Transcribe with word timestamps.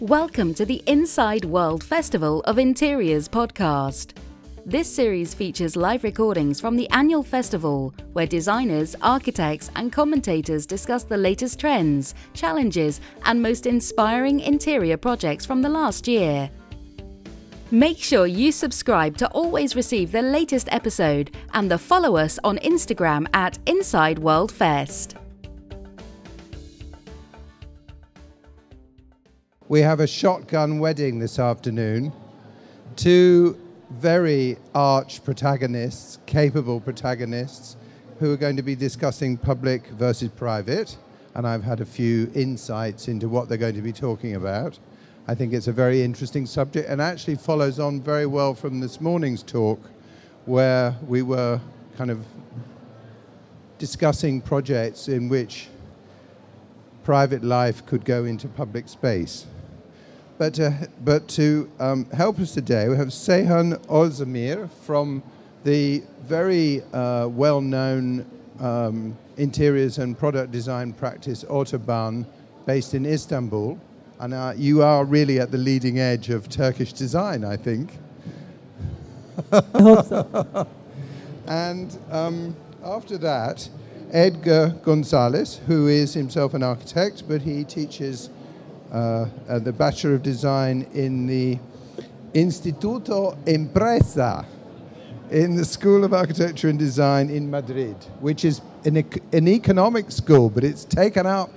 Welcome 0.00 0.54
to 0.54 0.64
the 0.64 0.80
Inside 0.86 1.44
World 1.44 1.82
Festival 1.82 2.40
of 2.42 2.56
Interiors 2.56 3.28
podcast. 3.28 4.12
This 4.64 4.88
series 4.88 5.34
features 5.34 5.74
live 5.74 6.04
recordings 6.04 6.60
from 6.60 6.76
the 6.76 6.88
annual 6.90 7.24
festival, 7.24 7.92
where 8.12 8.24
designers, 8.24 8.94
architects, 9.02 9.72
and 9.74 9.90
commentators 9.90 10.66
discuss 10.66 11.02
the 11.02 11.16
latest 11.16 11.58
trends, 11.58 12.14
challenges, 12.32 13.00
and 13.24 13.42
most 13.42 13.66
inspiring 13.66 14.38
interior 14.38 14.96
projects 14.96 15.44
from 15.44 15.62
the 15.62 15.68
last 15.68 16.06
year. 16.06 16.48
Make 17.72 17.98
sure 17.98 18.28
you 18.28 18.52
subscribe 18.52 19.16
to 19.16 19.28
always 19.30 19.74
receive 19.74 20.12
the 20.12 20.22
latest 20.22 20.68
episode 20.70 21.34
and 21.54 21.68
the 21.68 21.76
follow 21.76 22.16
us 22.16 22.38
on 22.44 22.58
Instagram 22.58 23.26
at 23.34 23.58
Inside 23.66 24.20
World 24.20 24.52
Fest. 24.52 25.17
We 29.70 29.82
have 29.82 30.00
a 30.00 30.06
shotgun 30.06 30.78
wedding 30.78 31.18
this 31.18 31.38
afternoon. 31.38 32.14
Two 32.96 33.60
very 33.90 34.56
arch 34.74 35.22
protagonists, 35.22 36.20
capable 36.24 36.80
protagonists, 36.80 37.76
who 38.18 38.32
are 38.32 38.38
going 38.38 38.56
to 38.56 38.62
be 38.62 38.74
discussing 38.74 39.36
public 39.36 39.86
versus 39.88 40.30
private. 40.30 40.96
And 41.34 41.46
I've 41.46 41.64
had 41.64 41.82
a 41.82 41.84
few 41.84 42.32
insights 42.34 43.08
into 43.08 43.28
what 43.28 43.50
they're 43.50 43.58
going 43.58 43.74
to 43.74 43.82
be 43.82 43.92
talking 43.92 44.36
about. 44.36 44.78
I 45.26 45.34
think 45.34 45.52
it's 45.52 45.68
a 45.68 45.72
very 45.72 46.02
interesting 46.02 46.46
subject 46.46 46.88
and 46.88 46.98
actually 46.98 47.34
follows 47.34 47.78
on 47.78 48.00
very 48.00 48.24
well 48.24 48.54
from 48.54 48.80
this 48.80 49.02
morning's 49.02 49.42
talk, 49.42 49.80
where 50.46 50.96
we 51.06 51.20
were 51.20 51.60
kind 51.98 52.10
of 52.10 52.24
discussing 53.76 54.40
projects 54.40 55.08
in 55.08 55.28
which 55.28 55.68
private 57.04 57.44
life 57.44 57.84
could 57.84 58.06
go 58.06 58.24
into 58.24 58.48
public 58.48 58.88
space. 58.88 59.44
But, 60.38 60.60
uh, 60.60 60.70
but 61.04 61.26
to 61.30 61.68
um, 61.80 62.04
help 62.10 62.38
us 62.38 62.54
today, 62.54 62.88
we 62.88 62.96
have 62.96 63.08
Seyhan 63.08 63.76
Özdemir 63.86 64.70
from 64.70 65.20
the 65.64 66.04
very 66.22 66.82
uh, 66.92 67.26
well 67.26 67.60
known 67.60 68.24
um, 68.60 69.18
interiors 69.36 69.98
and 69.98 70.16
product 70.16 70.52
design 70.52 70.92
practice 70.92 71.42
Autoban, 71.42 72.24
based 72.66 72.94
in 72.94 73.04
Istanbul. 73.04 73.80
And 74.20 74.32
uh, 74.32 74.52
you 74.56 74.80
are 74.82 75.04
really 75.04 75.40
at 75.40 75.50
the 75.50 75.58
leading 75.58 75.98
edge 75.98 76.30
of 76.30 76.48
Turkish 76.48 76.92
design, 76.92 77.44
I 77.44 77.56
think. 77.56 77.98
I 79.52 79.62
hope 79.74 80.06
so. 80.06 80.68
And 81.48 81.98
um, 82.10 82.54
after 82.84 83.16
that, 83.18 83.70
Edgar 84.12 84.76
Gonzalez, 84.82 85.60
who 85.66 85.86
is 85.86 86.12
himself 86.12 86.52
an 86.52 86.62
architect, 86.62 87.22
but 87.26 87.40
he 87.40 87.64
teaches 87.64 88.28
uh, 88.92 89.26
the 89.58 89.72
Bachelor 89.72 90.14
of 90.14 90.22
Design 90.22 90.86
in 90.94 91.26
the 91.26 91.58
Instituto 92.34 93.36
Empresa 93.46 94.46
in 95.30 95.56
the 95.56 95.64
School 95.64 96.04
of 96.04 96.14
Architecture 96.14 96.68
and 96.68 96.78
Design 96.78 97.28
in 97.28 97.50
Madrid, 97.50 97.96
which 98.20 98.44
is 98.44 98.60
an, 98.84 98.96
an 99.32 99.48
economic 99.48 100.10
school, 100.10 100.48
but 100.48 100.64
it's 100.64 100.84
taken 100.84 101.26
up 101.26 101.50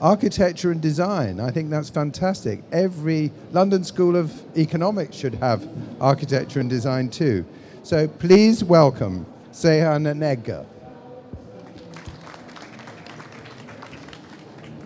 architecture 0.00 0.70
and 0.70 0.80
design. 0.80 1.40
I 1.40 1.50
think 1.50 1.70
that's 1.70 1.90
fantastic. 1.90 2.62
Every 2.70 3.32
London 3.52 3.82
School 3.82 4.16
of 4.16 4.32
Economics 4.56 5.16
should 5.16 5.34
have 5.36 5.68
architecture 6.00 6.60
and 6.60 6.70
design 6.70 7.08
too. 7.08 7.44
So 7.82 8.06
please 8.06 8.62
welcome 8.62 9.26
Seyhan 9.52 10.10
and 10.10 10.22
Edgar. 10.22 10.66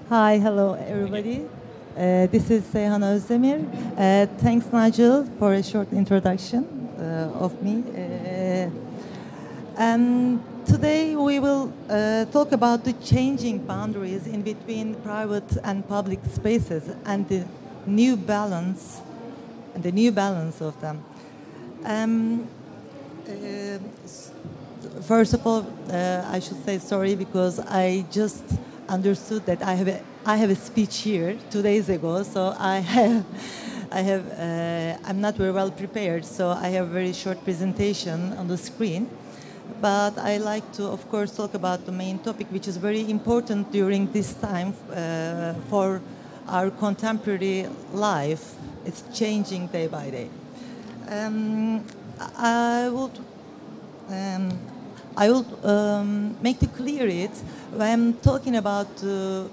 Hi, 0.09 0.39
hello 0.39 0.75
everybody. 0.75 1.49
Uh, 1.95 2.27
this 2.29 2.51
is 2.51 2.63
Seyhan 2.73 3.03
Özdemir. 3.03 3.61
Uh, 3.99 4.27
thanks, 4.39 4.65
Nigel, 4.73 5.27
for 5.39 5.53
a 5.53 5.63
short 5.63 5.93
introduction 5.93 6.65
uh, 6.99 7.29
of 7.39 7.63
me. 7.63 7.85
Uh, 7.95 8.71
and 9.77 10.41
today 10.65 11.15
we 11.15 11.39
will 11.39 11.71
uh, 11.91 12.25
talk 12.33 12.53
about 12.53 12.83
the 12.85 12.95
changing 13.05 13.59
boundaries 13.59 14.27
in 14.27 14.41
between 14.41 14.95
private 15.03 15.59
and 15.65 15.87
public 15.87 16.21
spaces 16.33 16.85
and 17.05 17.29
the 17.29 17.45
new 17.85 18.17
balance, 18.17 19.03
and 19.75 19.83
the 19.83 19.93
new 19.93 20.11
balance 20.11 20.63
of 20.63 20.81
them. 20.81 21.05
Um, 21.85 22.49
uh, 23.29 23.79
first 25.03 25.35
of 25.35 25.47
all, 25.47 25.67
I 25.91 26.41
should 26.41 26.65
say 26.65 26.79
sorry 26.79 27.17
because 27.17 27.61
I 27.61 28.07
just 28.11 28.45
understood 28.89 29.45
that 29.45 29.63
I 29.63 29.75
have 29.75 29.89
a, 29.89 30.01
I 30.25 30.37
have 30.37 30.51
a 30.51 30.55
speech 30.55 30.99
here 30.99 31.37
two 31.51 31.63
days 31.63 31.89
ago, 31.89 32.23
so 32.23 32.55
I 32.57 32.79
have 32.97 33.25
I 33.91 34.03
have 34.03 34.25
uh, 34.31 35.09
I'm 35.09 35.21
not 35.21 35.35
very 35.35 35.51
well 35.51 35.73
prepared, 35.73 36.25
so 36.25 36.51
I 36.51 36.69
have 36.69 36.87
a 36.87 36.93
very 36.93 37.13
short 37.13 37.43
presentation 37.43 38.33
on 38.35 38.47
the 38.47 38.57
screen. 38.57 39.11
But 39.81 40.17
I 40.19 40.37
like 40.37 40.71
to, 40.75 40.85
of 40.85 41.09
course, 41.11 41.35
talk 41.35 41.55
about 41.55 41.87
the 41.87 41.93
main 41.93 42.21
topic, 42.21 42.47
which 42.53 42.69
is 42.69 42.77
very 42.77 43.11
important 43.11 43.73
during 43.73 44.13
this 44.13 44.35
time 44.35 44.75
uh, 44.95 45.55
for 45.69 46.01
our 46.47 46.71
contemporary 46.71 47.67
life. 47.93 48.55
It's 48.85 49.03
changing 49.13 49.69
day 49.69 49.89
by 49.89 50.11
day. 50.11 50.29
Um, 51.09 51.85
I 52.37 52.89
would 52.91 53.19
um, 54.09 54.57
I 55.17 55.31
will 55.31 55.67
um, 55.67 56.37
make 56.41 56.63
it 56.63 56.77
clear 56.77 57.09
it 57.09 57.37
when 57.73 58.15
talking 58.23 58.55
about 58.55 59.03
uh, 59.03 59.49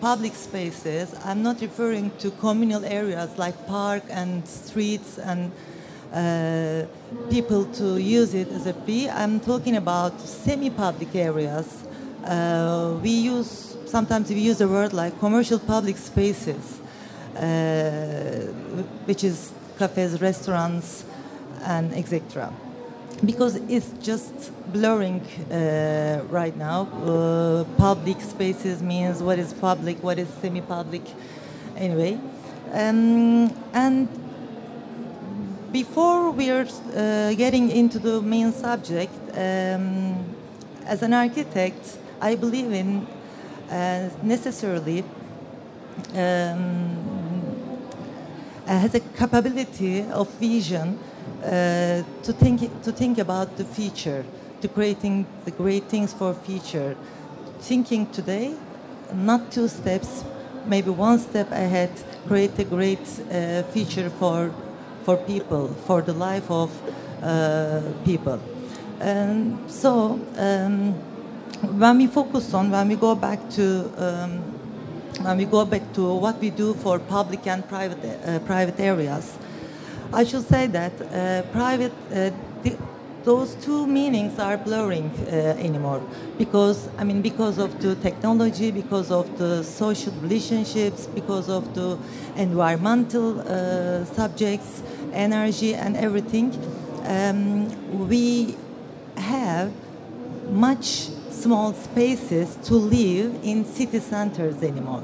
public 0.00 0.34
spaces. 0.34 1.14
I'm 1.24 1.42
not 1.42 1.60
referring 1.60 2.10
to 2.18 2.30
communal 2.30 2.84
areas 2.84 3.36
like 3.36 3.66
park 3.66 4.02
and 4.08 4.46
streets 4.48 5.18
and 5.18 5.52
uh, 6.12 6.86
people 7.30 7.64
to 7.66 7.98
use 7.98 8.34
it 8.34 8.48
as 8.48 8.66
a 8.66 8.72
fee. 8.72 9.08
I'm 9.08 9.40
talking 9.40 9.76
about 9.76 10.20
semi-public 10.20 11.14
areas. 11.14 11.84
Uh, 12.24 12.98
we 13.02 13.10
use 13.10 13.76
sometimes 13.86 14.30
we 14.30 14.40
use 14.40 14.58
the 14.58 14.68
word 14.68 14.92
like 14.92 15.18
commercial 15.18 15.58
public 15.58 15.96
spaces, 15.96 16.80
uh, 17.36 18.52
which 19.06 19.24
is 19.24 19.52
cafes, 19.78 20.20
restaurants, 20.20 21.04
and 21.62 21.92
etc 21.94 22.52
because 23.24 23.56
it's 23.68 23.92
just 24.02 24.50
blurring 24.72 25.20
uh, 25.50 26.22
right 26.28 26.56
now. 26.56 26.88
Uh, 27.04 27.64
public 27.76 28.20
spaces 28.20 28.82
means 28.82 29.22
what 29.22 29.38
is 29.38 29.52
public, 29.52 30.02
what 30.02 30.18
is 30.18 30.28
semi-public, 30.40 31.02
anyway. 31.76 32.18
Um, 32.72 33.52
and 33.72 34.08
before 35.72 36.30
we're 36.30 36.66
uh, 36.94 37.34
getting 37.34 37.70
into 37.70 37.98
the 37.98 38.20
main 38.22 38.52
subject, 38.52 39.12
um, 39.34 40.24
as 40.86 41.02
an 41.02 41.12
architect, 41.12 41.98
I 42.20 42.34
believe 42.36 42.72
in 42.72 43.06
uh, 43.70 44.08
necessarily 44.22 45.04
um, 46.14 46.96
has 48.66 48.94
a 48.94 49.00
capability 49.00 50.02
of 50.02 50.28
vision 50.34 50.98
uh, 51.44 52.02
to 52.22 52.32
think 52.32 52.60
to 52.82 52.92
think 52.92 53.18
about 53.18 53.56
the 53.56 53.64
future, 53.64 54.24
to 54.60 54.68
creating 54.68 55.26
the 55.44 55.50
great 55.50 55.84
things 55.84 56.12
for 56.12 56.34
future. 56.34 56.96
Thinking 57.60 58.06
today, 58.10 58.54
not 59.14 59.52
two 59.52 59.68
steps, 59.68 60.24
maybe 60.66 60.90
one 60.90 61.18
step 61.18 61.50
ahead, 61.50 61.90
create 62.26 62.58
a 62.58 62.64
great 62.64 63.06
uh, 63.30 63.62
future 63.72 64.10
for 64.10 64.50
for 65.04 65.16
people, 65.16 65.68
for 65.86 66.02
the 66.02 66.12
life 66.12 66.50
of 66.50 66.70
uh, 67.22 67.80
people. 68.04 68.38
And 69.00 69.58
so, 69.70 70.20
um, 70.36 70.92
when 71.78 71.98
we 71.98 72.06
focus 72.06 72.52
on, 72.54 72.70
when 72.70 72.88
we 72.88 72.96
go 72.96 73.14
back 73.14 73.48
to 73.50 73.90
um, 73.96 74.42
when 75.22 75.36
we 75.36 75.44
go 75.44 75.64
back 75.64 75.92
to 75.94 76.14
what 76.14 76.38
we 76.40 76.50
do 76.50 76.74
for 76.74 76.98
public 76.98 77.46
and 77.46 77.66
private 77.68 77.98
uh, 78.04 78.38
private 78.40 78.78
areas, 78.80 79.38
I 80.12 80.24
should 80.24 80.46
say 80.48 80.66
that 80.66 80.92
uh, 81.00 81.42
private 81.52 81.92
uh, 82.10 82.30
the, 82.62 82.76
those 83.24 83.54
two 83.56 83.86
meanings 83.86 84.38
are 84.38 84.56
blurring 84.56 85.10
uh, 85.10 85.54
anymore 85.58 86.02
because 86.38 86.88
I 86.98 87.04
mean 87.04 87.22
because 87.22 87.58
of 87.58 87.80
the 87.80 87.94
technology, 87.96 88.70
because 88.70 89.10
of 89.10 89.38
the 89.38 89.62
social 89.62 90.12
relationships, 90.20 91.06
because 91.06 91.48
of 91.48 91.74
the 91.74 91.98
environmental 92.36 93.40
uh, 93.40 94.04
subjects, 94.06 94.82
energy 95.12 95.74
and 95.74 95.96
everything. 95.96 96.52
Um, 97.04 98.08
we 98.08 98.56
have 99.16 99.72
much 100.50 101.08
small 101.30 101.72
spaces 101.72 102.56
to 102.64 102.74
live 102.74 103.34
in 103.42 103.64
city 103.64 104.00
centers 104.00 104.62
anymore, 104.62 105.02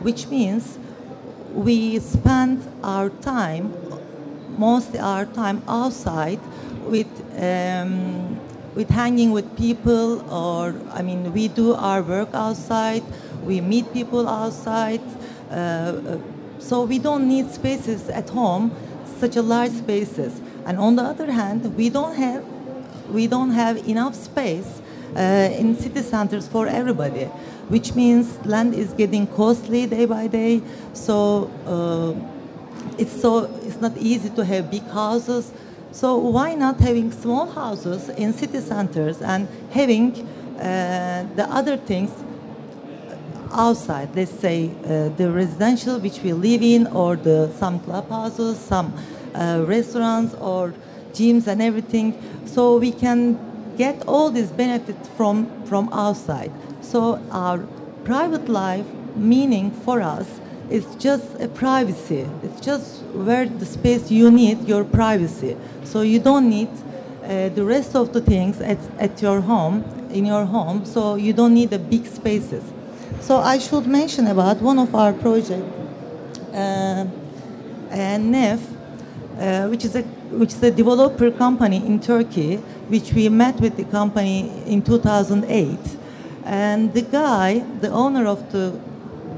which 0.00 0.28
means 0.28 0.78
we 1.52 1.98
spend 1.98 2.62
our 2.82 3.08
time, 3.08 3.72
mostly 4.58 4.98
our 4.98 5.26
time 5.26 5.62
outside 5.68 6.40
with 6.86 7.08
um, 7.40 8.38
with 8.74 8.88
hanging 8.88 9.32
with 9.32 9.56
people, 9.56 10.22
or 10.32 10.74
I 10.92 11.02
mean, 11.02 11.32
we 11.32 11.48
do 11.48 11.74
our 11.74 12.02
work 12.02 12.30
outside, 12.32 13.02
we 13.44 13.60
meet 13.60 13.92
people 13.92 14.28
outside. 14.28 15.02
Uh, 15.50 15.54
uh, 15.54 16.18
so 16.58 16.84
we 16.84 16.98
don't 16.98 17.28
need 17.28 17.50
spaces 17.50 18.08
at 18.08 18.30
home, 18.30 18.72
such 19.18 19.36
a 19.36 19.42
large 19.42 19.72
spaces. 19.72 20.40
And 20.64 20.78
on 20.78 20.96
the 20.96 21.02
other 21.02 21.30
hand, 21.30 21.76
we 21.76 21.90
don't 21.90 22.14
have 22.16 22.44
we 23.10 23.26
don't 23.26 23.50
have 23.50 23.76
enough 23.88 24.14
space 24.14 24.80
uh, 25.16 25.20
in 25.58 25.76
city 25.76 26.00
centers 26.02 26.48
for 26.48 26.66
everybody, 26.66 27.24
which 27.68 27.94
means 27.94 28.38
land 28.46 28.74
is 28.74 28.92
getting 28.94 29.26
costly 29.26 29.86
day 29.86 30.06
by 30.06 30.28
day. 30.28 30.62
So 30.94 31.50
uh, 31.66 32.41
it's 32.98 33.20
so 33.20 33.44
it's 33.62 33.80
not 33.80 33.96
easy 33.96 34.30
to 34.30 34.44
have 34.44 34.70
big 34.70 34.84
houses. 34.84 35.52
So 35.92 36.16
why 36.16 36.54
not 36.54 36.80
having 36.80 37.12
small 37.12 37.46
houses 37.50 38.08
in 38.10 38.32
city 38.32 38.60
centers 38.60 39.20
and 39.20 39.46
having 39.72 40.26
uh, 40.58 41.26
the 41.36 41.46
other 41.50 41.76
things 41.76 42.10
outside? 43.52 44.14
Let's 44.14 44.32
say 44.32 44.70
uh, 44.70 45.10
the 45.10 45.30
residential 45.30 45.98
which 45.98 46.20
we 46.22 46.32
live 46.32 46.62
in, 46.62 46.86
or 46.88 47.16
the 47.16 47.52
some 47.58 47.80
clubhouses, 47.80 48.58
some 48.58 48.94
uh, 49.34 49.64
restaurants, 49.66 50.34
or 50.34 50.74
gyms 51.12 51.46
and 51.46 51.60
everything. 51.60 52.14
So 52.46 52.78
we 52.78 52.92
can 52.92 53.38
get 53.76 54.02
all 54.06 54.30
these 54.30 54.50
benefits 54.50 55.08
from 55.16 55.46
from 55.64 55.88
outside. 55.92 56.52
So 56.80 57.20
our 57.30 57.58
private 58.04 58.48
life 58.48 58.86
meaning 59.14 59.70
for 59.70 60.00
us 60.00 60.26
is 60.70 60.86
just 60.96 61.40
a 61.40 61.48
privacy. 61.48 62.26
It's 62.42 62.60
just 62.60 63.02
where 63.12 63.46
the 63.46 63.66
space 63.66 64.10
you 64.10 64.30
need 64.30 64.66
your 64.66 64.84
privacy. 64.84 65.56
So 65.84 66.02
you 66.02 66.18
don't 66.18 66.48
need 66.48 66.68
uh, 67.24 67.48
the 67.50 67.64
rest 67.64 67.94
of 67.94 68.12
the 68.12 68.20
things 68.20 68.60
at, 68.60 68.78
at 68.98 69.22
your 69.22 69.40
home 69.40 69.84
in 70.10 70.26
your 70.26 70.44
home. 70.44 70.84
So 70.84 71.16
you 71.16 71.32
don't 71.32 71.54
need 71.54 71.70
the 71.70 71.78
big 71.78 72.06
spaces. 72.06 72.64
So 73.20 73.38
I 73.38 73.58
should 73.58 73.86
mention 73.86 74.26
about 74.26 74.60
one 74.60 74.78
of 74.78 74.94
our 74.94 75.12
projects, 75.12 75.62
uh, 76.52 77.06
NEF, 77.90 78.60
uh, 79.38 79.68
which 79.68 79.84
is 79.84 79.94
a 79.96 80.02
which 80.32 80.54
is 80.54 80.62
a 80.62 80.70
developer 80.70 81.30
company 81.30 81.76
in 81.76 82.00
Turkey, 82.00 82.56
which 82.88 83.12
we 83.12 83.28
met 83.28 83.60
with 83.60 83.76
the 83.76 83.84
company 83.84 84.50
in 84.66 84.82
2008, 84.82 85.78
and 86.44 86.92
the 86.94 87.02
guy, 87.02 87.58
the 87.80 87.90
owner 87.90 88.26
of 88.26 88.50
the 88.50 88.78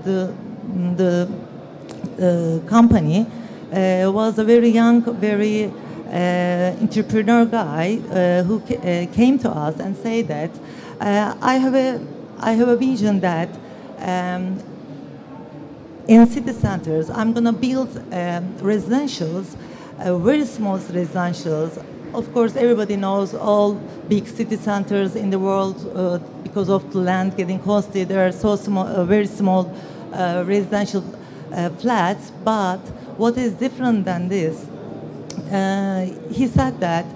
the 0.04 0.32
the 0.96 1.28
uh, 2.20 2.68
company, 2.68 3.26
uh, 3.72 4.10
was 4.12 4.38
a 4.38 4.44
very 4.44 4.68
young, 4.68 5.02
very 5.20 5.64
uh, 5.64 6.76
entrepreneur 6.80 7.44
guy 7.44 7.96
who 8.46 8.60
ca- 8.60 9.06
came 9.12 9.38
to 9.38 9.50
us 9.50 9.80
and 9.80 9.96
said 9.96 10.28
that 10.28 10.50
I 11.00 11.56
have 11.56 11.74
a 11.74 12.00
I 12.38 12.52
have 12.52 12.68
a 12.68 12.76
vision 12.76 13.20
that. 13.20 13.48
Um, 13.98 14.62
in 16.06 16.26
city 16.26 16.52
centers, 16.52 17.08
I'm 17.10 17.32
going 17.32 17.44
to 17.44 17.52
build 17.52 17.96
um, 17.96 18.52
residentials, 18.58 19.56
uh, 19.98 20.16
very 20.18 20.44
small 20.44 20.78
residentials. 20.78 21.82
Of 22.12 22.32
course, 22.32 22.56
everybody 22.56 22.96
knows 22.96 23.34
all 23.34 23.74
big 24.08 24.26
city 24.26 24.56
centers 24.56 25.16
in 25.16 25.30
the 25.30 25.38
world 25.38 25.90
uh, 25.94 26.18
because 26.42 26.68
of 26.68 26.92
the 26.92 26.98
land 26.98 27.36
getting 27.36 27.58
costly. 27.58 28.04
There 28.04 28.26
are 28.26 28.32
so 28.32 28.56
small, 28.56 28.86
uh, 28.86 29.04
very 29.04 29.26
small 29.26 29.74
residential 30.46 31.04
uh, 31.52 31.70
flats. 31.70 32.30
But 32.44 32.80
what 33.18 33.36
is 33.36 33.52
different 33.52 34.04
than 34.04 34.28
this? 34.28 34.66
Uh, 35.50 36.06
he 36.30 36.46
said 36.46 36.80
that 36.80 37.06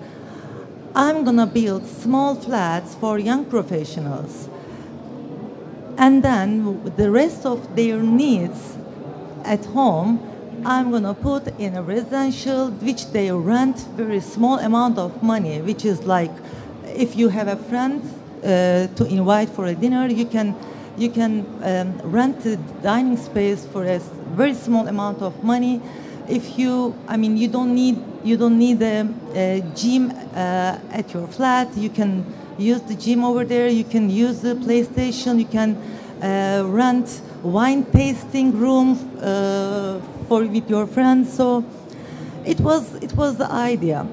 I'm 0.94 1.24
going 1.24 1.36
to 1.36 1.46
build 1.46 1.86
small 1.86 2.34
flats 2.34 2.94
for 2.94 3.18
young 3.18 3.44
professionals 3.44 4.48
and 5.98 6.22
then 6.22 6.80
the 6.96 7.10
rest 7.10 7.44
of 7.44 7.74
their 7.74 7.98
needs 7.98 8.76
at 9.44 9.64
home 9.66 10.20
i'm 10.64 10.90
going 10.90 11.02
to 11.02 11.14
put 11.14 11.46
in 11.58 11.74
a 11.74 11.82
residential 11.82 12.70
which 12.86 13.10
they 13.10 13.30
rent 13.30 13.76
very 13.96 14.20
small 14.20 14.58
amount 14.60 14.96
of 14.96 15.22
money 15.22 15.60
which 15.60 15.84
is 15.84 16.04
like 16.04 16.30
if 16.86 17.16
you 17.16 17.28
have 17.28 17.48
a 17.48 17.56
friend 17.56 18.02
uh, 18.44 18.86
to 18.94 19.04
invite 19.10 19.48
for 19.48 19.66
a 19.66 19.74
dinner 19.74 20.06
you 20.06 20.24
can 20.24 20.54
you 20.98 21.10
can 21.10 21.46
um, 21.62 21.98
rent 22.10 22.44
a 22.44 22.56
dining 22.82 23.16
space 23.16 23.64
for 23.66 23.84
a 23.84 23.98
very 24.34 24.54
small 24.54 24.86
amount 24.88 25.22
of 25.22 25.42
money. 25.44 25.80
If 26.28 26.58
you 26.58 26.94
i 27.08 27.16
mean 27.16 27.36
you 27.38 27.48
don't 27.48 27.74
need 27.74 27.96
you 28.22 28.36
don't 28.36 28.58
need 28.58 28.82
a, 28.82 29.08
a 29.34 29.62
gym 29.74 30.10
uh, 30.10 30.78
at 30.92 31.14
your 31.14 31.26
flat. 31.28 31.68
You 31.76 31.88
can 31.88 32.26
use 32.58 32.82
the 32.82 32.94
gym 32.94 33.24
over 33.24 33.44
there. 33.44 33.68
You 33.68 33.84
can 33.84 34.10
use 34.10 34.40
the 34.40 34.54
playstation. 34.54 35.38
You 35.38 35.46
can 35.46 35.76
uh, 36.22 36.64
rent 36.66 37.22
wine 37.42 37.84
tasting 37.92 38.52
room 38.52 38.98
uh, 39.22 40.00
for 40.28 40.44
with 40.44 40.68
your 40.68 40.86
friends. 40.86 41.32
So 41.32 41.64
it 42.44 42.60
was 42.60 42.94
it 42.96 43.12
was 43.14 43.36
the 43.36 43.50
idea. 43.50 44.06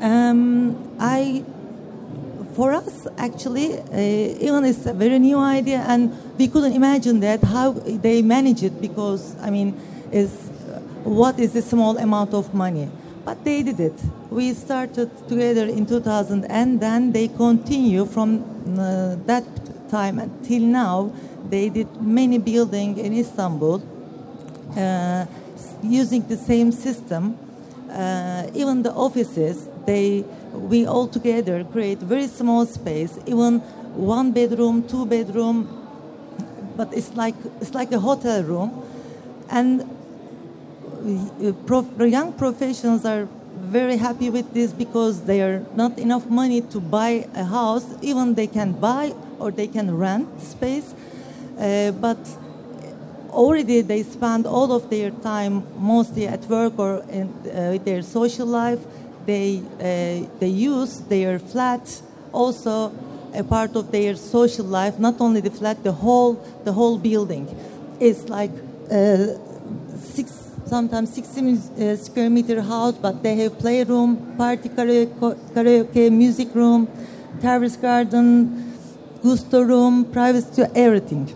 Um, 0.00 0.76
i 1.00 1.44
for 2.54 2.72
us 2.72 3.06
actually 3.18 3.78
uh, 3.78 4.46
even 4.46 4.64
it's 4.64 4.86
a 4.86 4.92
very 4.92 5.18
new 5.18 5.38
idea 5.38 5.84
and 5.88 6.10
we 6.38 6.46
couldn't 6.48 6.72
imagine 6.72 7.20
that 7.20 7.42
how 7.42 7.72
they 8.06 8.22
manage 8.22 8.62
it 8.62 8.80
because 8.80 9.34
i 9.42 9.50
mean 9.50 9.74
is 10.12 10.30
what 11.04 11.38
is 11.38 11.54
a 11.54 11.62
small 11.62 11.98
amount 11.98 12.32
of 12.34 12.54
money? 12.54 12.88
But 13.24 13.44
they 13.44 13.62
did 13.62 13.80
it. 13.80 13.94
We 14.30 14.52
started 14.54 15.10
together 15.28 15.66
in 15.66 15.86
2000 15.86 16.44
and 16.46 16.80
then 16.80 17.12
they 17.12 17.28
continue 17.28 18.06
from 18.06 18.42
uh, 18.78 19.16
that 19.26 19.44
time 19.90 20.18
until 20.18 20.62
now. 20.62 21.12
They 21.48 21.68
did 21.68 22.02
many 22.02 22.38
buildings 22.38 22.98
in 22.98 23.12
istanbul 23.14 23.82
uh, 24.76 25.26
using 25.82 26.26
the 26.26 26.36
same 26.36 26.72
system. 26.72 27.38
Uh, 27.90 28.50
even 28.54 28.82
the 28.82 28.92
offices, 28.92 29.68
they 29.86 30.24
we 30.54 30.86
all 30.86 31.06
together 31.08 31.64
create 31.64 31.98
very 31.98 32.26
small 32.26 32.66
space, 32.66 33.18
even 33.26 33.60
one 33.94 34.32
bedroom, 34.32 34.86
two 34.86 35.06
bedroom, 35.06 35.68
but 36.76 36.92
it's 36.92 37.14
like 37.14 37.34
it's 37.60 37.74
like 37.74 37.92
a 37.92 38.00
hotel 38.00 38.42
room, 38.42 38.82
and 39.50 39.82
uh, 41.42 41.52
prof, 41.66 41.86
young 41.98 42.32
professionals 42.32 43.04
are 43.04 43.28
very 43.54 43.96
happy 43.96 44.30
with 44.30 44.52
this 44.52 44.72
because 44.72 45.22
they 45.22 45.40
are 45.42 45.64
not 45.74 45.98
enough 45.98 46.26
money 46.26 46.60
to 46.60 46.80
buy 46.80 47.26
a 47.34 47.44
house. 47.44 47.86
Even 48.02 48.34
they 48.34 48.46
can 48.46 48.72
buy 48.72 49.14
or 49.38 49.50
they 49.50 49.66
can 49.66 49.96
rent 49.96 50.40
space, 50.40 50.94
uh, 51.58 51.90
but 51.92 52.18
already 53.30 53.80
they 53.80 54.02
spend 54.02 54.46
all 54.46 54.72
of 54.72 54.90
their 54.90 55.10
time 55.10 55.62
mostly 55.78 56.26
at 56.26 56.40
work 56.46 56.78
or 56.78 57.04
in 57.10 57.28
uh, 57.28 57.78
their 57.84 58.02
social 58.02 58.46
life. 58.46 58.80
They 59.26 59.62
uh, 59.80 60.28
they 60.40 60.48
use 60.48 61.00
their 61.00 61.38
flat 61.38 62.02
also 62.32 62.92
a 63.34 63.42
part 63.42 63.76
of 63.76 63.90
their 63.90 64.14
social 64.16 64.66
life. 64.66 64.98
Not 64.98 65.20
only 65.20 65.40
the 65.40 65.50
flat, 65.50 65.82
the 65.82 65.92
whole 65.92 66.34
the 66.64 66.72
whole 66.72 66.98
building. 66.98 67.48
It's 68.00 68.28
like 68.28 68.50
uh, 68.90 69.38
six 69.98 70.50
sometimes 70.66 71.14
60 71.14 71.52
uh, 71.52 71.96
square 71.96 72.30
meter 72.30 72.60
house, 72.62 72.94
but 72.94 73.22
they 73.22 73.36
have 73.36 73.58
playroom, 73.58 74.34
party 74.36 74.68
karaoke, 74.68 75.36
karaoke 75.54 76.10
music 76.10 76.54
room, 76.54 76.88
terrace 77.40 77.76
garden, 77.76 78.72
gusto 79.22 79.62
room, 79.62 80.04
privacy, 80.06 80.64
everything 80.74 81.32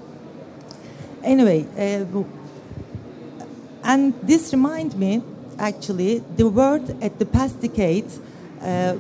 anyway, 1.29 1.67
uh, 1.77 2.25
and 3.85 4.15
this 4.23 4.53
reminds 4.53 4.97
me, 4.97 5.23
actually, 5.59 6.19
the 6.37 6.49
word 6.49 7.03
at 7.03 7.19
the 7.19 7.27
past 7.27 7.61
decade, 7.61 8.07
uh, 8.61 8.97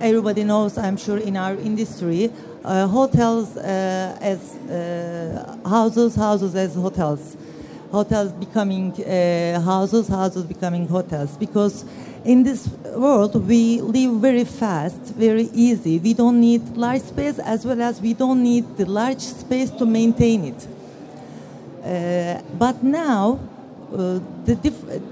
everybody 0.00 0.44
knows, 0.44 0.78
I'm 0.78 0.96
sure, 0.96 1.18
in 1.18 1.36
our 1.36 1.54
industry, 1.54 2.30
uh, 2.64 2.86
hotels 2.86 3.56
uh, 3.56 4.16
as 4.20 4.54
uh, 4.56 5.58
houses, 5.68 6.14
houses 6.14 6.54
as 6.54 6.74
hotels, 6.74 7.36
hotels 7.90 8.32
becoming 8.32 8.92
uh, 8.92 9.60
houses, 9.60 10.08
houses 10.08 10.44
becoming 10.44 10.86
hotels, 10.86 11.36
because 11.36 11.84
in 12.24 12.44
this 12.44 12.68
world 12.94 13.34
we 13.48 13.80
live 13.80 14.20
very 14.20 14.44
fast, 14.44 14.96
very 15.14 15.50
easy. 15.52 15.98
We 15.98 16.14
don't 16.14 16.40
need 16.40 16.76
large 16.76 17.02
space 17.02 17.38
as 17.38 17.66
well 17.66 17.82
as 17.82 18.00
we 18.00 18.14
don't 18.14 18.42
need 18.42 18.76
the 18.76 18.86
large 18.86 19.20
space 19.20 19.70
to 19.70 19.86
maintain 19.86 20.44
it. 20.44 20.66
Uh, 21.84 22.40
but 22.56 22.82
now, 22.82 23.40
uh, 23.92 24.20
the, 24.44 24.54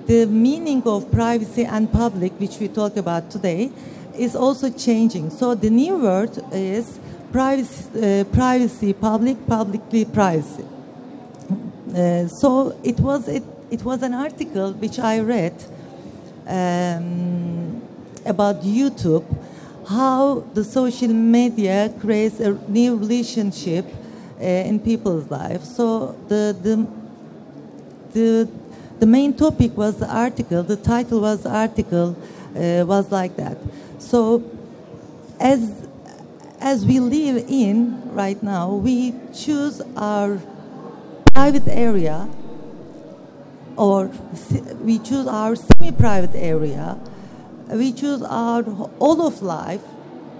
the 0.06 0.26
meaning 0.26 0.82
of 0.86 1.10
privacy 1.10 1.64
and 1.64 1.90
public, 1.92 2.32
which 2.40 2.58
we 2.58 2.68
talk 2.68 2.96
about 2.96 3.30
today, 3.30 3.70
is 4.16 4.34
also 4.34 4.70
changing. 4.70 5.30
So 5.30 5.54
the 5.54 5.70
new 5.70 5.96
word 5.96 6.38
is 6.52 6.98
privacy, 7.32 8.20
uh, 8.20 8.24
privacy 8.24 8.92
public, 8.92 9.46
publicly 9.46 10.04
privacy. 10.04 10.64
Uh, 11.94 12.26
so 12.28 12.78
it 12.84 13.00
was 13.00 13.28
it, 13.28 13.42
it 13.70 13.84
was 13.84 14.02
an 14.02 14.14
article 14.14 14.72
which 14.74 14.98
I 14.98 15.20
read 15.20 15.54
um, 16.46 17.82
about 18.24 18.62
YouTube, 18.62 19.24
how 19.88 20.44
the 20.54 20.64
social 20.64 21.12
media 21.12 21.92
creates 22.00 22.40
a 22.40 22.52
new 22.68 22.96
relationship 22.96 23.86
uh, 24.40 24.44
in 24.44 24.78
people's 24.80 25.30
lives. 25.30 25.74
So 25.76 26.16
the 26.28 26.56
the 26.62 26.86
the 28.12 28.48
the 29.00 29.06
main 29.06 29.32
topic 29.32 29.76
was 29.76 29.98
the 29.98 30.08
article. 30.08 30.62
The 30.62 30.76
title 30.76 31.20
was 31.20 31.42
the 31.42 31.50
article 31.50 32.16
uh, 32.54 32.84
was 32.86 33.10
like 33.10 33.36
that. 33.36 33.56
So 33.98 34.44
as 35.40 35.88
as 36.60 36.84
we 36.84 37.00
live 37.00 37.44
in 37.48 38.12
right 38.14 38.40
now, 38.42 38.74
we 38.74 39.14
choose 39.34 39.80
our 39.96 40.38
private 41.32 41.66
area 41.68 42.28
or 43.76 44.10
we 44.82 44.98
choose 44.98 45.26
our 45.26 45.56
semi-private 45.56 46.34
area. 46.34 46.98
We 47.70 47.92
choose 47.92 48.20
our 48.22 48.62
all 48.98 49.26
of 49.26 49.40
life 49.40 49.82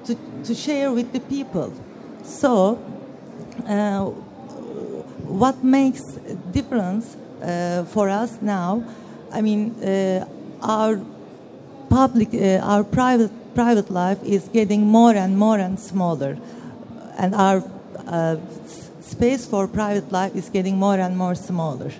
to, 0.05 0.14
to 0.45 0.55
share 0.55 0.93
with 0.93 1.12
the 1.14 1.21
people. 1.21 1.73
So, 2.23 2.76
uh, 3.67 4.05
what 5.25 5.64
makes 5.64 6.02
difference 6.52 7.17
for 7.92 8.09
us 8.09 8.40
now? 8.42 8.85
I 9.32 9.40
mean, 9.42 9.75
uh, 9.82 10.26
our 10.62 11.00
public, 11.88 12.35
uh, 12.35 12.59
our 12.62 12.85
private 12.85 13.30
private 13.54 13.90
life 13.90 14.23
is 14.25 14.49
getting 14.49 14.87
more 14.87 15.14
and 15.14 15.37
more 15.37 15.59
and 15.59 15.78
smaller, 15.78 16.38
and 17.18 17.35
our 17.35 17.62
uh, 18.06 18.37
space 19.00 19.47
for 19.47 19.68
private 19.68 20.11
life 20.12 20.35
is 20.35 20.49
getting 20.49 20.76
more 20.76 20.99
and 20.99 21.16
more 21.16 21.35
smaller. 21.35 21.92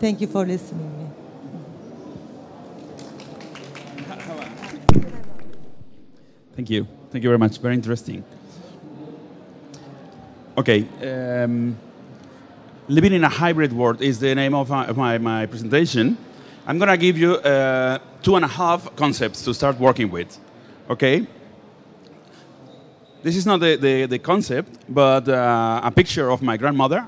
Thank 0.00 0.20
you 0.20 0.26
for 0.26 0.44
listening. 0.44 1.12
Thank 6.56 6.70
you. 6.70 6.86
Thank 7.10 7.24
you 7.24 7.30
very 7.30 7.38
much. 7.38 7.58
Very 7.58 7.74
interesting. 7.74 8.24
Okay. 10.56 10.86
Um, 11.02 11.76
living 12.88 13.12
in 13.12 13.24
a 13.24 13.28
hybrid 13.28 13.72
world 13.72 14.02
is 14.02 14.18
the 14.18 14.34
name 14.34 14.54
of 14.54 14.70
my, 14.70 14.86
of 14.86 14.96
my, 14.96 15.18
my 15.18 15.46
presentation. 15.46 16.16
I'm 16.66 16.78
going 16.78 16.90
to 16.90 16.96
give 16.96 17.16
you 17.16 17.34
uh, 17.36 17.98
two 18.22 18.36
and 18.36 18.44
a 18.44 18.48
half 18.48 18.94
concepts 18.96 19.42
to 19.44 19.54
start 19.54 19.78
working 19.78 20.10
with. 20.10 20.38
Okay? 20.90 21.26
This 23.22 23.36
is 23.36 23.46
not 23.46 23.60
the, 23.60 23.76
the, 23.76 24.06
the 24.06 24.18
concept, 24.18 24.78
but 24.88 25.28
uh, 25.28 25.80
a 25.82 25.90
picture 25.90 26.30
of 26.30 26.42
my 26.42 26.56
grandmother. 26.56 27.06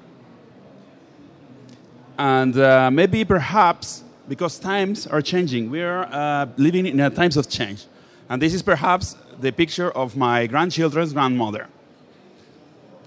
And 2.16 2.56
uh, 2.56 2.90
maybe 2.92 3.24
perhaps 3.24 4.04
because 4.28 4.58
times 4.58 5.06
are 5.06 5.20
changing, 5.20 5.70
we 5.70 5.82
are 5.82 6.04
uh, 6.10 6.46
living 6.56 6.86
in 6.86 6.98
times 7.12 7.36
of 7.36 7.48
change. 7.48 7.86
And 8.28 8.40
this 8.40 8.54
is 8.54 8.62
perhaps 8.62 9.16
the 9.40 9.50
picture 9.50 9.90
of 9.90 10.16
my 10.16 10.46
grandchildren's 10.46 11.12
grandmother. 11.12 11.68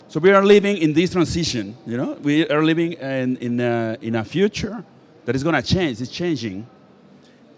So 0.10 0.22
we 0.22 0.32
are 0.32 0.46
living 0.46 0.78
in 0.78 0.94
this 0.94 1.12
transition, 1.12 1.76
you 1.86 1.98
know, 1.98 2.14
we 2.22 2.48
are 2.48 2.64
living 2.64 2.94
in, 2.94 3.36
in, 3.38 3.60
a, 3.60 3.98
in 4.02 4.16
a 4.16 4.24
future 4.24 4.82
that 5.26 5.36
is 5.36 5.44
going 5.44 5.56
to 5.56 5.62
change, 5.62 6.00
it's 6.00 6.10
changing. 6.10 6.66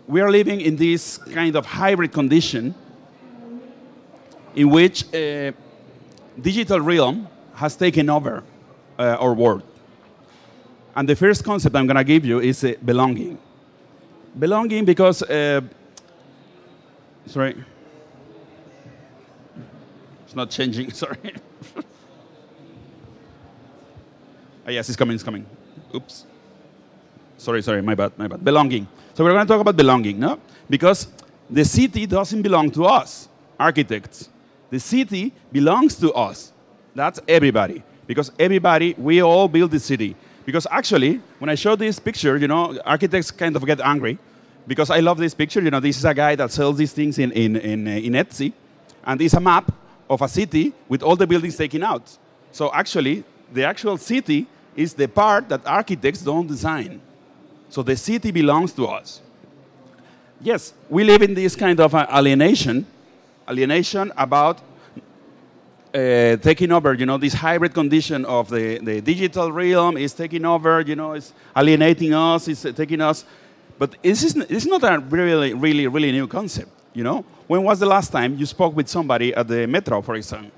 We 0.08 0.20
are 0.22 0.32
living 0.32 0.60
in 0.60 0.76
this 0.76 1.20
kind 1.20 1.56
of 1.56 1.68
hybrid 1.68 2.12
condition 2.12 2.74
in 4.56 4.72
which 4.72 5.06
a 5.14 5.54
digital 6.42 6.80
realm 6.80 7.28
has 7.54 7.76
taken 7.76 8.10
over 8.10 8.44
uh, 8.98 9.18
our 9.20 9.36
world. 9.36 9.62
And 10.96 11.08
the 11.08 11.16
first 11.16 11.44
concept 11.44 11.76
I'm 11.76 11.86
going 11.86 11.98
to 11.98 12.04
give 12.04 12.26
you 12.26 12.40
is 12.40 12.64
uh, 12.64 12.74
belonging. 12.84 13.38
Belonging 14.40 14.86
because, 14.86 15.22
uh, 15.22 15.62
sorry, 17.28 17.64
it's 20.26 20.36
not 20.36 20.50
changing, 20.50 20.92
sorry. 20.94 21.36
Oh, 24.70 24.72
yes, 24.72 24.88
it's 24.88 24.96
coming, 24.96 25.16
it's 25.16 25.24
coming. 25.24 25.46
Oops. 25.96 26.26
Sorry, 27.38 27.62
sorry, 27.64 27.82
my 27.82 27.96
bad, 27.96 28.12
my 28.18 28.28
bad. 28.28 28.44
Belonging. 28.44 28.88
So 29.16 29.24
we're 29.24 29.34
going 29.34 29.46
to 29.46 29.52
talk 29.52 29.62
about 29.62 29.76
belonging, 29.76 30.20
no? 30.20 30.40
Because 30.70 31.08
the 31.50 31.66
city 31.66 32.06
doesn't 32.06 32.44
belong 32.44 32.70
to 32.72 32.86
us, 32.86 33.28
architects. 33.60 34.30
The 34.70 34.80
city 34.80 35.34
belongs 35.52 35.96
to 35.96 36.14
us. 36.14 36.54
That's 36.94 37.20
everybody. 37.28 37.82
Because 38.06 38.32
everybody, 38.38 38.94
we 38.98 39.24
all 39.24 39.48
build 39.48 39.72
the 39.72 39.80
city. 39.80 40.16
Because 40.46 40.68
actually, 40.70 41.22
when 41.40 41.50
I 41.50 41.56
show 41.56 41.76
this 41.76 41.98
picture, 42.00 42.38
you 42.38 42.48
know, 42.48 42.80
architects 42.86 43.32
kind 43.32 43.56
of 43.56 43.66
get 43.66 43.82
angry 43.82 44.20
because 44.68 44.92
I 44.92 45.00
love 45.00 45.18
this 45.18 45.34
picture. 45.34 45.62
You 45.62 45.72
know, 45.72 45.80
this 45.80 45.98
is 45.98 46.06
a 46.06 46.14
guy 46.14 46.36
that 46.36 46.52
sells 46.52 46.78
these 46.78 46.94
things 46.94 47.18
in, 47.18 47.32
in, 47.32 47.56
in, 47.56 47.88
uh, 47.88 47.92
in 47.92 48.14
Etsy, 48.14 48.54
and 49.04 49.20
is 49.22 49.34
a 49.34 49.40
map 49.40 49.72
of 50.10 50.22
a 50.22 50.28
city 50.28 50.74
with 50.88 51.02
all 51.02 51.16
the 51.16 51.26
buildings 51.26 51.56
taken 51.56 51.84
out. 51.84 52.18
So 52.52 52.72
actually, 52.74 53.24
the 53.52 53.64
actual 53.64 53.98
city 53.98 54.48
is 54.76 54.94
the 54.94 55.08
part 55.08 55.50
that 55.50 55.66
architects 55.66 56.22
don't 56.22 56.48
design. 56.48 57.02
So 57.70 57.84
the 57.84 57.96
city 57.96 58.32
belongs 58.32 58.74
to 58.74 58.88
us. 58.88 59.22
Yes, 60.42 60.74
we 60.90 61.04
live 61.04 61.22
in 61.22 61.34
this 61.34 61.56
kind 61.56 61.80
of 61.80 61.94
alienation, 61.94 62.86
alienation 63.48 64.12
about 64.16 64.62
uh, 65.94 66.38
taking 66.38 66.72
over, 66.72 66.94
you 66.94 67.06
know, 67.06 67.18
this 67.18 67.34
hybrid 67.34 67.74
condition 67.74 68.24
of 68.26 68.50
the, 68.50 68.78
the 68.78 69.02
digital 69.02 69.52
realm 69.52 69.98
is 69.98 70.14
taking 70.14 70.46
over, 70.46 70.82
you 70.82 70.96
know, 70.96 71.14
it's 71.14 71.34
alienating 71.56 72.14
us, 72.14 72.48
it's 72.48 72.62
taking 72.62 73.02
us. 73.02 73.26
But 73.78 73.96
this 74.02 74.24
is, 74.24 74.36
is 74.36 74.66
not 74.66 74.84
a 74.84 75.00
really, 75.00 75.54
really, 75.54 75.88
really 75.88 76.12
new 76.12 76.28
concept, 76.28 76.70
you 76.94 77.04
know? 77.04 77.26
When 77.48 77.64
was 77.64 77.80
the 77.80 77.86
last 77.86 78.12
time 78.12 78.38
you 78.38 78.46
spoke 78.46 78.76
with 78.76 78.88
somebody 78.88 79.34
at 79.34 79.48
the 79.48 79.66
metro, 79.68 80.02
for 80.02 80.16
example? 80.16 80.52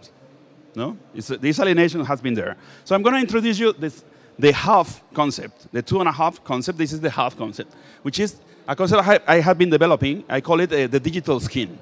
No? 0.76 0.98
It's, 1.14 1.28
this 1.28 1.60
alienation 1.60 2.04
has 2.06 2.22
been 2.22 2.34
there. 2.34 2.56
So 2.86 2.96
I'm 2.96 3.02
going 3.02 3.16
to 3.16 3.22
introduce 3.22 3.60
you 3.60 3.74
this, 3.74 4.04
the 4.40 4.52
half 4.54 5.04
concept, 5.14 5.72
the 5.72 5.82
two 5.82 6.00
and 6.00 6.08
a 6.08 6.12
half 6.12 6.44
concept. 6.44 6.78
This 6.78 6.94
is 6.94 7.02
the 7.02 7.10
half 7.10 7.38
concept, 7.38 7.74
which 8.04 8.20
is 8.20 8.38
a 8.68 8.76
concept 8.76 9.04
I, 9.28 9.40
have 9.40 9.58
been 9.58 9.70
developing. 9.70 10.24
I 10.30 10.42
call 10.42 10.60
it 10.62 10.72
uh, 10.72 10.88
the 10.88 11.00
digital 11.00 11.40
skin. 11.40 11.78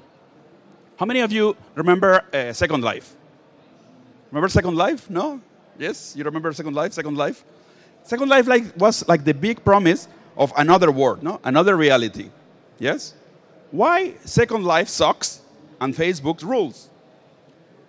How 0.96 1.06
many 1.06 1.20
of 1.20 1.32
you 1.32 1.56
remember 1.74 2.22
uh, 2.32 2.52
Second 2.52 2.82
Life? 2.82 3.14
Remember 4.30 4.48
Second 4.48 4.76
Life? 4.76 5.08
No? 5.08 5.40
Yes? 5.78 6.14
You 6.16 6.24
remember 6.24 6.52
Second 6.52 6.74
Life? 6.74 6.92
Second 6.92 7.16
Life? 7.16 7.44
Second 8.04 8.28
Life 8.28 8.46
like, 8.46 8.76
was 8.76 9.06
like 9.08 9.24
the 9.24 9.34
big 9.34 9.64
promise 9.64 10.08
of 10.36 10.52
another 10.56 10.90
world, 10.90 11.22
no? 11.22 11.40
Another 11.44 11.76
reality. 11.76 12.30
Yes? 12.78 13.14
Why 13.70 14.14
Second 14.24 14.64
Life 14.64 14.88
sucks 14.88 15.40
and 15.80 15.94
Facebook 15.94 16.42
rules? 16.42 16.89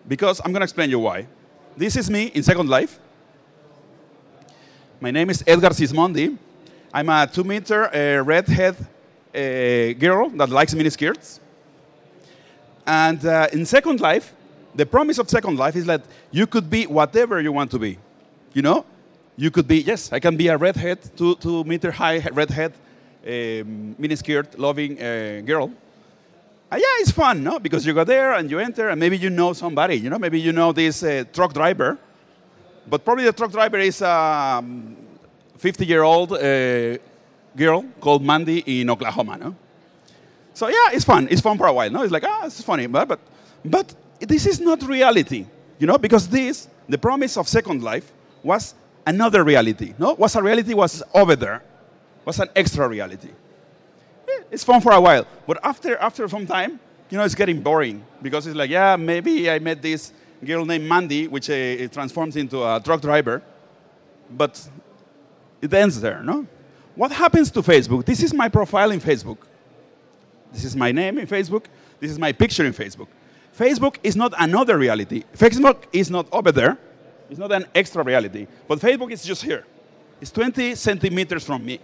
Because 0.08 0.42
I'm 0.44 0.52
going 0.52 0.62
to 0.62 0.66
explain 0.66 0.90
you 0.90 1.00
why. 1.00 1.28
This 1.78 1.96
is 1.96 2.10
me 2.10 2.26
in 2.26 2.44
Second 2.44 2.70
Life. 2.70 3.00
My 5.00 5.12
name 5.12 5.30
is 5.30 5.44
Edgar 5.48 5.70
Sismondi. 5.70 6.38
I'm 6.94 7.10
a 7.10 7.28
two 7.32 7.44
meter 7.44 7.86
uh, 7.86 8.24
redhead 8.24 8.76
uh, 8.80 9.94
girl 9.94 10.30
that 10.30 10.50
likes 10.50 10.74
miniskirts. 10.74 11.40
And 12.86 13.26
uh, 13.26 13.48
in 13.54 13.66
Second 13.66 14.02
Life, 14.02 14.34
the 14.76 14.86
promise 14.86 15.18
of 15.18 15.30
Second 15.30 15.58
Life 15.58 15.76
is 15.76 15.86
that 15.86 16.02
you 16.32 16.48
could 16.48 16.70
be 16.70 16.86
whatever 16.88 17.40
you 17.40 17.52
want 17.52 17.72
to 17.72 17.80
be. 17.80 17.98
You 18.54 18.62
know? 18.62 18.86
You 19.38 19.50
could 19.50 19.68
be, 19.68 19.82
yes, 19.82 20.12
I 20.12 20.20
can 20.20 20.36
be 20.36 20.50
a 20.50 20.58
redhead, 20.58 21.00
two, 21.16 21.36
two 21.36 21.64
meter 21.64 21.92
high 21.92 22.20
redhead 22.34 22.74
um, 23.26 23.96
miniskirt 24.00 24.58
loving 24.58 25.02
uh, 25.02 25.42
girl. 25.46 25.72
Uh, 26.72 26.78
yeah, 26.78 27.02
it's 27.02 27.12
fun, 27.12 27.44
no? 27.44 27.60
Because 27.60 27.86
you 27.86 27.94
go 27.94 28.06
there 28.06 28.34
and 28.34 28.50
you 28.50 28.58
enter, 28.60 28.90
and 28.90 29.00
maybe 29.00 29.18
you 29.18 29.30
know 29.30 29.52
somebody. 29.52 29.96
You 29.96 30.10
know, 30.10 30.18
maybe 30.18 30.40
you 30.40 30.54
know 30.54 30.72
this 30.72 31.04
uh, 31.04 31.26
truck 31.34 31.54
driver, 31.54 31.98
but 32.88 33.04
probably 33.04 33.26
the 33.26 33.34
truck 33.34 33.52
driver 33.52 33.78
is 33.78 34.02
a 34.02 34.64
50 35.58 35.86
year 35.86 36.04
old 36.04 36.32
uh, 36.32 36.98
girl 37.58 37.84
called 38.00 38.24
Mandy 38.24 38.60
in 38.80 38.90
Oklahoma, 38.90 39.38
no? 39.38 39.56
So 40.54 40.70
yeah, 40.70 40.92
it's 40.94 41.04
fun. 41.04 41.28
It's 41.30 41.42
fun 41.42 41.58
for 41.58 41.68
a 41.68 41.74
while, 41.74 41.90
no? 41.90 42.04
It's 42.04 42.12
like, 42.12 42.24
ah, 42.26 42.46
it's 42.46 42.62
funny, 42.62 42.88
but, 42.88 43.08
but, 43.08 43.20
but 43.66 43.94
this 44.20 44.46
is 44.46 44.62
not 44.62 44.82
reality, 44.84 45.46
you 45.78 45.88
know, 45.88 45.98
because 45.98 46.30
this, 46.30 46.70
the 46.88 46.98
promise 46.98 47.36
of 47.36 47.50
Second 47.50 47.84
Life, 47.84 48.14
was 48.44 48.76
another 49.06 49.44
reality, 49.44 49.94
no? 50.00 50.14
Was 50.14 50.36
a 50.36 50.42
reality 50.42 50.74
was 50.74 51.04
over 51.14 51.36
there 51.36 51.64
was 52.26 52.40
an 52.40 52.50
extra 52.56 52.88
reality. 52.88 53.30
It's 54.50 54.64
fun 54.64 54.82
for 54.82 54.92
a 54.92 55.02
while, 55.02 55.26
but 55.48 55.60
after, 55.64 55.98
after 55.98 56.28
some 56.28 56.46
time, 56.46 56.80
you 57.10 57.18
know, 57.18 57.24
it's 57.24 57.36
getting 57.36 57.62
boring 57.62 58.04
because 58.22 58.48
it's 58.48 58.56
like, 58.56 58.70
yeah, 58.70 58.96
maybe 58.96 59.50
I 59.50 59.60
met 59.60 59.82
this 59.82 60.14
girl 60.44 60.66
named 60.66 60.88
Mandy, 60.88 61.28
which 61.28 61.50
uh, 61.50 61.88
transforms 61.90 62.36
into 62.36 62.64
a 62.64 62.80
truck 62.84 63.02
driver, 63.02 63.42
but 64.30 64.70
it 65.62 65.74
ends 65.74 66.00
there, 66.02 66.24
no? 66.24 66.48
What 66.96 67.12
happens 67.12 67.52
to 67.52 67.62
Facebook? 67.62 68.06
This 68.06 68.24
is 68.24 68.34
my 68.34 68.50
profile 68.50 68.92
in 68.92 69.00
Facebook. 69.00 69.38
This 70.52 70.66
is 70.66 70.76
my 70.76 70.92
name 70.92 71.18
in 71.18 71.28
Facebook. 71.28 71.66
This 72.00 72.12
is 72.12 72.20
my 72.20 72.32
picture 72.32 72.66
in 72.66 72.74
Facebook. 72.74 73.08
Facebook 73.58 73.98
is 74.04 74.16
not 74.16 74.34
another 74.40 74.78
reality. 74.78 75.24
Facebook 75.34 75.84
is 75.94 76.10
not 76.10 76.28
over 76.32 76.52
there. 76.52 76.78
It's 77.30 77.40
not 77.40 77.52
an 77.52 77.66
extra 77.74 78.04
reality. 78.04 78.48
But 78.68 78.80
Facebook 78.80 79.12
is 79.12 79.24
just 79.24 79.44
here. 79.44 79.66
It's 80.20 80.32
20 80.32 80.76
centimeters 80.76 81.46
from 81.46 81.66
me. 81.66 81.80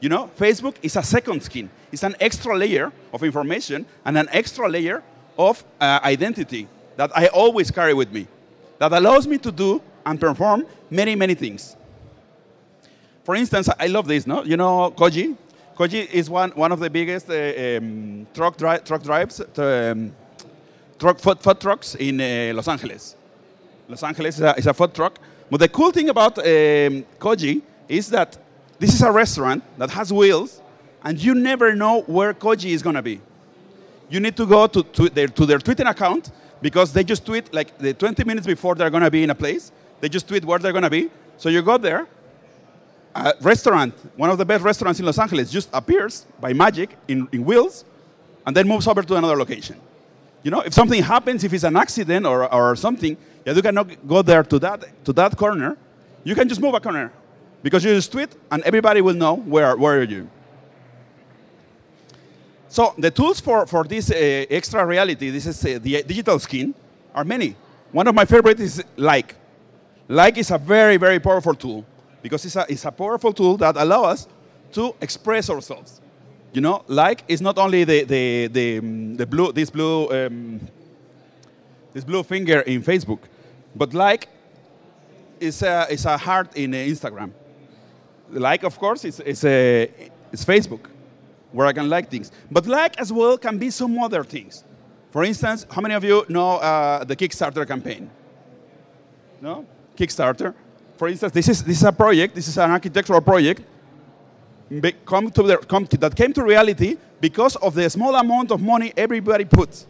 You 0.00 0.08
know, 0.08 0.30
Facebook 0.38 0.76
is 0.82 0.96
a 0.96 1.02
second 1.02 1.42
skin. 1.42 1.68
It's 1.92 2.02
an 2.02 2.16
extra 2.20 2.56
layer 2.56 2.92
of 3.12 3.22
information 3.22 3.84
and 4.04 4.16
an 4.16 4.28
extra 4.32 4.68
layer 4.68 5.02
of 5.38 5.62
uh, 5.80 6.00
identity 6.02 6.68
that 6.96 7.10
I 7.16 7.26
always 7.28 7.70
carry 7.70 7.94
with 7.94 8.12
me 8.12 8.26
that 8.78 8.92
allows 8.92 9.26
me 9.26 9.38
to 9.38 9.52
do 9.52 9.82
and 10.06 10.18
perform 10.18 10.66
many, 10.90 11.14
many 11.14 11.34
things. 11.34 11.76
For 13.24 13.34
instance, 13.36 13.68
I 13.78 13.86
love 13.86 14.06
this, 14.06 14.26
no? 14.26 14.42
You 14.42 14.56
know 14.56 14.90
Kogi? 14.90 15.36
Kogi 15.76 16.10
is 16.10 16.30
one, 16.30 16.50
one 16.52 16.72
of 16.72 16.80
the 16.80 16.90
biggest 16.90 17.28
uh, 17.28 17.78
um, 17.78 18.26
truck, 18.34 18.56
dri- 18.56 18.80
truck 18.84 19.02
drives, 19.02 19.40
um, 19.58 20.12
truck 20.98 21.18
food, 21.18 21.38
food 21.40 21.60
trucks 21.60 21.94
in 21.94 22.20
uh, 22.20 22.52
Los 22.54 22.68
Angeles. 22.68 23.16
Los 23.88 24.02
Angeles 24.02 24.36
is 24.36 24.42
a, 24.42 24.54
is 24.56 24.66
a 24.66 24.74
food 24.74 24.94
truck. 24.94 25.18
But 25.50 25.60
the 25.60 25.68
cool 25.68 25.90
thing 25.90 26.08
about 26.08 26.38
um, 26.38 26.44
Kogi 27.18 27.60
is 27.88 28.08
that 28.10 28.38
this 28.80 28.94
is 28.94 29.02
a 29.02 29.12
restaurant 29.12 29.62
that 29.76 29.90
has 29.90 30.10
wheels, 30.10 30.62
and 31.04 31.22
you 31.22 31.34
never 31.34 31.76
know 31.76 32.00
where 32.02 32.32
Kogi 32.32 32.70
is 32.70 32.82
going 32.82 32.96
to 32.96 33.02
be. 33.02 33.20
You 34.08 34.20
need 34.20 34.36
to 34.38 34.46
go 34.46 34.66
to, 34.66 34.82
to, 34.82 35.08
their, 35.10 35.28
to 35.28 35.46
their 35.46 35.58
Twitter 35.58 35.84
account 35.86 36.32
because 36.62 36.92
they 36.92 37.04
just 37.04 37.26
tweet 37.26 37.52
like 37.52 37.76
the 37.78 37.92
20 37.92 38.24
minutes 38.24 38.46
before 38.46 38.74
they're 38.74 38.90
going 38.90 39.02
to 39.02 39.10
be 39.10 39.22
in 39.22 39.28
a 39.28 39.34
place. 39.34 39.70
They 40.00 40.08
just 40.08 40.26
tweet 40.26 40.46
where 40.46 40.58
they're 40.58 40.72
going 40.72 40.82
to 40.82 40.90
be. 40.90 41.10
So 41.36 41.50
you 41.50 41.60
go 41.60 41.76
there, 41.76 42.06
a 43.14 43.34
restaurant, 43.42 43.94
one 44.16 44.30
of 44.30 44.38
the 44.38 44.46
best 44.46 44.64
restaurants 44.64 44.98
in 44.98 45.04
Los 45.04 45.18
Angeles, 45.18 45.50
just 45.50 45.68
appears 45.74 46.26
by 46.40 46.54
magic 46.54 46.96
in, 47.06 47.28
in 47.32 47.44
wheels 47.44 47.84
and 48.46 48.56
then 48.56 48.66
moves 48.66 48.86
over 48.86 49.02
to 49.02 49.14
another 49.14 49.36
location. 49.36 49.76
You 50.42 50.50
know, 50.50 50.60
if 50.60 50.72
something 50.72 51.02
happens, 51.02 51.44
if 51.44 51.52
it's 51.52 51.64
an 51.64 51.76
accident 51.76 52.24
or, 52.24 52.52
or 52.52 52.74
something, 52.76 53.14
you 53.44 53.62
cannot 53.62 54.08
go 54.08 54.22
there 54.22 54.42
to 54.42 54.58
that, 54.58 55.04
to 55.04 55.12
that 55.12 55.36
corner. 55.36 55.76
You 56.24 56.34
can 56.34 56.48
just 56.48 56.62
move 56.62 56.72
a 56.74 56.80
corner 56.80 57.12
because 57.62 57.84
you 57.84 57.94
just 57.94 58.10
tweet 58.12 58.30
and 58.50 58.62
everybody 58.64 59.00
will 59.00 59.14
know 59.14 59.36
where, 59.36 59.76
where 59.76 60.00
are 60.00 60.04
you. 60.04 60.28
So 62.68 62.94
the 62.96 63.10
tools 63.10 63.40
for, 63.40 63.66
for 63.66 63.84
this 63.84 64.10
uh, 64.10 64.14
extra 64.48 64.86
reality, 64.86 65.30
this 65.30 65.46
is 65.46 65.64
uh, 65.64 65.78
the 65.82 66.02
digital 66.04 66.38
skin, 66.38 66.74
are 67.14 67.24
many. 67.24 67.56
One 67.90 68.06
of 68.06 68.14
my 68.14 68.24
favorites 68.24 68.60
is 68.60 68.84
Like. 68.96 69.34
Like 70.08 70.38
is 70.38 70.50
a 70.50 70.58
very, 70.58 70.96
very 70.96 71.20
powerful 71.20 71.54
tool 71.54 71.84
because 72.22 72.44
it's 72.44 72.56
a, 72.56 72.66
it's 72.68 72.84
a 72.84 72.90
powerful 72.90 73.32
tool 73.32 73.56
that 73.58 73.76
allows 73.76 74.06
us 74.06 74.28
to 74.72 74.94
express 75.00 75.48
ourselves. 75.48 76.00
You 76.52 76.60
know, 76.60 76.84
like 76.88 77.22
is 77.28 77.40
not 77.40 77.58
only 77.58 77.84
the, 77.84 78.04
the, 78.04 78.46
the, 78.48 78.78
um, 78.78 79.16
the 79.16 79.26
blue, 79.26 79.52
this 79.52 79.70
blue, 79.70 80.10
um, 80.10 80.60
this 81.92 82.04
blue 82.04 82.22
finger 82.24 82.60
in 82.60 82.82
Facebook, 82.82 83.20
but 83.74 83.94
like 83.94 84.28
is 85.38 85.62
a, 85.62 85.86
is 85.90 86.04
a 86.06 86.16
heart 86.16 86.56
in 86.56 86.74
uh, 86.74 86.78
Instagram. 86.78 87.30
Like, 88.30 88.62
of 88.62 88.78
course, 88.78 89.04
is, 89.04 89.20
is, 89.20 89.44
a, 89.44 89.90
is 90.32 90.44
Facebook, 90.44 90.86
where 91.52 91.66
I 91.66 91.72
can 91.72 91.88
like 91.88 92.10
things. 92.10 92.30
But 92.50 92.66
like 92.66 93.00
as 93.00 93.12
well 93.12 93.36
can 93.38 93.58
be 93.58 93.70
some 93.70 93.98
other 93.98 94.24
things. 94.24 94.64
For 95.10 95.24
instance, 95.24 95.66
how 95.70 95.80
many 95.80 95.94
of 95.94 96.04
you 96.04 96.24
know 96.28 96.56
uh, 96.58 97.04
the 97.04 97.16
Kickstarter 97.16 97.66
campaign? 97.66 98.08
No? 99.40 99.66
Kickstarter. 99.96 100.54
For 100.96 101.08
instance, 101.08 101.32
this 101.32 101.48
is, 101.48 101.64
this 101.64 101.78
is 101.78 101.84
a 101.84 101.92
project, 101.92 102.34
this 102.34 102.46
is 102.46 102.56
an 102.58 102.70
architectural 102.70 103.20
project 103.20 103.62
be- 104.78 104.92
come 105.04 105.30
to 105.30 105.42
the, 105.42 105.56
come 105.58 105.86
to, 105.86 105.96
that 105.96 106.14
came 106.14 106.32
to 106.32 106.44
reality 106.44 106.96
because 107.20 107.56
of 107.56 107.74
the 107.74 107.90
small 107.90 108.14
amount 108.14 108.50
of 108.52 108.60
money 108.60 108.92
everybody 108.96 109.44
puts. 109.44 109.86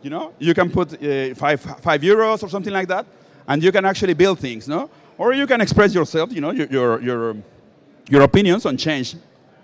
You 0.00 0.10
know, 0.10 0.32
you 0.38 0.54
can 0.54 0.70
put 0.70 0.94
uh, 0.94 1.34
five, 1.34 1.60
five 1.60 2.00
euros 2.00 2.42
or 2.42 2.48
something 2.48 2.72
like 2.72 2.88
that, 2.88 3.04
and 3.46 3.62
you 3.62 3.72
can 3.72 3.84
actually 3.84 4.14
build 4.14 4.38
things, 4.38 4.68
no? 4.68 4.88
Or 5.18 5.34
you 5.34 5.46
can 5.46 5.60
express 5.60 5.92
yourself, 5.92 6.32
you 6.32 6.40
know, 6.40 6.52
your, 6.52 6.66
your, 6.68 7.02
your, 7.02 7.36
your 8.08 8.22
opinions 8.22 8.66
on 8.66 8.76
change. 8.76 9.16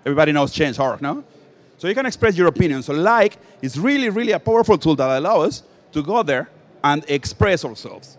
Everybody 0.05 0.31
knows 0.31 0.51
change.org, 0.51 1.01
no? 1.01 1.23
So 1.77 1.87
you 1.87 1.95
can 1.95 2.05
express 2.05 2.37
your 2.37 2.47
opinion. 2.47 2.83
So 2.83 2.93
like 2.93 3.37
is 3.61 3.79
really, 3.79 4.09
really 4.09 4.31
a 4.31 4.39
powerful 4.39 4.77
tool 4.77 4.95
that 4.95 5.17
allows 5.17 5.47
us 5.47 5.63
to 5.91 6.03
go 6.03 6.23
there 6.23 6.49
and 6.83 7.03
express 7.09 7.65
ourselves. 7.65 8.17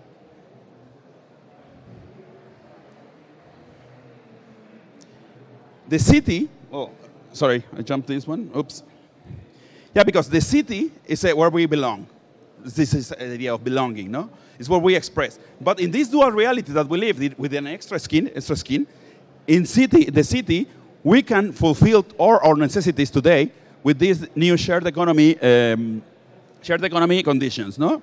The 5.89 5.99
city, 5.99 6.49
oh, 6.73 6.91
sorry, 7.32 7.65
I 7.76 7.82
jumped 7.82 8.08
this 8.08 8.26
one. 8.26 8.50
Oops. 8.56 8.82
Yeah, 9.95 10.02
because 10.02 10.28
the 10.28 10.41
city 10.41 10.91
is 11.06 11.25
uh, 11.25 11.32
where 11.32 11.49
we 11.49 11.65
belong. 11.67 12.08
This 12.58 12.93
is 12.93 13.10
the 13.10 13.34
idea 13.34 13.54
of 13.54 13.62
belonging, 13.62 14.10
no? 14.10 14.28
It's 14.58 14.69
what 14.69 14.82
we 14.82 14.97
express. 14.97 15.39
But 15.60 15.78
in 15.78 15.91
this 15.91 16.08
dual 16.08 16.32
reality 16.32 16.73
that 16.73 16.89
we 16.89 16.99
live 16.99 17.39
with 17.39 17.54
an 17.54 17.69
extra 17.69 17.99
skin, 17.99 18.30
extra 18.34 18.56
skin, 18.56 18.86
in 19.47 19.67
city, 19.67 20.04
the 20.04 20.25
city, 20.25 20.67
we 21.02 21.23
can 21.23 21.52
fulfill 21.52 22.04
all 22.19 22.39
our 22.43 22.56
necessities 22.56 23.11
today 23.11 23.52
with 23.82 23.99
these 23.99 24.26
new 24.35 24.56
shared 24.56 24.87
economy, 24.87 25.39
um, 25.41 26.02
shared 26.63 26.82
economy 26.82 27.23
conditions, 27.23 27.78
no? 27.78 28.02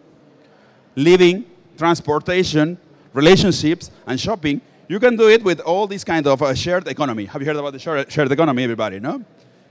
Living, 0.96 1.46
transportation, 1.78 2.78
relationships, 3.12 3.92
and 4.08 4.20
shopping. 4.20 4.62
You 4.88 5.00
can 5.00 5.16
do 5.16 5.28
it 5.28 5.44
with 5.44 5.60
all 5.62 5.88
this 5.88 6.04
kind 6.04 6.26
of 6.28 6.42
uh, 6.42 6.54
shared 6.54 6.88
economy. 6.88 7.26
Have 7.26 7.42
you 7.42 7.48
heard 7.48 7.58
about 7.58 7.74
the 7.74 7.80
shared, 7.80 8.12
shared 8.12 8.32
economy, 8.32 8.64
everybody? 8.64 9.00
No? 9.00 9.24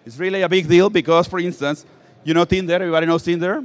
It's 0.05 0.19
really 0.19 0.43
a 0.43 0.49
big 0.49 0.69
deal 0.69 0.91
because, 0.91 1.27
for 1.27 1.39
instance, 1.39 1.87
you 2.25 2.35
know 2.35 2.45
Tinder. 2.45 2.75
Everybody 2.75 3.07
knows 3.07 3.23
Tinder. 3.23 3.65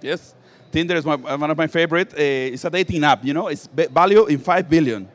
Yes, 0.00 0.34
Tinder 0.70 0.96
is 0.96 1.04
my, 1.04 1.16
one 1.16 1.50
of 1.50 1.56
my 1.56 1.66
favorite. 1.66 2.12
Uh, 2.12 2.54
it's 2.54 2.64
a 2.64 2.70
dating 2.70 3.04
app. 3.04 3.24
You 3.24 3.34
know, 3.34 3.48
it's 3.48 3.66
value 3.66 4.26
in 4.26 4.38
five 4.38 4.68
billion. 4.68 5.08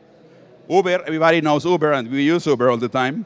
Uber, 0.70 1.04
everybody 1.06 1.42
knows 1.42 1.66
Uber, 1.66 1.92
and 1.94 2.10
we 2.10 2.24
use 2.24 2.46
Uber 2.46 2.70
all 2.70 2.78
the 2.78 2.90
time. 2.90 3.26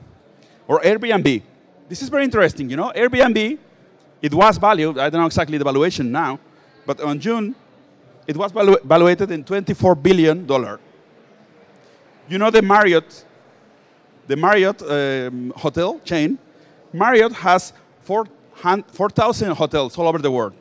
Or 0.67 0.79
Airbnb. 0.81 1.41
This 1.87 2.01
is 2.01 2.09
very 2.09 2.23
interesting. 2.23 2.69
You 2.69 2.77
know, 2.77 2.91
Airbnb, 2.95 3.57
it 4.21 4.33
was 4.33 4.57
valued. 4.57 4.97
I 4.97 5.09
don't 5.09 5.21
know 5.21 5.27
exactly 5.27 5.57
the 5.57 5.63
valuation 5.63 6.11
now, 6.11 6.39
but 6.85 6.99
on 7.01 7.19
June, 7.19 7.55
it 8.25 8.35
was 8.35 8.51
valu- 8.51 8.81
valuated 8.83 9.31
in 9.31 9.43
24 9.43 9.95
billion 9.95 10.45
dollar. 10.45 10.79
You 12.27 12.37
know 12.37 12.49
the 12.49 12.61
Marriott, 12.61 13.23
the 14.27 14.35
Marriott 14.35 14.81
um, 14.81 15.53
hotel 15.55 15.99
chain. 16.03 16.37
Marriott 16.91 17.31
has 17.31 17.71
4,000 18.03 19.51
hotels 19.51 19.97
all 19.97 20.07
over 20.07 20.17
the 20.17 20.31
world, 20.31 20.53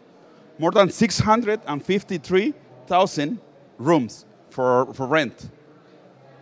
more 0.58 0.70
than 0.70 0.90
653,000 0.90 3.40
rooms 3.78 4.24
for, 4.50 4.92
for 4.94 5.06
rent. 5.06 5.48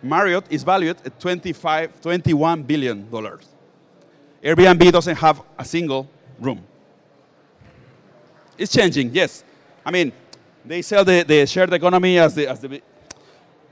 Marriott 0.05 0.45
is 0.51 0.63
valued 0.63 0.97
at 1.03 1.19
25, 1.19 1.99
21 2.01 2.63
billion 2.63 3.09
dollars. 3.09 3.47
Airbnb 4.43 4.91
doesn't 4.91 5.15
have 5.15 5.41
a 5.57 5.65
single 5.65 6.07
room. 6.39 6.63
It's 8.57 8.71
changing, 8.71 9.13
yes. 9.13 9.43
I 9.83 9.89
mean, 9.91 10.13
they 10.63 10.83
sell 10.83 11.03
the, 11.03 11.23
the 11.23 11.45
shared 11.47 11.73
economy 11.73 12.19
as 12.19 12.35
the, 12.35 12.47
as 12.47 12.59
the 12.59 12.81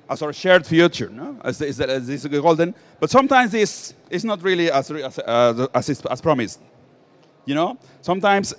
as 0.09 0.21
our 0.21 0.33
shared 0.33 0.65
future, 0.65 1.09
no? 1.09 1.39
as, 1.43 1.61
as, 1.61 1.79
as 1.79 2.07
this 2.07 2.25
golden. 2.25 2.75
But 2.99 3.09
sometimes 3.09 3.51
this 3.51 3.93
is 4.09 4.25
not 4.25 4.43
really 4.43 4.69
as, 4.69 4.91
as, 4.91 5.19
as, 5.19 6.05
as 6.05 6.21
promised. 6.21 6.59
You 7.45 7.55
know, 7.55 7.77
sometimes 8.01 8.53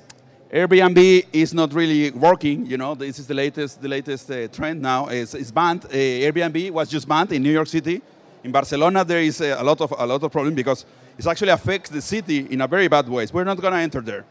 Airbnb 0.55 1.27
is 1.33 1.53
not 1.53 1.75
really 1.75 2.13
working. 2.13 2.65
You 2.65 2.79
know, 2.79 2.95
this 2.95 3.19
is 3.19 3.27
the 3.27 3.35
latest, 3.35 3.83
the 3.83 3.89
latest 3.89 4.31
uh, 4.31 4.47
trend 4.47 4.81
now. 4.81 5.09
It's, 5.09 5.35
it's 5.35 5.51
banned. 5.51 5.85
Uh, 5.87 5.89
Airbnb 5.89 6.71
was 6.71 6.89
just 6.89 7.09
banned 7.09 7.33
in 7.33 7.43
New 7.43 7.51
York 7.51 7.67
City. 7.67 8.01
In 8.45 8.53
Barcelona, 8.53 9.05
there 9.05 9.21
is 9.21 9.41
a, 9.41 9.65
lot 9.65 9.81
of 9.81 9.93
a 9.99 10.07
lot 10.07 10.23
of 10.23 10.31
problem 10.31 10.55
because 10.55 10.87
it 11.19 11.27
actually 11.27 11.51
affects 11.51 11.91
the 11.91 12.01
city 12.01 12.47
in 12.51 12.61
a 12.61 12.69
very 12.69 12.87
bad 12.87 13.09
ways. 13.09 13.33
We're 13.33 13.43
not 13.43 13.61
going 13.61 13.73
to 13.73 13.81
enter 13.81 14.01
there. 14.01 14.25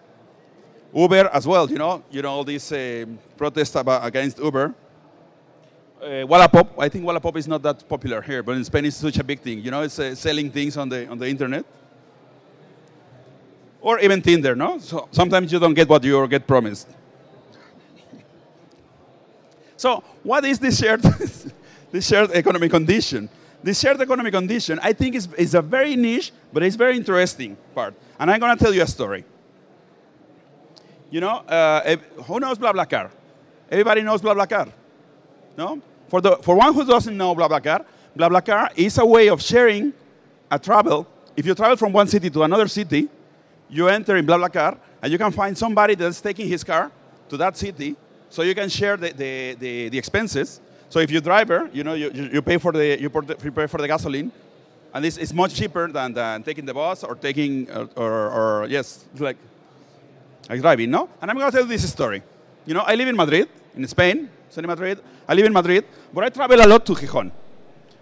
Uber 0.93 1.29
as 1.33 1.45
well. 1.45 1.69
You 1.69 1.77
know, 1.77 2.03
you 2.09 2.21
know 2.21 2.31
all 2.31 2.45
these 2.45 2.71
uh, 2.71 3.05
protests 3.35 3.75
about, 3.75 4.05
against 4.05 4.39
Uber 4.39 4.73
uh, 6.01 6.25
Wallapop. 6.25 6.69
I 6.79 6.87
think 6.87 7.05
Wallapop 7.05 7.35
is 7.35 7.49
not 7.49 7.61
that 7.63 7.87
popular 7.89 8.21
here, 8.21 8.43
but 8.43 8.55
in 8.55 8.63
Spain 8.63 8.85
it's 8.85 8.95
such 8.95 9.17
a 9.17 9.23
big 9.25 9.41
thing. 9.41 9.59
You 9.59 9.71
know, 9.71 9.81
it's 9.81 9.99
uh, 9.99 10.15
selling 10.15 10.51
things 10.51 10.77
on 10.77 10.87
the 10.87 11.05
on 11.07 11.17
the 11.17 11.27
internet, 11.27 11.65
or 13.83 13.99
even 13.99 14.21
Tinder. 14.21 14.55
No, 14.55 14.79
so 14.79 15.07
sometimes 15.11 15.51
you 15.51 15.59
don't 15.59 15.73
get 15.73 15.87
what 15.87 16.03
you 16.03 16.27
get 16.27 16.47
promised. 16.47 16.87
So, 19.75 20.01
what 20.23 20.45
is 20.45 20.57
this 20.57 20.79
shared 20.79 21.01
this 21.91 22.07
shared 22.07 22.31
economic 22.31 22.71
condition? 22.71 23.29
This 23.61 23.79
shared 23.79 24.01
economic 24.01 24.33
condition, 24.33 24.79
I 24.81 24.93
think, 24.93 25.15
is, 25.15 25.27
is 25.37 25.53
a 25.53 25.61
very 25.61 25.95
niche, 25.95 26.31
but 26.51 26.63
it's 26.63 26.75
very 26.75 26.97
interesting 26.97 27.55
part. 27.75 27.93
And 28.19 28.29
I'm 28.31 28.39
going 28.39 28.57
to 28.57 28.61
tell 28.61 28.73
you 28.73 28.81
a 28.81 28.87
story. 28.87 29.23
You 31.09 31.21
know, 31.21 31.37
uh, 31.47 31.95
who 32.23 32.39
knows 32.41 32.57
BlaBlaCar? 32.57 33.09
Everybody 33.69 34.01
knows 34.01 34.21
BlaBlaCar. 34.21 34.69
No? 35.57 35.81
For, 36.09 36.19
the, 36.19 36.35
for 36.37 36.55
one 36.57 36.73
who 36.73 36.85
doesn't 36.85 37.15
know 37.15 37.33
BlaBlaCar, 37.35 37.85
BlaBlaCar 38.17 38.71
is 38.75 38.97
a 38.97 39.05
way 39.05 39.29
of 39.29 39.41
sharing 39.41 39.93
a 40.51 40.59
travel. 40.59 41.07
If 41.37 41.45
you 41.45 41.55
travel 41.55 41.77
from 41.77 41.93
one 41.93 42.07
city 42.07 42.29
to 42.31 42.43
another 42.43 42.67
city, 42.67 43.07
you 43.69 43.87
enter 43.87 44.15
in 44.15 44.25
BlaBlaCar, 44.25 44.77
and 45.01 45.11
you 45.11 45.17
can 45.17 45.31
find 45.31 45.57
somebody 45.57 45.95
that's 45.95 46.21
taking 46.21 46.47
his 46.47 46.63
car 46.63 46.91
to 47.29 47.37
that 47.37 47.57
city, 47.57 47.95
so 48.29 48.41
you 48.41 48.55
can 48.55 48.69
share 48.69 48.97
the, 48.97 49.11
the, 49.13 49.55
the, 49.59 49.89
the 49.89 49.97
expenses. 49.97 50.61
So 50.89 50.99
if 50.99 51.09
you're 51.09 51.21
driver, 51.21 51.69
you 51.73 51.83
know, 51.83 51.93
you, 51.93 52.11
you 52.11 52.41
pay 52.41 52.57
for 52.57 52.71
the, 52.71 52.99
you 52.99 53.09
pay 53.09 53.67
for 53.67 53.79
the 53.79 53.87
gasoline, 53.87 54.31
and 54.93 55.05
it's, 55.05 55.17
it's 55.17 55.33
much 55.33 55.55
cheaper 55.55 55.91
than, 55.91 56.13
than 56.13 56.43
taking 56.43 56.65
the 56.65 56.73
bus 56.73 57.03
or 57.03 57.15
taking, 57.15 57.69
or, 57.71 57.89
or, 57.95 58.31
or 58.61 58.67
yes, 58.67 59.05
like, 59.17 59.37
like 60.49 60.61
driving, 60.61 60.91
no? 60.91 61.09
And 61.21 61.31
I'm 61.31 61.37
going 61.37 61.49
to 61.49 61.57
tell 61.57 61.65
you 61.65 61.69
this 61.69 61.89
story. 61.91 62.21
You 62.65 62.75
know, 62.75 62.81
I 62.81 62.95
live 62.95 63.07
in 63.07 63.15
Madrid, 63.15 63.49
in 63.75 63.87
Spain, 63.87 64.29
in 64.55 64.67
Madrid. 64.67 64.99
I 65.27 65.33
live 65.33 65.45
in 65.45 65.53
Madrid, 65.53 65.85
but 66.13 66.23
I 66.23 66.29
travel 66.29 66.61
a 66.61 66.67
lot 66.67 66.85
to 66.85 66.93
Gijón. 66.93 67.31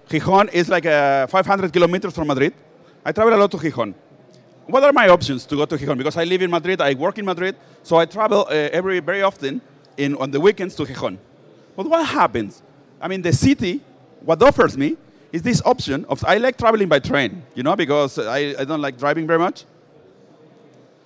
Gijón 0.09 0.51
is 0.51 0.67
like 0.67 0.85
uh, 0.85 1.27
500 1.27 1.71
kilometers 1.71 2.13
from 2.13 2.27
Madrid. 2.27 2.53
I 3.05 3.11
travel 3.11 3.33
a 3.33 3.39
lot 3.39 3.51
to 3.51 3.57
Gijón. 3.57 3.93
What 4.71 4.85
are 4.85 4.93
my 4.93 5.09
options 5.09 5.45
to 5.47 5.55
go 5.57 5.65
to 5.65 5.77
Gijón? 5.77 5.97
Because 5.97 6.15
I 6.15 6.23
live 6.23 6.41
in 6.41 6.49
Madrid, 6.49 6.79
I 6.79 6.93
work 6.93 7.17
in 7.17 7.25
Madrid, 7.25 7.57
so 7.83 7.97
I 7.97 8.05
travel 8.05 8.47
uh, 8.47 8.53
every 8.71 9.01
very 9.01 9.21
often 9.21 9.59
in, 9.97 10.15
on 10.15 10.31
the 10.31 10.39
weekends 10.39 10.75
to 10.75 10.85
Gijón. 10.85 11.17
But 11.75 11.89
what 11.89 12.05
happens? 12.05 12.61
I 13.01 13.09
mean, 13.09 13.21
the 13.21 13.33
city, 13.33 13.81
what 14.21 14.41
offers 14.41 14.77
me 14.77 14.95
is 15.33 15.41
this 15.41 15.61
option 15.65 16.05
of 16.05 16.23
I 16.23 16.37
like 16.37 16.57
traveling 16.57 16.87
by 16.87 16.99
train, 16.99 17.43
you 17.53 17.63
know, 17.63 17.75
because 17.75 18.17
I, 18.17 18.55
I 18.59 18.63
don't 18.63 18.81
like 18.81 18.97
driving 18.97 19.27
very 19.27 19.39
much. 19.39 19.65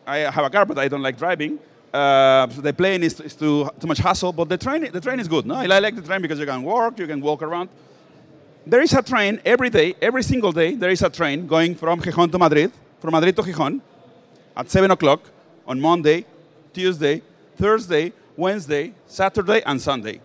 I 0.06 0.18
have 0.18 0.46
a 0.46 0.50
car, 0.52 0.66
but 0.66 0.78
I 0.78 0.88
don't 0.88 1.02
like 1.02 1.18
driving. 1.18 1.58
Uh, 1.92 2.48
so 2.50 2.62
the 2.62 2.74
plane 2.74 3.02
is, 3.02 3.20
is 3.20 3.36
too, 3.36 3.68
too 3.80 3.88
much 3.88 3.98
hassle, 3.98 4.32
but 4.32 4.48
the 4.48 4.60
train, 4.60 4.92
the 4.92 5.02
train 5.02 5.20
is 5.20 5.28
good. 5.28 5.46
No? 5.46 5.56
I 5.56 5.66
like 5.80 5.96
the 5.96 6.04
train 6.04 6.22
because 6.22 6.40
you 6.40 6.46
can 6.46 6.62
walk, 6.62 7.00
you 7.00 7.08
can 7.08 7.20
walk 7.20 7.42
around. 7.42 7.70
There 8.68 8.82
is 8.82 8.94
a 8.94 9.02
train 9.02 9.42
every 9.44 9.72
day, 9.72 9.96
every 10.02 10.22
single 10.22 10.52
day, 10.52 10.76
there 10.76 10.92
is 10.92 11.02
a 11.02 11.10
train 11.10 11.48
going 11.48 11.74
from 11.74 12.00
Gijón 12.02 12.32
to 12.32 12.38
Madrid, 12.38 12.72
from 13.00 13.12
Madrid 13.12 13.36
to 13.36 13.42
Gijón, 13.42 13.82
at 14.56 14.70
7 14.70 14.90
o'clock 14.92 15.22
on 15.68 15.80
Monday, 15.80 16.26
Tuesday, 16.74 17.22
Thursday, 17.58 18.14
Wednesday, 18.38 18.94
Saturday, 19.08 19.62
and 19.66 19.82
Sunday. 19.82 20.22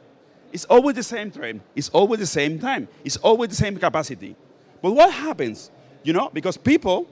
It's 0.53 0.65
always 0.65 0.97
the 0.97 1.03
same 1.03 1.31
train. 1.31 1.61
It's 1.75 1.89
always 1.91 2.21
the 2.21 2.27
same 2.27 2.59
time. 2.59 2.89
It's 3.05 3.17
always 3.19 3.51
the 3.51 3.57
same 3.57 3.77
capacity. 3.77 4.35
But 4.83 4.93
what 4.93 5.13
happens? 5.13 5.71
You 6.03 6.13
know, 6.13 6.31
because 6.33 6.57
people, 6.57 7.07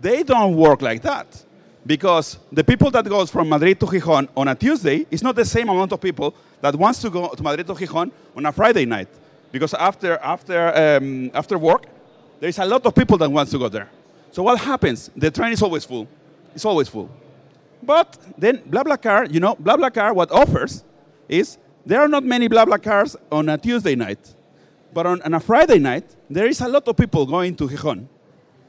they 0.00 0.22
don't 0.22 0.56
work 0.56 0.82
like 0.82 1.02
that. 1.02 1.44
Because 1.84 2.38
the 2.52 2.62
people 2.62 2.90
that 2.92 3.04
goes 3.08 3.30
from 3.30 3.48
Madrid 3.48 3.80
to 3.80 3.86
Gijón 3.86 4.28
on 4.36 4.48
a 4.48 4.54
Tuesday 4.54 5.06
is 5.10 5.22
not 5.22 5.34
the 5.34 5.44
same 5.44 5.68
amount 5.68 5.92
of 5.92 6.00
people 6.00 6.34
that 6.60 6.76
wants 6.76 7.00
to 7.00 7.10
go 7.10 7.28
to 7.28 7.42
Madrid 7.42 7.66
to 7.66 7.74
Gijón 7.74 8.12
on 8.36 8.46
a 8.46 8.52
Friday 8.52 8.84
night. 8.84 9.08
Because 9.50 9.74
after, 9.74 10.16
after, 10.18 10.96
um, 10.98 11.30
after 11.34 11.58
work, 11.58 11.86
there 12.38 12.48
is 12.48 12.58
a 12.58 12.64
lot 12.64 12.84
of 12.86 12.94
people 12.94 13.18
that 13.18 13.30
wants 13.30 13.50
to 13.52 13.58
go 13.58 13.68
there. 13.68 13.88
So 14.32 14.42
what 14.42 14.58
happens? 14.58 15.10
The 15.14 15.30
train 15.30 15.52
is 15.52 15.62
always 15.62 15.84
full. 15.84 16.08
It's 16.54 16.64
always 16.64 16.88
full. 16.88 17.08
But 17.82 18.16
then 18.38 18.58
BlaBlaCar, 18.58 19.32
you 19.32 19.40
know, 19.40 19.54
BlaBlaCar, 19.56 20.14
what 20.14 20.32
offers 20.32 20.84
is 21.28 21.58
there 21.84 22.00
are 22.00 22.08
not 22.08 22.24
many 22.24 22.48
BlaBlaCars 22.48 23.14
on 23.30 23.48
a 23.50 23.58
Tuesday 23.58 23.94
night. 23.94 24.34
But 24.94 25.06
on, 25.06 25.22
on, 25.22 25.34
a 25.34 25.40
Friday 25.40 25.78
night, 25.78 26.04
there 26.30 26.46
is 26.46 26.60
a 26.60 26.68
lot 26.68 26.88
of 26.88 26.96
people 26.96 27.26
going 27.26 27.56
to 27.56 27.68
Gijón. 27.68 28.06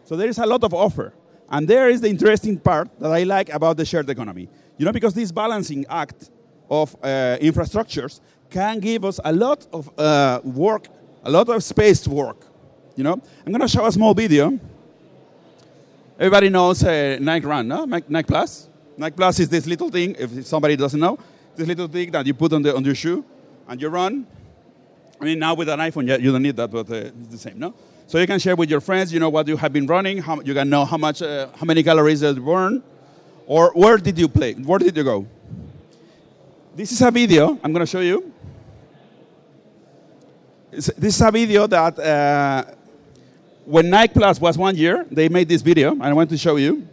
So 0.04 0.15
there 0.15 0.28
is 0.28 0.38
a 0.38 0.45
lot 0.45 0.63
of 0.63 0.73
offer. 0.73 1.13
And 1.49 1.67
there 1.67 1.89
is 1.89 2.02
the 2.02 2.10
interesting 2.10 2.58
part 2.60 2.89
that 2.99 3.12
I 3.12 3.23
like 3.23 3.49
about 3.49 3.78
the 3.78 3.86
shared 3.86 4.10
economy. 4.10 4.49
You 4.78 4.86
know, 4.86 4.91
because 4.91 5.13
this 5.13 5.32
balancing 5.32 5.86
act 5.89 6.30
of 6.69 6.95
uh, 7.04 7.38
infrastructures 7.41 8.19
can 8.49 8.80
give 8.80 9.06
us 9.06 9.19
a 9.23 9.32
lot 9.32 9.65
of 9.71 9.89
uh, 9.97 10.41
work, 10.43 10.88
a 11.23 11.32
lot 11.32 11.47
of 11.49 11.63
space 11.63 12.02
to 12.02 12.10
work. 12.10 12.47
You 12.95 13.04
know, 13.04 13.13
I'm 13.45 13.52
going 13.52 13.62
to 13.62 13.67
show 13.67 13.86
a 13.86 13.91
small 13.91 14.13
video. 14.13 14.60
Everybody 16.23 16.47
knows 16.47 16.81
uh, 16.86 17.17
Nike 17.19 17.45
Run, 17.45 17.67
no? 17.67 17.83
Nike 17.83 18.25
Plus. 18.25 18.69
Nike 18.95 19.13
Plus 19.13 19.39
is 19.41 19.49
this 19.49 19.67
little 19.67 19.89
thing, 19.89 20.15
if 20.17 20.47
somebody 20.47 20.77
doesn't 20.77 20.97
know, 20.97 21.19
this 21.53 21.67
little 21.67 21.89
thing 21.89 22.12
that 22.12 22.25
you 22.25 22.33
put 22.33 22.53
on, 22.53 22.62
the, 22.62 22.73
on 22.73 22.81
your 22.86 22.95
shoe 22.95 23.25
and 23.67 23.81
you 23.81 23.89
run. 23.89 24.25
I 25.19 25.25
mean, 25.25 25.39
now 25.39 25.53
with 25.53 25.67
an 25.67 25.81
iPhone, 25.81 26.07
you 26.21 26.31
don't 26.31 26.41
need 26.41 26.55
that, 26.55 26.71
but 26.71 26.89
uh, 26.89 26.95
it's 26.95 27.27
the 27.27 27.38
same, 27.38 27.59
no? 27.59 27.73
So 28.07 28.19
you 28.19 28.25
can 28.25 28.39
share 28.39 28.55
with 28.55 28.69
your 28.69 28.79
friends, 28.79 29.12
you 29.12 29.19
know, 29.19 29.27
what 29.27 29.49
you 29.49 29.57
have 29.57 29.73
been 29.73 29.86
running, 29.86 30.19
how, 30.19 30.39
you 30.39 30.53
can 30.53 30.69
know 30.69 30.86
how 30.86 30.95
much, 30.95 31.21
uh, 31.21 31.49
how 31.57 31.65
many 31.65 31.83
calories 31.83 32.21
you 32.21 32.33
burn, 32.36 32.81
or 33.45 33.73
where 33.73 33.97
did 33.97 34.17
you 34.17 34.29
play, 34.29 34.53
where 34.53 34.79
did 34.79 34.95
you 34.95 35.03
go? 35.03 35.27
This 36.73 36.93
is 36.93 37.01
a 37.01 37.12
video 37.12 37.59
I'm 37.62 37.73
going 37.73 37.86
to 37.86 37.91
show 37.91 37.99
you. 37.99 38.31
It's, 40.71 40.88
this 40.88 41.15
is 41.15 41.21
a 41.21 41.31
video 41.31 41.67
that 41.67 41.99
uh, 41.99 42.63
when 43.65 43.89
Nike 43.89 44.13
Plus 44.13 44.39
was 44.39 44.58
one 44.58 44.76
year, 44.76 45.06
they 45.10 45.30
made 45.30 45.47
this 45.47 45.62
video, 45.62 45.91
and 45.91 46.04
I 46.04 46.13
want 46.13 46.30
to 46.32 46.38
show 46.38 46.58
you. 46.58 46.88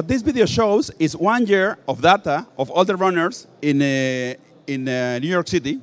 What 0.00 0.08
this 0.08 0.22
video 0.22 0.46
shows 0.46 0.90
is 0.98 1.14
one 1.14 1.44
year 1.44 1.76
of 1.86 2.00
data 2.00 2.46
of 2.56 2.70
all 2.70 2.86
the 2.86 2.96
runners 2.96 3.46
in, 3.60 3.82
uh, 3.82 4.32
in 4.66 4.88
uh, 4.88 5.18
New 5.18 5.28
York 5.28 5.46
City. 5.46 5.78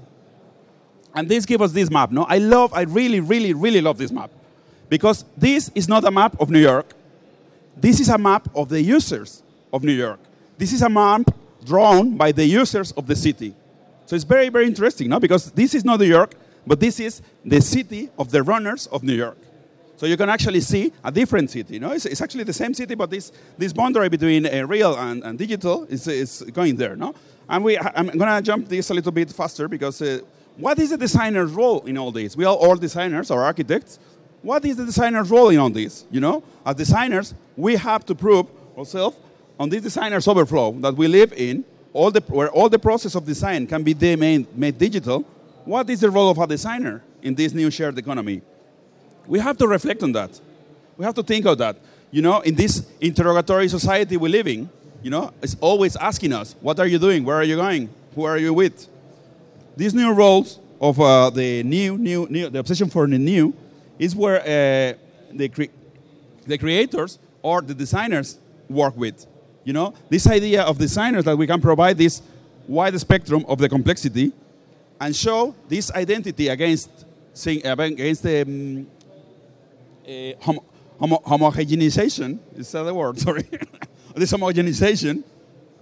And 1.13 1.29
this 1.29 1.45
gives 1.45 1.61
us 1.61 1.71
this 1.71 1.91
map. 1.91 2.09
No, 2.09 2.23
I 2.23 2.39
love, 2.39 2.73
I 2.73 2.81
really, 2.81 3.19
really, 3.19 3.53
really 3.53 3.79
love 3.79 3.99
this 3.99 4.11
map. 4.11 4.31
Because 4.89 5.23
this 5.37 5.69
is 5.75 5.87
not 5.87 6.03
a 6.03 6.09
map 6.09 6.35
of 6.39 6.49
New 6.49 6.59
York. 6.59 6.95
This 7.75 7.99
is 7.99 8.09
a 8.09 8.17
map 8.17 8.49
of 8.55 8.69
the 8.69 8.81
users 8.81 9.43
of 9.71 9.83
New 9.83 9.93
York. 9.93 10.19
This 10.57 10.73
is 10.73 10.81
a 10.81 10.89
map 10.89 11.29
drawn 11.63 12.17
by 12.17 12.31
the 12.31 12.43
users 12.43 12.93
of 12.93 13.05
the 13.05 13.15
city. 13.15 13.53
So 14.07 14.15
it's 14.15 14.25
very, 14.25 14.49
very 14.49 14.65
interesting, 14.65 15.09
no? 15.09 15.19
Because 15.19 15.51
this 15.51 15.75
is 15.75 15.85
not 15.85 15.99
New 15.99 16.07
York, 16.07 16.33
but 16.65 16.79
this 16.79 16.99
is 16.99 17.21
the 17.45 17.61
city 17.61 18.09
of 18.17 18.31
the 18.31 18.41
runners 18.41 18.87
of 18.87 19.03
New 19.03 19.13
York. 19.13 19.37
So 19.97 20.05
you 20.05 20.15
can 20.15 20.29
actually 20.29 20.61
see 20.61 20.93
a 21.03 21.11
different 21.11 21.49
city. 21.49 21.73
You 21.73 21.79
know, 21.79 21.91
it's, 21.91 22.05
it's 22.05 22.21
actually 22.21 22.43
the 22.43 22.53
same 22.53 22.73
city, 22.73 22.93
but 22.93 23.09
this, 23.09 23.31
this 23.57 23.73
boundary 23.73 24.09
between 24.09 24.45
uh, 24.45 24.65
real 24.67 24.95
and, 24.95 25.23
and 25.23 25.37
digital 25.37 25.85
is, 25.85 26.07
is 26.07 26.43
going 26.53 26.75
there. 26.75 26.95
No, 26.95 27.15
and 27.49 27.63
we, 27.63 27.79
I'm 27.79 28.07
going 28.07 28.35
to 28.35 28.41
jump 28.41 28.67
this 28.69 28.89
a 28.91 28.93
little 28.93 29.11
bit 29.11 29.31
faster 29.31 29.67
because 29.67 30.01
uh, 30.01 30.19
what 30.55 30.77
is 30.77 30.91
the 30.91 30.97
designer's 30.97 31.51
role 31.51 31.81
in 31.81 31.97
all 31.97 32.11
this? 32.11 32.37
We 32.37 32.45
are 32.45 32.55
all 32.55 32.75
designers 32.75 33.31
or 33.31 33.43
architects. 33.43 33.99
What 34.43 34.63
is 34.65 34.77
the 34.77 34.85
designer's 34.85 35.31
role 35.31 35.49
in 35.49 35.57
all 35.57 35.69
this? 35.71 36.05
You 36.11 36.19
know, 36.19 36.43
as 36.63 36.75
designers, 36.75 37.33
we 37.55 37.75
have 37.75 38.05
to 38.05 38.15
prove 38.15 38.47
ourselves 38.77 39.17
on 39.59 39.69
this 39.69 39.81
designer's 39.81 40.27
overflow 40.27 40.73
that 40.81 40.95
we 40.95 41.07
live 41.07 41.33
in, 41.33 41.65
all 41.93 42.11
the, 42.11 42.21
where 42.27 42.51
all 42.51 42.69
the 42.69 42.77
process 42.77 43.15
of 43.15 43.25
design 43.25 43.65
can 43.65 43.81
be 43.81 43.95
made, 44.15 44.55
made 44.55 44.77
digital. 44.77 45.21
What 45.65 45.89
is 45.89 46.01
the 46.01 46.11
role 46.11 46.29
of 46.29 46.37
a 46.37 46.45
designer 46.45 47.03
in 47.23 47.33
this 47.33 47.53
new 47.53 47.71
shared 47.71 47.97
economy? 47.97 48.43
We 49.27 49.39
have 49.39 49.57
to 49.57 49.67
reflect 49.67 50.03
on 50.03 50.11
that. 50.13 50.39
We 50.97 51.05
have 51.05 51.15
to 51.15 51.23
think 51.23 51.45
of 51.45 51.57
that. 51.59 51.77
You 52.09 52.21
know, 52.21 52.39
in 52.39 52.55
this 52.55 52.87
interrogatory 53.01 53.67
society 53.67 54.17
we 54.17 54.29
live 54.29 54.47
in, 54.47 54.69
you 55.03 55.11
know, 55.11 55.33
it's 55.41 55.55
always 55.59 55.95
asking 55.95 56.33
us, 56.33 56.55
what 56.61 56.79
are 56.79 56.87
you 56.87 56.97
doing? 56.97 57.23
Where 57.23 57.35
are 57.35 57.43
you 57.43 57.55
going? 57.55 57.89
Who 58.15 58.23
are 58.23 58.37
you 58.37 58.53
with? 58.53 58.87
These 59.75 59.93
new 59.93 60.11
roles 60.13 60.59
of 60.81 60.99
uh, 60.99 61.29
the 61.29 61.63
new, 61.63 61.97
new, 61.97 62.27
new, 62.29 62.49
the 62.49 62.59
obsession 62.59 62.89
for 62.89 63.05
the 63.07 63.17
new, 63.17 63.53
is 63.99 64.15
where 64.15 64.39
uh, 64.41 64.97
the, 65.31 65.49
cre- 65.49 65.73
the 66.45 66.57
creators 66.57 67.19
or 67.41 67.61
the 67.61 67.73
designers 67.73 68.39
work 68.69 68.95
with. 68.97 69.25
You 69.63 69.73
know, 69.73 69.93
this 70.09 70.27
idea 70.27 70.63
of 70.63 70.77
designers 70.77 71.25
that 71.25 71.37
we 71.37 71.45
can 71.45 71.61
provide 71.61 71.97
this 71.97 72.21
wide 72.67 72.99
spectrum 72.99 73.45
of 73.47 73.59
the 73.59 73.69
complexity 73.69 74.31
and 74.99 75.15
show 75.15 75.53
this 75.67 75.91
identity 75.91 76.47
against, 76.47 76.89
against 77.45 78.23
the 78.23 78.41
um, 78.41 78.87
homo, 80.39 80.63
homo, 80.99 81.17
homogenization, 81.25 82.39
is 82.55 82.71
that 82.71 82.83
the 82.83 82.93
word? 82.93 83.19
Sorry. 83.27 83.47
this 84.15 84.31
homogenization 84.31 85.23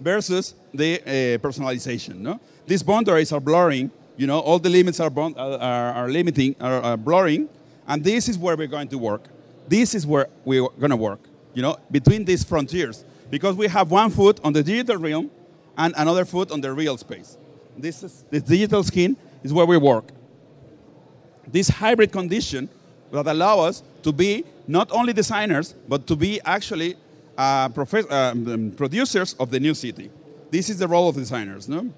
versus 0.00 0.54
the 0.74 1.00
uh, 1.00 1.38
personalization. 1.38 2.16
No? 2.18 2.40
These 2.66 2.82
boundaries 2.82 3.32
are 3.32 3.40
blurring. 3.40 3.90
You 4.16 4.26
know, 4.26 4.40
all 4.40 4.58
the 4.58 4.70
limits 4.70 5.00
are, 5.00 5.10
bond, 5.10 5.36
are, 5.38 5.58
are, 5.60 6.08
limiting, 6.08 6.56
are, 6.60 6.80
are 6.80 6.96
blurring, 6.96 7.48
and 7.86 8.02
this 8.02 8.28
is 8.28 8.38
where 8.38 8.56
we're 8.56 8.66
going 8.66 8.88
to 8.88 8.98
work. 8.98 9.24
This 9.68 9.94
is 9.94 10.06
where 10.06 10.28
we're 10.44 10.68
going 10.78 10.90
to 10.90 10.96
work. 10.96 11.20
you 11.56 11.62
know, 11.62 11.78
between 11.90 12.22
these 12.22 12.44
frontiers, 12.44 13.02
because 13.30 13.56
we 13.56 13.66
have 13.66 13.90
one 13.90 14.10
foot 14.10 14.38
on 14.44 14.52
the 14.52 14.62
digital 14.62 14.98
realm 14.98 15.30
and 15.78 15.94
another 15.96 16.26
foot 16.26 16.52
on 16.52 16.60
the 16.60 16.70
real 16.70 16.98
space. 16.98 17.38
This, 17.78 18.02
is, 18.02 18.24
this 18.30 18.42
digital 18.42 18.84
skin 18.84 19.16
is 19.42 19.54
where 19.54 19.64
we 19.64 19.78
work. 19.78 20.04
This 21.48 21.68
hybrid 21.68 22.12
condition 22.12 22.68
that 23.10 23.26
allow 23.26 23.60
us 23.60 23.82
to 24.06 24.12
be 24.12 24.44
not 24.68 24.88
only 24.92 25.12
designers, 25.12 25.74
but 25.88 26.06
to 26.06 26.14
be 26.14 26.40
actually 26.44 26.94
uh, 27.36 27.68
um, 28.10 28.72
producers 28.76 29.34
of 29.34 29.50
the 29.50 29.58
new 29.58 29.74
city. 29.74 30.10
This 30.48 30.70
is 30.70 30.78
the 30.78 30.86
role 30.86 31.08
of 31.08 31.16
designers, 31.16 31.68
no? 31.68 31.90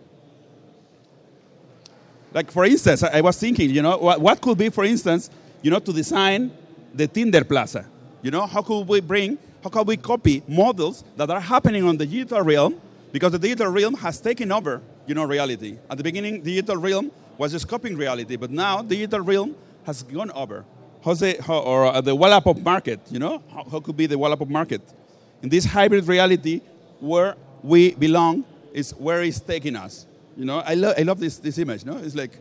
Like, 2.32 2.50
for 2.50 2.64
instance, 2.64 3.02
I, 3.02 3.20
was 3.20 3.38
thinking, 3.38 3.68
you 3.68 3.82
know, 3.82 3.98
what, 3.98 4.22
what 4.22 4.40
could 4.40 4.56
be, 4.56 4.70
for 4.70 4.84
instance, 4.84 5.28
you 5.60 5.70
know, 5.70 5.80
to 5.80 5.92
design 5.92 6.50
the 6.94 7.06
Tinder 7.06 7.44
Plaza? 7.44 7.84
You 8.22 8.30
know, 8.30 8.46
how 8.46 8.62
could 8.62 8.88
we 8.88 9.00
bring, 9.00 9.36
how 9.62 9.68
can 9.68 9.84
we 9.84 9.98
copy 9.98 10.42
models 10.48 11.04
that 11.16 11.28
are 11.28 11.40
happening 11.40 11.84
on 11.84 11.98
the 11.98 12.06
digital 12.06 12.40
realm? 12.40 12.80
Because 13.12 13.32
the 13.32 13.38
digital 13.38 13.70
realm 13.70 13.94
has 13.94 14.18
taken 14.18 14.50
over, 14.50 14.80
you 15.06 15.14
know, 15.14 15.24
reality. 15.24 15.76
At 15.90 15.98
the 15.98 16.04
beginning, 16.04 16.42
the 16.42 16.54
digital 16.54 16.78
realm 16.78 17.12
was 17.36 17.52
just 17.52 17.68
copying 17.68 17.98
reality, 17.98 18.36
but 18.36 18.50
now 18.50 18.80
the 18.80 18.96
digital 18.96 19.20
realm 19.20 19.54
has 19.84 20.02
gone 20.02 20.30
over. 20.30 20.64
How, 21.04 21.58
or 21.58 21.86
uh, 21.86 22.00
the 22.00 22.14
Wallapop 22.14 22.62
market, 22.62 23.00
you 23.10 23.18
know? 23.18 23.42
How, 23.52 23.64
how 23.64 23.80
could 23.80 23.96
be 23.96 24.06
the 24.06 24.18
Wallapop 24.18 24.48
market? 24.48 24.82
In 25.42 25.48
this 25.48 25.64
hybrid 25.64 26.06
reality, 26.06 26.60
where 27.00 27.36
we 27.62 27.94
belong 27.94 28.44
is 28.72 28.90
where 28.92 29.22
it's 29.22 29.40
taking 29.40 29.76
us. 29.76 30.06
You 30.36 30.44
know, 30.44 30.58
I, 30.58 30.74
lo- 30.74 30.94
I 30.96 31.02
love 31.02 31.20
this, 31.20 31.38
this 31.38 31.58
image, 31.58 31.84
no? 31.84 31.96
It's 31.98 32.14
like 32.14 32.32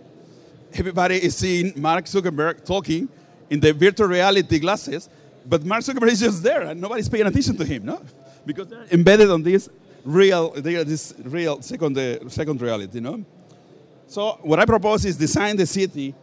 everybody 0.73 1.15
is 1.15 1.35
seeing 1.35 1.73
Mark 1.75 2.05
Zuckerberg 2.05 2.65
talking 2.65 3.07
in 3.49 3.59
the 3.59 3.73
virtual 3.73 4.07
reality 4.07 4.59
glasses, 4.59 5.09
but 5.45 5.63
Mark 5.63 5.83
Zuckerberg 5.83 6.11
is 6.11 6.19
just 6.19 6.43
there 6.43 6.63
and 6.63 6.81
nobody's 6.81 7.09
paying 7.09 7.25
attention 7.27 7.55
to 7.57 7.65
him, 7.65 7.85
no? 7.85 8.01
Because 8.45 8.67
they're 8.67 8.85
embedded 8.91 9.29
on 9.31 9.43
this 9.43 9.69
real, 10.03 10.51
this 10.51 11.13
real 11.23 11.61
second, 11.61 11.97
uh, 11.97 12.27
second 12.29 12.61
reality, 12.61 12.99
no? 12.99 13.23
So 14.07 14.39
what 14.41 14.59
I 14.59 14.65
propose 14.65 15.05
is 15.05 15.17
design 15.17 15.57
the 15.57 15.65
city 15.65 16.15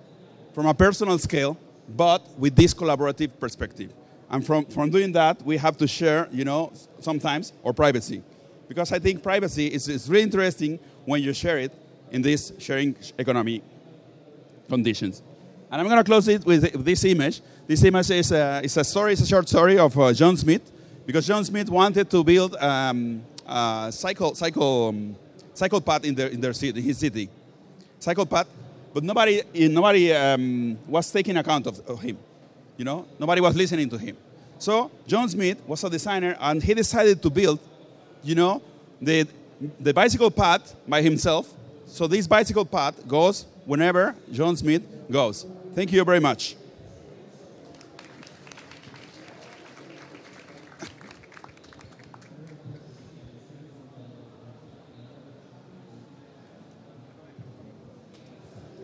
from 0.54 0.66
a 0.66 0.74
personal 0.74 1.18
scale, 1.18 1.58
but 1.88 2.26
with 2.38 2.56
this 2.56 2.74
collaborative 2.74 3.38
perspective. 3.38 3.92
And 4.30 4.44
from, 4.44 4.64
from 4.66 4.90
doing 4.90 5.12
that, 5.12 5.42
we 5.42 5.56
have 5.58 5.76
to 5.78 5.86
share, 5.86 6.28
you 6.32 6.44
know, 6.44 6.72
sometimes 7.00 7.52
our 7.64 7.72
privacy. 7.72 8.22
Because 8.68 8.92
I 8.92 8.98
think 8.98 9.22
privacy 9.22 9.66
is, 9.66 9.88
is 9.88 10.08
really 10.08 10.22
interesting 10.22 10.78
when 11.04 11.22
you 11.22 11.32
share 11.32 11.58
it 11.58 11.72
in 12.10 12.22
this 12.22 12.52
sharing 12.58 12.96
economy 13.18 13.62
conditions. 14.68 15.22
And 15.70 15.80
I'm 15.80 15.86
going 15.86 15.98
to 15.98 16.04
close 16.04 16.28
it 16.28 16.44
with 16.46 16.84
this 16.84 17.04
image. 17.04 17.42
This 17.66 17.82
image 17.84 18.10
is 18.10 18.32
a, 18.32 18.60
is 18.64 18.76
a 18.76 18.84
story, 18.84 19.12
it's 19.12 19.22
a 19.22 19.26
short 19.26 19.48
story 19.48 19.78
of 19.78 19.98
uh, 19.98 20.12
John 20.12 20.36
Smith, 20.36 20.70
because 21.06 21.26
John 21.26 21.44
Smith 21.44 21.68
wanted 21.68 22.10
to 22.10 22.24
build 22.24 22.56
um, 22.56 23.22
a 23.46 23.90
cycle, 23.92 24.34
cycle, 24.34 24.88
um, 24.88 25.16
cycle 25.52 25.80
path 25.80 26.04
in, 26.04 26.14
their, 26.14 26.28
in 26.28 26.40
their 26.40 26.52
city, 26.52 26.80
his 26.80 26.98
city. 26.98 27.28
Cycle 27.98 28.26
path, 28.26 28.46
but 28.94 29.02
nobody, 29.02 29.42
nobody 29.52 30.12
um, 30.12 30.78
was 30.86 31.10
taking 31.10 31.36
account 31.36 31.66
of, 31.66 31.80
of 31.88 32.00
him. 32.00 32.16
You 32.76 32.84
know, 32.84 33.06
nobody 33.18 33.40
was 33.40 33.56
listening 33.56 33.90
to 33.90 33.98
him. 33.98 34.16
So 34.58 34.90
John 35.06 35.28
Smith 35.28 35.60
was 35.66 35.82
a 35.82 35.90
designer, 35.90 36.36
and 36.40 36.62
he 36.62 36.74
decided 36.74 37.20
to 37.20 37.28
build, 37.28 37.58
you 38.22 38.36
know, 38.36 38.62
the, 39.02 39.26
the 39.80 39.92
bicycle 39.92 40.30
path 40.30 40.74
by 40.86 41.02
himself. 41.02 41.52
So 41.86 42.06
this 42.06 42.26
bicycle 42.26 42.64
path 42.64 43.06
goes 43.06 43.46
whenever 43.66 44.14
John 44.32 44.56
Smith 44.56 44.82
goes. 45.10 45.44
Thank 45.74 45.92
you 45.92 46.04
very 46.04 46.20
much. 46.20 46.56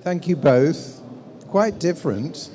Thank 0.03 0.29
you 0.29 0.37
both. 0.37 1.03
Quite 1.49 1.79
different. 1.79 2.49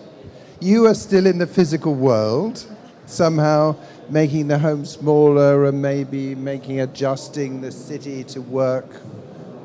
You 0.59 0.87
are 0.87 0.95
still 0.95 1.27
in 1.27 1.37
the 1.37 1.45
physical 1.45 1.93
world, 1.93 2.65
somehow 3.05 3.75
making 4.09 4.47
the 4.47 4.57
home 4.57 4.83
smaller 4.83 5.65
and 5.65 5.79
maybe 5.79 6.33
making 6.33 6.81
adjusting 6.81 7.61
the 7.61 7.71
city 7.71 8.23
to 8.23 8.41
work 8.41 8.99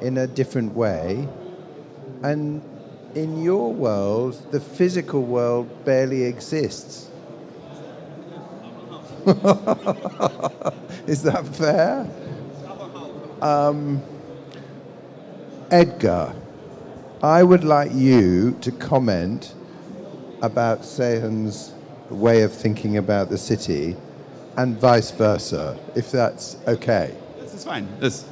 in 0.02 0.18
a 0.18 0.26
different 0.26 0.74
way. 0.74 1.26
And 2.22 2.60
in 3.14 3.42
your 3.42 3.72
world, 3.72 4.34
the 4.50 4.60
physical 4.60 5.22
world 5.22 5.84
barely 5.86 6.24
exists. 6.24 7.08
Is 11.06 11.22
that 11.22 11.46
fair? 11.52 12.06
Um, 13.40 14.02
Edgar, 15.70 16.34
I 17.22 17.42
would 17.42 17.64
like 17.64 17.92
you 17.92 18.52
to 18.62 18.72
comment 18.72 19.52
about 20.40 20.80
Seyhan's 20.80 21.74
way 22.08 22.42
of 22.42 22.50
thinking 22.50 22.96
about 22.96 23.28
the 23.28 23.36
city 23.36 23.94
and 24.56 24.80
vice 24.80 25.10
versa, 25.10 25.78
if 25.94 26.10
that's 26.10 26.56
okay. 26.66 27.14
This 27.38 27.52
is 27.52 27.64
fine. 27.64 27.86
This, 28.00 28.24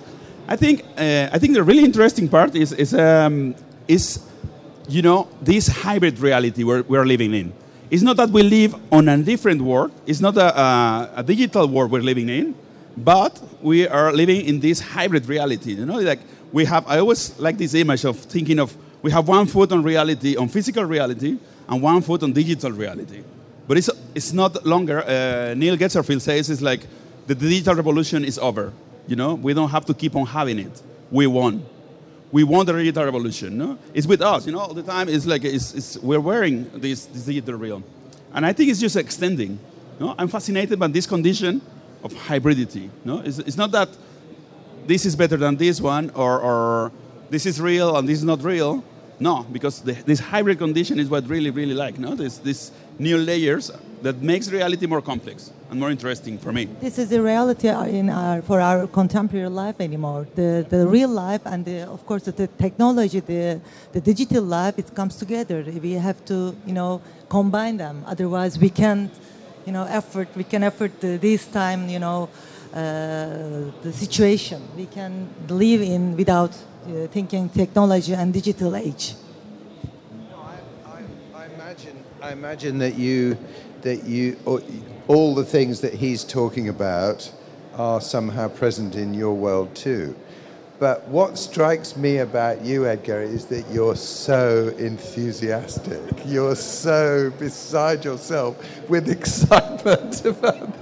I 0.48 0.57
think, 0.57 0.85
uh, 0.96 1.29
I 1.31 1.38
think 1.38 1.53
the 1.53 1.62
really 1.62 1.85
interesting 1.85 2.31
part 2.31 2.55
is, 2.55 2.72
is, 2.72 2.94
um, 2.94 3.55
is 3.87 4.27
you 4.88 5.03
know, 5.03 5.29
this 5.42 5.66
hybrid 5.66 6.18
reality 6.18 6.64
we're, 6.64 6.83
we're 6.83 7.05
living 7.05 7.35
in. 7.35 7.53
It's 7.90 8.03
not 8.03 8.16
that 8.16 8.31
we 8.31 8.42
live 8.42 8.74
on 8.90 9.07
a 9.11 9.18
different 9.18 9.61
world, 9.61 9.92
it's 10.07 10.20
not 10.20 10.38
a, 10.38 10.59
a, 10.59 11.11
a 11.16 11.22
digital 11.22 11.68
world 11.68 11.90
we're 11.90 12.01
living 12.01 12.31
in, 12.31 12.55
but 12.96 13.38
we 13.62 13.87
are 13.87 14.12
living 14.12 14.46
in 14.46 14.61
this 14.61 14.81
hybrid 14.81 15.27
reality. 15.27 15.74
You 15.74 15.85
know, 15.85 15.98
like 15.98 16.20
we 16.53 16.65
have, 16.65 16.87
I 16.87 16.99
always 16.99 17.39
like 17.39 17.59
this 17.59 17.75
image 17.75 18.05
of 18.05 18.19
thinking 18.19 18.59
of 18.59 18.77
we 19.03 19.11
have 19.13 19.29
one 19.29 19.47
foot 19.47 19.73
on 19.73 19.83
reality, 19.83 20.37
on 20.37 20.49
physical 20.49 20.85
reality, 20.85 21.39
and 21.69 21.83
one 21.83 22.03
foot 22.03 22.23
on 22.23 22.33
digital 22.33 22.73
reality. 22.73 23.23
But 23.67 23.77
it's, 23.77 23.91
it's 24.15 24.33
not 24.33 24.65
longer, 24.65 25.03
uh, 25.03 25.55
Neil 25.55 25.77
Gershenfeld 25.77 26.21
says, 26.21 26.51
it's 26.51 26.63
like 26.63 26.81
the 27.27 27.35
digital 27.35 27.75
revolution 27.75 28.25
is 28.25 28.39
over. 28.39 28.73
You 29.07 29.17
know, 29.17 29.35
we 29.35 29.55
don't 29.55 29.71
have 29.71 29.85
to 29.87 29.95
keep 29.95 30.17
on 30.17 30.27
having 30.27 30.59
it. 30.59 30.83
We 31.11 31.27
won. 31.27 31.65
We 32.33 32.45
won 32.45 32.67
the 32.67 32.73
digital 32.73 33.05
revolution. 33.05 33.57
No? 33.57 33.79
It's 33.95 34.07
with 34.07 34.21
us, 34.21 34.47
you 34.47 34.53
know, 34.53 34.61
all 34.61 34.75
the 34.75 34.83
time. 34.83 35.09
It's 35.09 35.27
like 35.27 35.45
it's, 35.45 35.75
it's, 35.75 35.99
we're 35.99 36.21
wearing 36.21 36.71
this, 36.75 37.07
this 37.07 37.25
digital 37.25 37.55
realm. 37.55 37.85
And 38.33 38.45
I 38.45 38.53
think 38.53 38.71
it's 38.71 38.81
just 38.81 38.97
extending. 38.97 39.59
No? 40.01 40.15
I'm 40.19 40.29
fascinated 40.29 40.79
by 40.79 40.89
this 40.89 41.07
condition 41.07 41.63
of 42.03 42.13
hybridity. 42.13 42.91
No? 43.05 43.21
It's, 43.21 43.39
it's 43.39 43.57
not 43.57 43.71
that 43.73 43.89
this 44.88 45.05
is 45.05 45.14
better 45.14 45.37
than 45.37 45.57
this 45.57 45.81
one 45.81 46.11
or, 46.14 46.40
or 46.40 46.92
this 47.29 47.44
is 47.44 47.61
real 47.61 47.96
and 47.96 48.09
this 48.09 48.18
is 48.18 48.24
not 48.24 48.42
real. 48.42 48.83
No, 49.20 49.44
because 49.53 49.83
the, 49.83 49.92
this 49.92 50.20
hybrid 50.20 50.59
condition 50.59 50.98
is 50.98 51.09
what 51.11 51.29
really, 51.29 51.51
really 51.51 51.74
like. 51.74 51.98
No, 51.98 52.14
this, 52.14 52.38
this 52.38 52.70
new 52.98 53.18
layers 53.18 53.70
that 54.03 54.22
makes 54.22 54.48
reality 54.48 54.87
more 54.87 55.03
complex 55.03 55.51
and 55.70 55.79
more 55.79 55.90
interesting 55.90 56.38
for 56.38 56.53
me. 56.53 56.66
This 56.81 56.98
is 56.98 57.09
the 57.11 57.20
reality 57.20 57.68
in 57.68 58.09
our, 58.09 58.40
for 58.42 58.61
our 58.61 58.87
contemporary 58.87 59.48
life 59.48 59.81
anymore. 59.81 60.27
The, 60.37 60.64
the 60.68 60.87
real 60.87 61.11
life 61.11 61.42
and 61.44 61.64
the, 61.64 61.83
of 61.83 62.07
course 62.07 62.22
the 62.22 62.46
technology, 62.46 63.20
the, 63.20 63.61
the 63.92 64.01
digital 64.01 64.44
life, 64.44 64.79
it 64.79 64.94
comes 64.94 65.16
together. 65.16 65.64
We 65.83 65.92
have 65.92 66.24
to, 66.27 66.57
you 66.64 66.72
know, 66.72 67.03
combine 67.29 67.77
them. 67.77 68.05
Otherwise, 68.07 68.59
we 68.59 68.70
can't, 68.70 69.12
you 69.66 69.72
know, 69.72 69.85
effort. 69.85 70.29
We 70.35 70.44
can 70.44 70.62
effort 70.62 70.92
this 71.01 71.46
time, 71.46 71.88
you 71.88 71.98
know, 71.98 72.31
the 72.73 73.93
situation. 73.93 74.63
We 74.77 74.87
can 74.87 75.29
live 75.49 75.83
in 75.83 76.17
without 76.17 76.53
uh, 76.53 77.07
thinking 77.09 77.49
technology 77.49 78.15
and 78.15 78.33
digital 78.33 78.77
age. 78.77 79.15
I 82.21 82.33
imagine 82.33 82.79
that 82.79 82.97
you, 82.97 83.39
that 83.83 84.05
you, 84.05 84.37
all 85.07 85.35
the 85.35 85.45
things 85.45 85.81
that 85.83 85.95
he's 85.95 86.25
talking 86.25 86.69
about 86.69 87.31
are 87.75 88.01
somehow 88.01 88.49
present 88.49 88.97
in 88.97 89.15
your 89.15 89.35
world 89.35 89.75
too. 89.75 90.17
But 90.79 91.09
what 91.09 91.37
strikes 91.37 91.97
me 91.97 92.19
about 92.19 92.64
you, 92.64 92.87
Edgar, 92.87 93.21
is 93.21 93.47
that 93.47 93.69
you're 93.69 93.97
so 93.97 94.69
enthusiastic. 94.79 96.01
You're 96.25 96.55
so 96.55 97.31
beside 97.31 98.05
yourself 98.05 98.57
with 98.88 99.09
excitement 99.11 100.25
about 100.25 100.73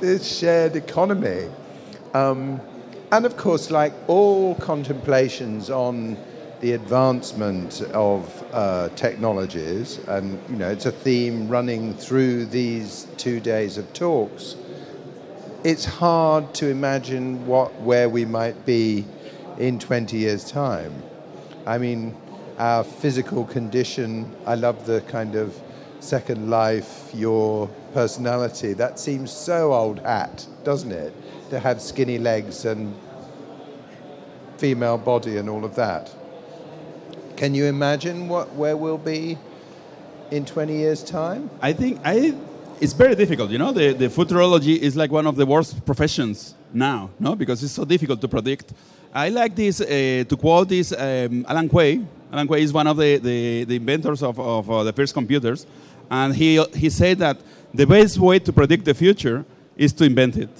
this 0.00 0.26
shared 0.38 0.74
economy. 0.74 1.48
Um, 2.14 2.60
and 3.12 3.24
of 3.24 3.36
course, 3.36 3.70
like 3.70 3.92
all 4.08 4.56
contemplations 4.56 5.70
on 5.70 6.16
the 6.60 6.72
advancement 6.72 7.82
of 7.92 8.44
uh, 8.52 8.88
technologies, 8.96 9.98
and 10.08 10.40
you 10.48 10.56
know, 10.56 10.70
it's 10.70 10.86
a 10.86 10.92
theme 10.92 11.48
running 11.48 11.94
through 11.94 12.46
these 12.46 13.06
two 13.18 13.38
days 13.38 13.78
of 13.78 13.92
talks. 13.92 14.56
It's 15.62 15.84
hard 15.84 16.54
to 16.54 16.68
imagine 16.68 17.46
what 17.46 17.72
where 17.80 18.08
we 18.08 18.24
might 18.24 18.66
be 18.66 19.04
in 19.58 19.78
20 19.78 20.16
years' 20.16 20.50
time. 20.50 21.02
I 21.66 21.78
mean, 21.78 22.14
our 22.58 22.84
physical 22.84 23.44
condition. 23.44 24.34
I 24.46 24.54
love 24.54 24.86
the 24.86 25.00
kind 25.02 25.34
of 25.34 25.58
Second 26.00 26.50
Life, 26.50 27.10
your 27.14 27.68
personality. 27.92 28.74
That 28.74 28.98
seems 28.98 29.32
so 29.32 29.72
old 29.72 30.00
hat, 30.00 30.46
doesn't 30.62 30.92
it? 30.92 31.14
To 31.50 31.58
have 31.58 31.80
skinny 31.80 32.18
legs 32.18 32.64
and 32.64 32.94
female 34.58 34.98
body 34.98 35.36
and 35.38 35.48
all 35.48 35.64
of 35.64 35.74
that. 35.76 36.14
Can 37.36 37.54
you 37.54 37.64
imagine 37.64 38.28
what 38.28 38.54
where 38.54 38.76
we'll 38.76 38.98
be 38.98 39.38
in 40.30 40.44
20 40.44 40.76
years' 40.76 41.02
time? 41.02 41.50
I 41.60 41.72
think 41.72 42.00
I, 42.04 42.34
it's 42.80 42.92
very 42.92 43.14
difficult. 43.14 43.50
You 43.50 43.58
know, 43.58 43.72
the, 43.72 43.92
the 43.92 44.08
futurology 44.08 44.78
is 44.78 44.96
like 44.96 45.10
one 45.10 45.26
of 45.26 45.36
the 45.36 45.46
worst 45.46 45.84
professions 45.84 46.54
now, 46.72 47.10
no, 47.18 47.34
because 47.34 47.62
it's 47.62 47.72
so 47.72 47.84
difficult 47.84 48.20
to 48.20 48.28
predict. 48.28 48.72
I 49.14 49.28
like 49.28 49.54
this 49.54 49.80
uh, 49.80 50.24
to 50.28 50.36
quote 50.36 50.68
this 50.68 50.92
um, 50.92 51.46
Alan 51.48 51.68
Kay. 51.68 52.00
Alan 52.32 52.48
Kay 52.48 52.62
is 52.62 52.72
one 52.72 52.88
of 52.88 52.96
the, 52.96 53.18
the, 53.18 53.62
the 53.64 53.76
inventors 53.76 54.22
of, 54.24 54.40
of 54.40 54.68
uh, 54.68 54.82
the 54.82 54.92
first 54.92 55.14
computers, 55.14 55.66
and 56.10 56.34
he 56.34 56.60
he 56.74 56.90
said 56.90 57.18
that 57.18 57.36
the 57.72 57.86
best 57.86 58.18
way 58.18 58.40
to 58.40 58.52
predict 58.52 58.84
the 58.84 58.94
future 58.94 59.44
is 59.76 59.92
to 59.92 60.04
invent 60.04 60.36
it. 60.36 60.50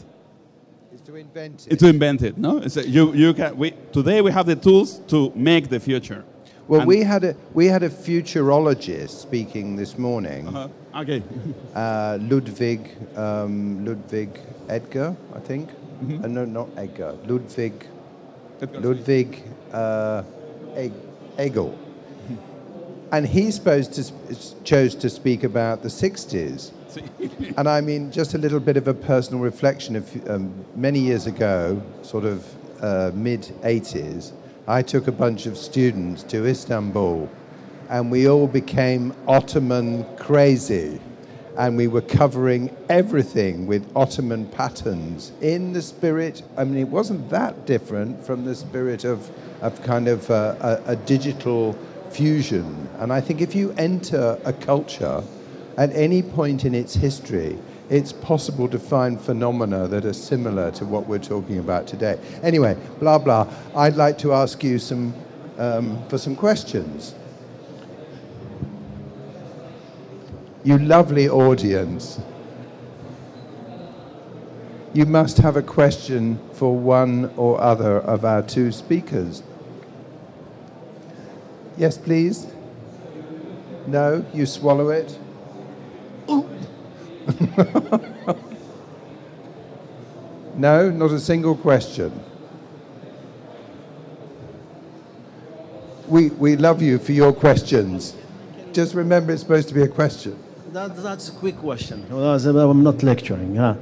Is 0.93 1.01
to 1.01 1.17
invent 1.17 1.55
It's 1.67 1.67
it. 1.67 1.79
to 1.81 1.89
invent 1.89 2.23
it. 2.23 2.39
No, 2.39 2.59
it's 2.59 2.77
you 2.77 3.13
you 3.13 3.35
can. 3.35 3.57
We, 3.57 3.73
today 3.93 4.21
we 4.21 4.31
have 4.31 4.47
the 4.47 4.57
tools 4.57 5.01
to 5.09 5.33
make 5.35 5.69
the 5.69 5.81
future. 5.81 6.25
Well, 6.69 6.81
And- 6.81 6.89
we 6.89 7.01
had 7.03 7.25
a 7.25 7.35
we 7.55 7.67
had 7.67 7.83
a 7.83 7.91
futurologist 7.91 9.11
speaking 9.21 9.75
this 9.77 9.99
morning. 9.99 10.47
Uh, 10.47 10.69
okay. 11.03 11.23
uh, 11.75 12.19
Ludwig 12.21 12.81
um, 13.17 13.85
Ludwig 13.85 14.31
Edgar, 14.69 15.17
I 15.35 15.41
think. 15.41 15.71
Mm-hmm. 15.71 16.25
Uh, 16.25 16.29
no, 16.29 16.45
not 16.45 16.69
Edgar. 16.77 17.17
Ludwig 17.27 17.87
Ludwig 18.73 19.43
uh, 19.73 20.23
Eg- 20.75 20.93
Egel. 21.37 21.77
And 23.13 23.27
he 23.27 23.51
supposed 23.51 23.93
to 23.95 24.03
sp- 24.03 24.65
chose 24.65 24.95
to 24.97 25.09
speak 25.11 25.45
about 25.45 25.83
the 25.83 25.89
60s. 25.89 26.73
and 27.57 27.69
I 27.69 27.81
mean, 27.81 28.11
just 28.11 28.35
a 28.35 28.39
little 28.39 28.61
bit 28.61 28.77
of 28.77 28.89
a 28.89 28.95
personal 28.95 29.41
reflection. 29.43 29.97
Of, 29.97 30.31
um, 30.31 30.65
many 30.75 30.99
years 31.01 31.27
ago, 31.27 31.83
sort 32.03 32.25
of 32.25 32.45
uh, 32.83 33.11
mid 33.15 33.43
80s, 33.63 34.33
I 34.67 34.83
took 34.83 35.07
a 35.07 35.13
bunch 35.13 35.47
of 35.47 35.57
students 35.57 36.23
to 36.25 36.47
Istanbul 36.47 37.29
and 37.89 38.11
we 38.11 38.29
all 38.29 38.47
became 38.47 39.15
Ottoman 39.29 40.05
crazy. 40.17 41.01
And 41.57 41.77
we 41.77 41.87
were 41.87 42.01
covering 42.01 42.75
everything 42.89 43.67
with 43.67 43.89
Ottoman 43.95 44.47
patterns 44.47 45.33
in 45.41 45.73
the 45.73 45.83
spirit. 45.83 46.43
I 46.57 46.65
mean, 46.65 46.79
it 46.79 46.89
wasn't 46.89 47.31
that 47.31 47.65
different 47.67 48.25
from 48.27 48.45
the 48.45 48.55
spirit 48.55 49.05
of, 49.05 49.31
of 49.63 49.81
kind 49.83 50.09
of 50.09 50.31
uh, 50.31 50.81
a, 50.87 50.93
a 50.93 50.97
digital 50.97 51.79
fusion. 52.11 52.89
And 52.99 53.13
I 53.13 53.21
think 53.21 53.41
if 53.41 53.55
you 53.55 53.73
enter 53.73 54.39
a 54.45 54.53
culture 54.53 55.23
at 55.77 55.91
any 55.93 56.23
point 56.23 56.65
in 56.65 56.75
its 56.75 56.95
history, 56.95 57.59
it's 57.91 58.13
possible 58.13 58.69
to 58.69 58.79
find 58.79 59.21
phenomena 59.21 59.87
that 59.89 60.05
are 60.05 60.13
similar 60.13 60.71
to 60.73 60.85
what 60.85 61.07
we're 61.07 61.19
talking 61.19 61.59
about 61.59 61.87
today. 61.87 62.19
Anyway, 62.43 62.77
blah 62.99 63.19
blah. 63.19 63.47
I'd 63.77 63.97
like 63.97 64.17
to 64.19 64.33
ask 64.33 64.65
you 64.65 64.79
some 64.79 65.13
um, 65.59 66.03
for 66.09 66.19
some 66.19 66.35
questions. 66.35 67.15
You 70.65 70.79
lovely 70.79 71.29
audience. 71.29 72.19
You 74.95 75.05
must 75.05 75.37
have 75.39 75.57
a 75.57 75.63
question 75.63 76.41
for 76.55 76.75
one 76.75 77.31
or 77.37 77.61
other 77.61 77.99
of 77.99 78.25
our 78.25 78.41
two 78.41 78.73
speakers. 78.73 79.43
Yes, 81.77 81.99
please. 81.99 82.47
No, 83.87 84.25
you 84.33 84.47
swallow 84.47 84.89
it. 84.89 85.19
no, 90.57 90.91
not 90.91 91.11
a 91.11 91.21
single 91.21 91.57
question. 91.57 92.19
We, 96.09 96.31
we 96.31 96.57
love 96.57 96.81
you 96.81 96.99
for 96.99 97.13
your 97.13 97.35
questions. 97.35 98.17
Just 98.73 98.95
remember 98.95 99.33
it's 99.33 99.43
supposed 99.43 99.69
to 99.69 99.75
be 99.75 99.83
a 99.83 99.89
question. 99.89 100.39
That, 100.75 100.97
that's 100.97 101.29
a 101.29 101.33
quick 101.33 101.59
question. 101.59 102.05
I'm 102.11 102.83
not 102.83 103.05
lecturing. 103.05 103.55
Huh? 103.55 103.77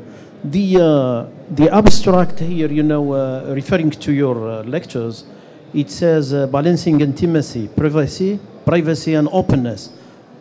The, 0.45 0.77
uh, 0.77 1.27
the 1.55 1.75
abstract 1.75 2.41
here, 2.41 2.71
you 2.71 2.83
know, 2.83 3.15
uh, 3.15 3.55
referring 3.55 3.93
to 3.93 4.13
your 4.13 4.37
uh, 4.37 4.63
lectures, 4.65 5.25
it 5.73 5.91
says 5.91 6.35
uh, 6.35 6.49
balancing 6.49 7.01
intimacy, 7.01 7.69
privacy, 7.69 8.39
privacy 8.67 9.15
and 9.15 9.27
openness 9.33 9.89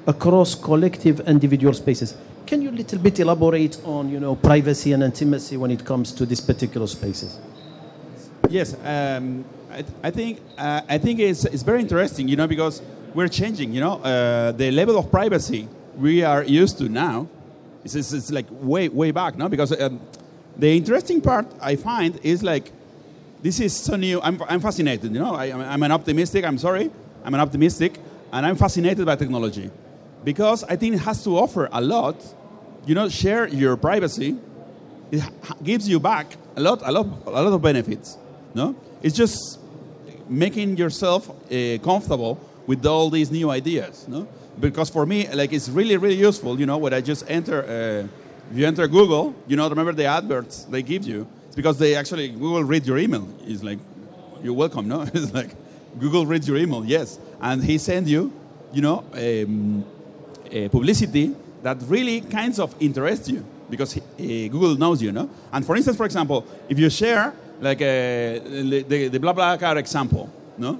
across 0.06 0.54
collective 0.54 1.22
individual 1.22 1.74
spaces. 1.74 2.18
Can 2.46 2.62
you 2.62 2.70
a 2.70 2.78
little 2.82 3.00
bit 3.00 3.22
elaborate 3.22 3.80
on, 3.86 4.10
you 4.10 4.20
know, 4.20 4.36
privacy 4.36 4.92
and 4.92 5.04
intimacy 5.04 5.56
when 5.56 5.72
it 5.72 5.86
comes 5.86 6.12
to 6.12 6.26
these 6.26 6.42
particular 6.42 6.88
spaces? 6.88 7.40
Yes, 8.50 8.76
um, 8.84 9.46
I, 9.72 9.86
I 10.04 10.12
think 10.12 10.42
uh, 10.58 10.82
I 10.90 10.98
think 10.98 11.20
it's, 11.20 11.46
it's 11.46 11.64
very 11.64 11.80
interesting, 11.80 12.28
you 12.28 12.36
know, 12.36 12.48
because 12.48 12.82
we're 13.14 13.30
changing. 13.30 13.72
You 13.72 13.80
know, 13.80 13.94
uh, 14.02 14.52
the 14.52 14.70
level 14.72 14.98
of 15.00 15.10
privacy 15.10 15.70
we 15.98 16.24
are 16.24 16.44
used 16.44 16.78
to 16.80 16.90
now 16.90 17.28
is 17.84 17.96
it's, 17.96 18.14
it's 18.14 18.32
like 18.32 18.46
way 18.50 18.90
way 18.90 19.12
back, 19.12 19.38
no? 19.38 19.48
Because 19.50 19.72
um, 19.80 20.00
the 20.58 20.76
interesting 20.76 21.22
part 21.22 21.46
I 21.62 21.76
find 21.76 22.20
is 22.24 22.44
like 22.44 22.72
this 23.42 23.60
is 23.60 23.76
so 23.76 23.96
new. 23.96 24.22
I'm, 24.22 24.42
I'm 24.48 24.60
fascinated. 24.60 25.12
You 25.14 25.20
know, 25.20 25.36
I, 25.36 25.46
I'm- 25.48 25.62
I'm 25.62 25.84
an 25.84 25.92
optimistic. 25.92 26.46
I'm 26.46 26.58
sorry, 26.58 26.92
I'm 27.24 27.34
an 27.34 27.40
optimistic, 27.42 27.98
and 28.32 28.46
I'm 28.46 28.56
fascinated 28.56 29.06
by 29.06 29.16
technology 29.16 29.70
because 30.24 30.64
I 30.66 30.76
think 30.76 30.96
it 30.96 31.00
has 31.00 31.24
to 31.24 31.38
offer 31.38 31.68
a 31.72 31.82
lot. 31.82 32.16
You 32.86 32.96
know, 32.96 33.10
share 33.10 33.48
your 33.48 33.78
privacy 33.78 34.38
it 35.12 35.22
gives 35.62 35.90
you 35.90 36.00
back 36.00 36.38
a 36.56 36.62
lot, 36.62 36.82
a 36.86 36.92
lot, 36.92 37.06
a 37.26 37.30
lot 37.32 37.52
of 37.54 37.62
benefits. 37.62 38.18
No, 38.54 38.76
it's 39.04 39.16
just 39.16 39.60
making 40.30 40.78
yourself 40.78 41.30
uh, 41.30 41.78
comfortable 41.84 42.40
with 42.66 42.86
all 42.86 43.10
these 43.10 43.30
new 43.30 43.50
ideas. 43.50 44.08
No, 44.08 44.28
because 44.60 44.90
for 44.90 45.06
me, 45.06 45.28
like 45.34 45.54
it's 45.54 45.70
really, 45.70 45.98
really 45.98 46.16
useful. 46.16 46.60
You 46.60 46.66
know, 46.66 46.78
when 46.78 46.94
I 46.94 47.02
just 47.02 47.30
enter, 47.30 47.64
uh, 47.64 48.52
if 48.52 48.58
you 48.58 48.66
enter 48.66 48.88
Google, 48.88 49.36
you 49.48 49.56
know, 49.56 49.70
remember 49.70 49.94
the 49.94 50.06
adverts 50.06 50.66
they 50.66 50.82
give 50.82 51.06
you. 51.06 51.28
It's 51.48 51.56
because 51.56 51.78
they 51.78 51.96
actually 51.96 52.30
Google 52.30 52.64
read 52.64 52.86
your 52.86 52.98
email. 52.98 53.28
It's 53.46 53.64
like 53.64 53.80
you're 54.44 54.54
welcome. 54.54 54.88
No, 54.88 55.02
it's 55.14 55.34
like 55.34 55.56
Google 56.00 56.26
reads 56.26 56.48
your 56.48 56.58
email. 56.58 56.86
Yes, 56.86 57.20
and 57.40 57.64
he 57.64 57.78
send 57.78 58.08
you, 58.08 58.32
you 58.74 58.82
know, 58.82 59.04
um, 59.14 59.86
uh, 60.48 60.70
publicity 60.70 61.36
that 61.64 61.78
really 61.88 62.22
kinds 62.22 62.60
of 62.60 62.76
interests 62.80 63.30
you 63.30 63.46
because 63.70 63.98
uh, 63.98 64.02
Google 64.18 64.76
knows 64.76 65.02
you, 65.02 65.12
no? 65.12 65.30
And 65.52 65.66
for 65.66 65.76
instance, 65.76 65.98
for 65.98 66.06
example, 66.06 66.46
if 66.68 66.78
you 66.78 66.90
share 66.90 67.34
like 67.62 67.82
uh, 67.82 67.86
the, 67.86 69.10
the, 69.12 69.20
BlaBlaCar 69.20 69.78
example, 69.78 70.30
no? 70.58 70.80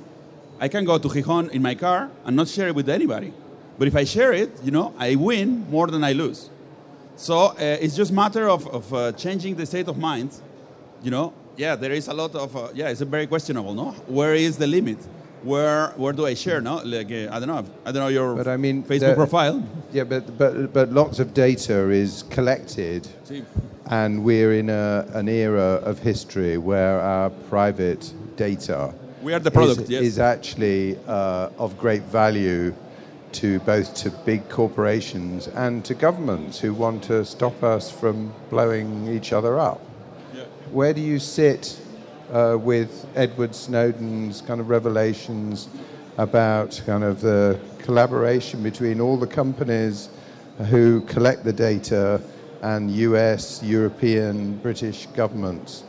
I 0.60 0.68
can 0.68 0.84
go 0.84 0.98
to 0.98 1.08
Gijón 1.08 1.50
in 1.52 1.62
my 1.62 1.76
car 1.76 2.10
and 2.26 2.36
not 2.36 2.48
share 2.48 2.68
it 2.68 2.76
with 2.76 2.90
anybody. 2.90 3.34
But 3.82 3.88
if 3.88 3.96
I 3.96 4.04
share 4.04 4.32
it, 4.32 4.52
you 4.64 4.70
know, 4.70 4.94
I 5.00 5.16
win 5.16 5.66
more 5.72 5.88
than 5.88 6.04
I 6.04 6.14
lose. 6.14 6.52
So 7.16 7.36
uh, 7.36 7.56
it's 7.58 7.96
just 7.96 8.12
matter 8.12 8.48
of, 8.48 8.68
of 8.68 8.94
uh, 8.94 9.12
changing 9.14 9.56
the 9.56 9.66
state 9.66 9.88
of 9.88 9.98
mind. 9.98 10.40
You 11.02 11.10
know, 11.10 11.34
yeah, 11.58 11.76
there 11.76 11.92
is 11.92 12.08
a 12.08 12.14
lot 12.14 12.36
of 12.36 12.56
uh, 12.56 12.68
yeah. 12.76 12.90
It's 12.90 13.02
a 13.02 13.06
very 13.06 13.26
questionable, 13.26 13.74
no? 13.74 13.94
Where 14.06 14.36
is 14.36 14.56
the 14.56 14.68
limit? 14.68 15.00
Where 15.42 15.88
where 15.98 16.14
do 16.14 16.28
I 16.28 16.36
share? 16.36 16.62
No, 16.62 16.76
like 16.86 17.12
uh, 17.12 17.34
I 17.36 17.40
don't 17.40 17.48
know. 17.48 17.66
I 17.84 17.92
don't 17.92 18.04
know 18.04 18.10
your 18.10 18.36
But 18.36 18.48
I 18.48 18.56
mean, 18.56 18.84
Facebook 18.84 19.16
profile. 19.16 19.68
Yeah, 19.92 20.04
but, 20.04 20.38
but, 20.38 20.72
but 20.72 20.92
lots 20.92 21.18
of 21.18 21.34
data 21.34 21.90
is 21.90 22.24
collected, 22.30 23.08
See. 23.24 23.44
and 23.88 24.24
we're 24.24 24.54
in 24.54 24.70
a, 24.70 25.08
an 25.14 25.28
era 25.28 25.82
of 25.90 25.98
history 25.98 26.60
where 26.60 27.02
our 27.02 27.32
private 27.50 28.14
data 28.36 28.94
We 29.24 29.34
are 29.34 29.40
the 29.40 29.50
product, 29.50 29.82
is, 29.82 29.90
yes. 29.90 30.04
is 30.04 30.20
actually 30.20 31.00
uh, 31.08 31.50
of 31.58 31.80
great 31.80 32.04
value 32.04 32.76
to 33.34 33.60
both 33.60 33.94
to 33.96 34.10
big 34.10 34.48
corporations 34.50 35.48
and 35.48 35.84
to 35.86 35.94
governments 35.94 36.60
who 36.60 36.74
want 36.74 37.04
to 37.04 37.24
stop 37.26 37.64
us 37.64 37.92
from 37.92 38.34
blowing 38.50 39.08
each 39.08 39.34
other 39.34 39.60
up. 39.60 39.82
Where 40.72 40.94
do 40.94 41.02
you 41.02 41.20
sit 41.20 41.80
uh, 42.32 42.58
with 42.60 43.06
Edward 43.16 43.54
Snowden's 43.54 44.42
kind 44.42 44.62
of 44.62 44.70
revelations 44.70 45.68
about 46.18 46.82
kind 46.86 47.04
of 47.04 47.22
the 47.22 47.60
collaboration 47.80 48.64
between 48.64 49.02
all 49.02 49.18
the 49.18 49.28
companies 49.28 50.10
who 50.70 51.02
collect 51.02 51.44
the 51.44 51.54
data 51.54 52.22
and 52.62 52.92
US, 52.92 53.62
European, 53.64 54.58
British 54.58 55.08
governments? 55.08 55.84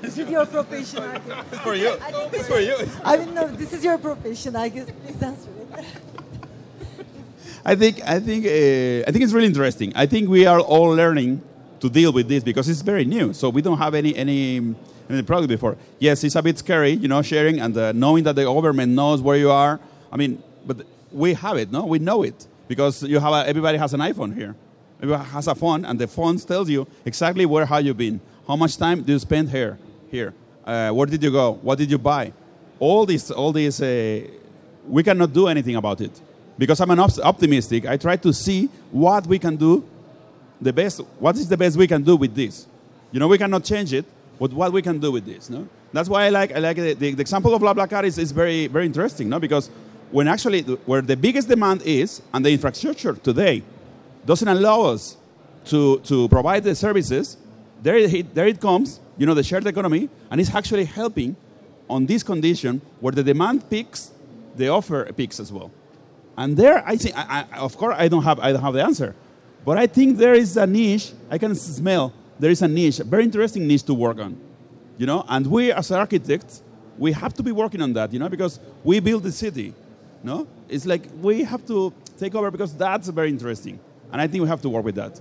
This 0.00 0.18
is 0.18 0.30
your 0.30 0.46
profession, 0.46 1.02
I 1.02 1.18
guess. 1.18 1.60
for 1.60 1.74
you. 1.74 1.90
I 1.90 2.12
think 2.12 2.34
It's 2.34 2.48
for 2.48 2.60
you. 2.60 2.76
I 3.04 3.16
mean, 3.18 3.34
no, 3.34 3.48
this 3.48 3.72
is 3.72 3.84
your 3.84 3.98
profession, 3.98 4.56
I 4.56 4.68
guess. 4.68 4.88
Please 5.04 5.22
answer 5.22 5.50
it. 5.58 5.84
I 7.64 7.74
think 7.74 8.00
I 8.06 8.20
think 8.20 8.44
uh, 8.46 9.08
I 9.08 9.10
think 9.12 9.24
it's 9.24 9.32
really 9.32 9.46
interesting. 9.46 9.92
I 9.94 10.06
think 10.06 10.28
we 10.28 10.46
are 10.46 10.60
all 10.60 10.90
learning 10.90 11.42
to 11.80 11.88
deal 11.88 12.12
with 12.12 12.28
this 12.28 12.42
because 12.44 12.68
it's 12.68 12.82
very 12.82 13.04
new. 13.04 13.32
So 13.32 13.48
we 13.48 13.62
don't 13.62 13.78
have 13.78 13.94
any 13.94 14.14
any 14.16 14.74
any 15.10 15.22
product 15.22 15.48
before. 15.48 15.76
Yes, 15.98 16.24
it's 16.24 16.34
a 16.36 16.42
bit 16.42 16.58
scary, 16.58 16.92
you 16.92 17.08
know, 17.08 17.22
sharing 17.22 17.60
and 17.60 17.76
uh, 17.76 17.92
knowing 17.92 18.24
that 18.24 18.36
the 18.36 18.44
government 18.44 18.92
knows 18.92 19.20
where 19.22 19.36
you 19.36 19.50
are. 19.50 19.80
I 20.12 20.16
mean, 20.16 20.42
but 20.66 20.86
we 21.12 21.34
have 21.34 21.56
it, 21.56 21.70
no? 21.72 21.84
We 21.86 21.98
know 21.98 22.22
it 22.22 22.46
because 22.68 23.02
you 23.02 23.18
have 23.18 23.32
a, 23.32 23.48
everybody 23.48 23.78
has 23.78 23.92
an 23.94 24.00
iPhone 24.00 24.34
here. 24.34 24.54
Everybody 25.02 25.28
has 25.30 25.46
a 25.48 25.54
phone, 25.54 25.84
and 25.84 25.98
the 25.98 26.06
phone 26.06 26.38
tells 26.38 26.70
you 26.70 26.86
exactly 27.04 27.44
where 27.46 27.66
have 27.66 27.84
you 27.84 27.94
been, 27.94 28.20
how 28.46 28.56
much 28.56 28.76
time 28.76 29.02
do 29.02 29.12
you 29.12 29.18
spend 29.18 29.50
here, 29.50 29.78
here, 30.10 30.34
uh, 30.64 30.90
where 30.90 31.06
did 31.06 31.22
you 31.22 31.30
go, 31.30 31.52
what 31.62 31.78
did 31.78 31.90
you 31.90 31.98
buy, 31.98 32.32
all 32.78 33.06
this, 33.06 33.30
all 33.30 33.52
these. 33.52 33.80
Uh, 33.80 34.26
we 34.86 35.02
cannot 35.02 35.32
do 35.32 35.48
anything 35.48 35.76
about 35.76 36.00
it 36.00 36.20
because 36.58 36.80
I'm 36.80 36.90
an 36.90 36.98
op- 36.98 37.18
optimistic. 37.18 37.86
I 37.86 37.96
try 37.96 38.16
to 38.16 38.32
see 38.32 38.68
what 38.90 39.26
we 39.26 39.38
can 39.38 39.56
do, 39.56 39.84
the 40.60 40.72
best. 40.72 41.00
What 41.18 41.36
is 41.36 41.48
the 41.48 41.56
best 41.56 41.76
we 41.76 41.86
can 41.86 42.02
do 42.02 42.16
with 42.16 42.34
this? 42.34 42.66
You 43.12 43.20
know, 43.20 43.28
we 43.28 43.38
cannot 43.38 43.64
change 43.64 43.92
it, 43.92 44.04
but 44.38 44.52
what 44.52 44.72
we 44.72 44.82
can 44.82 44.98
do 44.98 45.12
with 45.12 45.24
this, 45.24 45.48
no? 45.48 45.68
That's 45.92 46.08
why 46.08 46.24
I 46.24 46.30
like 46.30 46.52
I 46.52 46.58
like 46.58 46.76
the, 46.76 46.94
the, 46.94 47.14
the 47.14 47.20
example 47.20 47.54
of 47.54 47.62
BlaBlaCar 47.62 48.04
is, 48.04 48.18
is 48.18 48.32
very 48.32 48.66
very 48.66 48.84
interesting, 48.84 49.28
no? 49.28 49.38
Because 49.38 49.70
when 50.10 50.26
actually 50.28 50.62
where 50.62 51.00
the 51.00 51.16
biggest 51.16 51.48
demand 51.48 51.82
is 51.82 52.20
and 52.32 52.44
the 52.44 52.50
infrastructure 52.50 53.14
today 53.14 53.62
doesn't 54.26 54.48
allow 54.48 54.82
us 54.82 55.16
to 55.66 56.00
to 56.00 56.28
provide 56.28 56.64
the 56.64 56.74
services, 56.74 57.36
there 57.84 57.96
it, 57.96 58.34
there 58.34 58.48
it 58.48 58.60
comes, 58.60 59.00
you 59.16 59.26
know, 59.26 59.34
the 59.34 59.42
shared 59.42 59.66
economy, 59.66 60.08
and 60.30 60.40
it's 60.40 60.52
actually 60.52 60.84
helping 60.84 61.36
on 61.88 62.06
this 62.06 62.22
condition 62.22 62.80
where 63.00 63.12
the 63.12 63.22
demand 63.22 63.70
peaks, 63.70 64.10
the 64.56 64.68
offer 64.68 65.12
peaks 65.12 65.38
as 65.38 65.52
well. 65.52 65.70
And 66.36 66.56
there, 66.56 66.82
I 66.84 66.96
think, 66.96 67.16
I, 67.16 67.46
I, 67.52 67.58
of 67.58 67.76
course, 67.76 67.94
I 67.96 68.08
don't 68.08 68.24
have 68.24 68.40
I 68.40 68.52
don't 68.52 68.62
have 68.62 68.74
the 68.74 68.82
answer, 68.82 69.14
but 69.64 69.78
I 69.78 69.86
think 69.86 70.18
there 70.18 70.34
is 70.34 70.56
a 70.56 70.66
niche. 70.66 71.12
I 71.30 71.38
can 71.38 71.54
smell 71.54 72.12
there 72.40 72.50
is 72.50 72.62
a 72.62 72.68
niche, 72.68 72.98
a 72.98 73.04
very 73.04 73.22
interesting 73.22 73.66
niche 73.66 73.84
to 73.84 73.94
work 73.94 74.18
on 74.18 74.36
you 74.98 75.06
know? 75.06 75.24
And 75.28 75.46
we 75.46 75.72
as 75.72 75.90
architects 75.90 76.62
we 76.98 77.12
have 77.12 77.34
to 77.34 77.42
be 77.42 77.52
working 77.52 77.82
on 77.82 77.92
that 77.94 78.12
you 78.12 78.18
know? 78.18 78.28
Because 78.28 78.60
we 78.82 79.00
build 79.00 79.22
the 79.22 79.32
city 79.32 79.74
no? 80.22 80.46
It's 80.68 80.86
like 80.86 81.02
we 81.20 81.44
have 81.44 81.66
to 81.66 81.92
take 82.18 82.34
over 82.34 82.50
because 82.50 82.74
that's 82.74 83.08
very 83.08 83.28
interesting. 83.28 83.78
And 84.12 84.20
i 84.20 84.26
think 84.26 84.42
we 84.42 84.48
have 84.48 84.62
to 84.62 84.68
work 84.68 84.84
with 84.84 84.94
that 84.94 85.20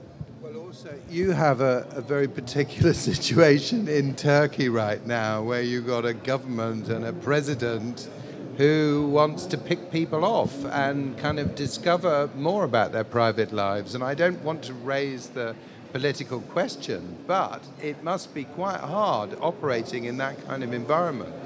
also 0.73 0.89
you 1.07 1.31
have 1.31 1.61
a, 1.61 1.85
a 1.91 2.01
very 2.01 2.27
particular 2.27 2.93
situation 3.09 3.87
in 3.87 4.15
turkey 4.15 4.69
right 4.69 5.05
now 5.05 5.43
where 5.43 5.61
you've 5.61 5.85
got 5.85 6.03
a 6.03 6.13
government 6.13 6.89
and 6.89 7.05
a 7.05 7.13
president 7.13 8.09
who 8.57 9.07
wants 9.11 9.45
to 9.45 9.57
pick 9.57 9.91
people 9.91 10.25
off 10.25 10.65
and 10.65 11.15
kind 11.19 11.39
of 11.39 11.53
discover 11.53 12.27
more 12.35 12.63
about 12.63 12.91
their 12.91 13.03
private 13.03 13.51
lives 13.51 13.93
and 13.93 14.03
i 14.03 14.15
don't 14.15 14.41
want 14.43 14.63
to 14.63 14.73
raise 14.73 15.29
the 15.29 15.55
political 15.91 16.41
question, 16.41 17.17
but 17.27 17.61
it 17.79 18.03
must 18.03 18.33
be 18.33 18.45
quite 18.45 18.79
hard 18.79 19.37
operating 19.41 20.05
in 20.05 20.17
that 20.17 20.35
kind 20.47 20.63
of 20.63 20.73
environment. 20.73 21.45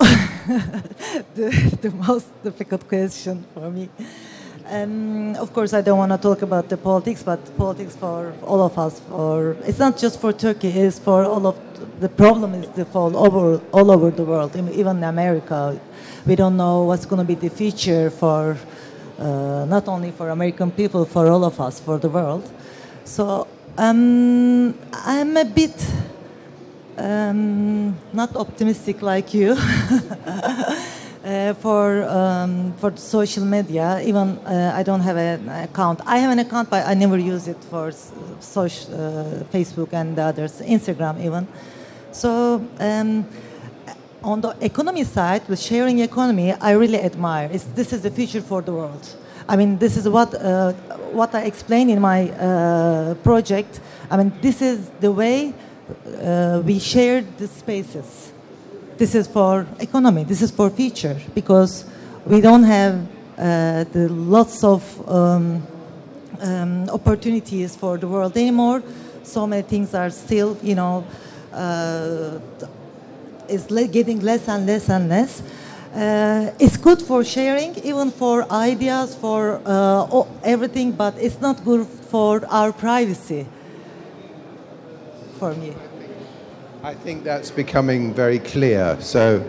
the, 1.36 1.78
the 1.80 1.92
most 1.92 2.26
difficult 2.42 2.88
question 2.88 3.46
for 3.54 3.70
me. 3.70 3.88
Um, 4.66 5.34
of 5.36 5.52
course, 5.52 5.72
I 5.72 5.80
don't 5.80 5.98
want 5.98 6.12
to 6.12 6.18
talk 6.18 6.42
about 6.42 6.68
the 6.68 6.76
politics, 6.76 7.22
but 7.22 7.40
politics 7.56 7.96
for 7.96 8.32
all 8.42 8.62
of 8.62 8.78
us. 8.78 9.00
For 9.00 9.56
it's 9.64 9.78
not 9.78 9.96
just 9.96 10.20
for 10.20 10.32
Turkey; 10.32 10.68
it's 10.68 10.98
for 10.98 11.24
all 11.24 11.46
of 11.46 11.56
the 12.00 12.08
problem 12.08 12.54
is 12.54 12.68
the 12.70 12.84
fall 12.84 13.16
over 13.16 13.60
all 13.72 13.90
over 13.90 14.10
the 14.10 14.24
world, 14.24 14.54
even 14.56 14.98
in 14.98 15.04
America. 15.04 15.80
We 16.26 16.36
don't 16.36 16.56
know 16.56 16.84
what's 16.84 17.06
going 17.06 17.18
to 17.18 17.24
be 17.24 17.34
the 17.34 17.50
future 17.50 18.10
for 18.10 18.56
uh, 19.18 19.64
not 19.64 19.88
only 19.88 20.10
for 20.10 20.28
American 20.30 20.70
people, 20.70 21.04
for 21.04 21.26
all 21.28 21.44
of 21.44 21.60
us, 21.60 21.80
for 21.80 21.98
the 21.98 22.08
world. 22.08 22.48
So 23.04 23.48
um, 23.76 24.78
I'm 24.92 25.36
a 25.36 25.44
bit 25.44 25.74
um, 26.96 27.96
not 28.12 28.36
optimistic 28.36 29.02
like 29.02 29.34
you. 29.34 29.56
Uh, 31.22 31.52
for 31.52 32.02
um, 32.04 32.72
for 32.78 32.96
social 32.96 33.44
media. 33.44 34.00
Even 34.02 34.38
uh, 34.38 34.72
I 34.74 34.82
don't 34.82 35.02
have 35.02 35.18
an 35.18 35.50
account. 35.50 36.00
I 36.06 36.16
have 36.16 36.32
an 36.32 36.38
account, 36.38 36.70
but 36.70 36.86
I 36.86 36.94
never 36.94 37.18
use 37.18 37.46
it 37.46 37.62
for 37.68 37.92
social 38.40 38.94
uh, 38.94 39.44
Facebook 39.52 39.92
and 39.92 40.16
the 40.16 40.22
others, 40.22 40.62
Instagram 40.62 41.22
even. 41.22 41.46
So 42.10 42.66
um, 42.78 43.26
on 44.22 44.40
the 44.40 44.56
economy 44.62 45.04
side, 45.04 45.46
the 45.46 45.56
sharing 45.56 45.98
economy, 45.98 46.54
I 46.54 46.70
really 46.70 47.02
admire. 47.02 47.50
It's, 47.52 47.64
this 47.64 47.92
is 47.92 48.00
the 48.00 48.10
future 48.10 48.40
for 48.40 48.62
the 48.62 48.72
world. 48.72 49.06
I 49.46 49.56
mean, 49.56 49.76
this 49.76 49.98
is 49.98 50.08
what 50.08 50.32
uh, 50.32 50.72
what 51.12 51.34
I 51.34 51.42
explain 51.42 51.90
in 51.90 52.00
my 52.00 52.30
uh, 52.30 53.12
project. 53.16 53.80
I 54.10 54.16
mean, 54.16 54.32
this 54.40 54.62
is 54.62 54.88
the 55.00 55.12
way 55.12 55.52
uh, 56.22 56.62
we 56.64 56.78
share 56.78 57.20
the 57.36 57.46
spaces. 57.46 58.32
This 59.00 59.14
is 59.14 59.26
for 59.26 59.66
economy. 59.78 60.24
This 60.24 60.42
is 60.42 60.50
for 60.50 60.68
future 60.68 61.16
because 61.34 61.86
we 62.26 62.42
don't 62.42 62.64
have 62.64 62.94
uh, 63.38 63.84
the 63.84 64.10
lots 64.10 64.62
of 64.62 64.82
um, 65.08 65.66
um, 66.38 66.86
opportunities 66.90 67.74
for 67.74 67.96
the 67.96 68.06
world 68.06 68.36
anymore. 68.36 68.82
So 69.22 69.46
many 69.46 69.62
things 69.62 69.94
are 69.94 70.10
still, 70.10 70.58
you 70.62 70.74
know 70.74 71.06
uh, 71.50 72.40
is 73.48 73.64
getting 73.90 74.20
less 74.20 74.46
and 74.48 74.66
less 74.66 74.90
and 74.90 75.08
less. 75.08 75.42
Uh, 75.94 76.52
it's 76.58 76.76
good 76.76 77.00
for 77.00 77.24
sharing, 77.24 77.76
even 77.76 78.10
for 78.10 78.52
ideas, 78.52 79.14
for 79.14 79.62
uh, 79.64 80.24
everything, 80.44 80.92
but 80.92 81.14
it's 81.16 81.40
not 81.40 81.64
good 81.64 81.86
for 81.86 82.44
our 82.50 82.70
privacy. 82.70 83.46
For 85.38 85.54
me. 85.54 85.72
I 86.82 86.94
think 86.94 87.24
that's 87.24 87.50
becoming 87.50 88.14
very 88.14 88.38
clear. 88.38 88.98
So, 89.02 89.44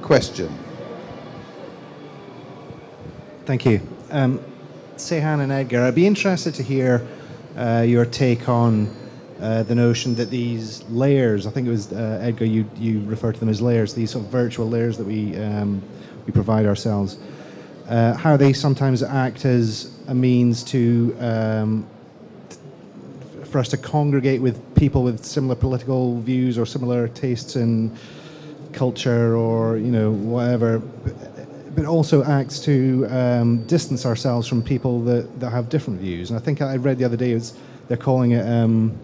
question. 0.00 0.48
Thank 3.44 3.66
you. 3.66 3.80
Um, 4.10 4.40
Seyhan 4.96 5.40
and 5.40 5.52
Edgar, 5.52 5.82
I'd 5.82 5.94
be 5.94 6.06
interested 6.06 6.54
to 6.54 6.62
hear 6.62 7.06
uh, 7.54 7.84
your 7.86 8.06
take 8.06 8.48
on 8.48 8.88
uh, 9.40 9.64
the 9.64 9.74
notion 9.74 10.14
that 10.14 10.30
these 10.30 10.82
layers, 10.88 11.46
I 11.46 11.50
think 11.50 11.68
it 11.68 11.70
was 11.70 11.92
uh, 11.92 12.18
Edgar, 12.22 12.46
you, 12.46 12.64
you 12.76 13.04
referred 13.04 13.34
to 13.34 13.40
them 13.40 13.50
as 13.50 13.60
layers, 13.60 13.92
these 13.92 14.12
sort 14.12 14.24
of 14.24 14.30
virtual 14.30 14.70
layers 14.70 14.96
that 14.96 15.06
we, 15.06 15.36
um, 15.36 15.82
we 16.24 16.32
provide 16.32 16.64
ourselves, 16.64 17.18
uh, 17.88 18.14
how 18.14 18.38
they 18.38 18.54
sometimes 18.54 19.02
act 19.02 19.44
as 19.44 19.94
a 20.08 20.14
means 20.14 20.64
to, 20.64 21.14
um, 21.20 21.86
for 23.56 23.60
us 23.60 23.68
to 23.68 23.78
congregate 23.78 24.42
with 24.42 24.58
people 24.74 25.02
with 25.02 25.24
similar 25.24 25.54
political 25.54 26.20
views 26.20 26.58
or 26.58 26.66
similar 26.66 27.08
tastes 27.08 27.56
in 27.56 27.90
culture 28.74 29.34
or, 29.34 29.78
you 29.78 29.90
know, 29.90 30.10
whatever. 30.10 30.80
But 31.74 31.86
also 31.86 32.22
acts 32.22 32.60
to 32.66 33.06
um, 33.08 33.64
distance 33.66 34.04
ourselves 34.04 34.46
from 34.46 34.62
people 34.62 35.02
that, 35.04 35.40
that 35.40 35.48
have 35.48 35.70
different 35.70 36.00
views. 36.00 36.28
And 36.28 36.38
I 36.38 36.42
think 36.42 36.60
I 36.60 36.76
read 36.76 36.98
the 36.98 37.06
other 37.06 37.16
day, 37.16 37.32
was, 37.32 37.56
they're 37.88 37.96
calling 37.96 38.32
it 38.32 38.46
um, 38.46 39.00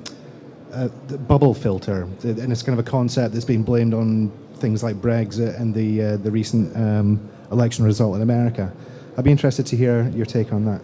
uh, 0.71 0.89
bubble 1.29 1.55
filter, 1.55 2.03
and 2.23 2.53
it's 2.53 2.63
kind 2.63 2.79
of 2.79 2.87
a 2.87 2.91
concept 2.91 3.33
that's 3.33 3.47
been 3.47 3.63
blamed 3.63 3.95
on 3.95 4.31
things 4.57 4.83
like 4.83 4.97
Brexit 4.97 5.59
and 5.59 5.75
the 5.75 6.03
uh, 6.03 6.17
the 6.19 6.31
recent 6.31 6.77
um, 6.77 7.27
election 7.51 7.87
result 7.87 8.17
in 8.17 8.23
America. 8.23 8.71
I'd 9.17 9.25
be 9.25 9.31
interested 9.31 9.65
to 9.65 9.77
hear 9.79 10.11
your 10.11 10.27
take 10.27 10.53
on 10.53 10.67
that. 10.67 10.83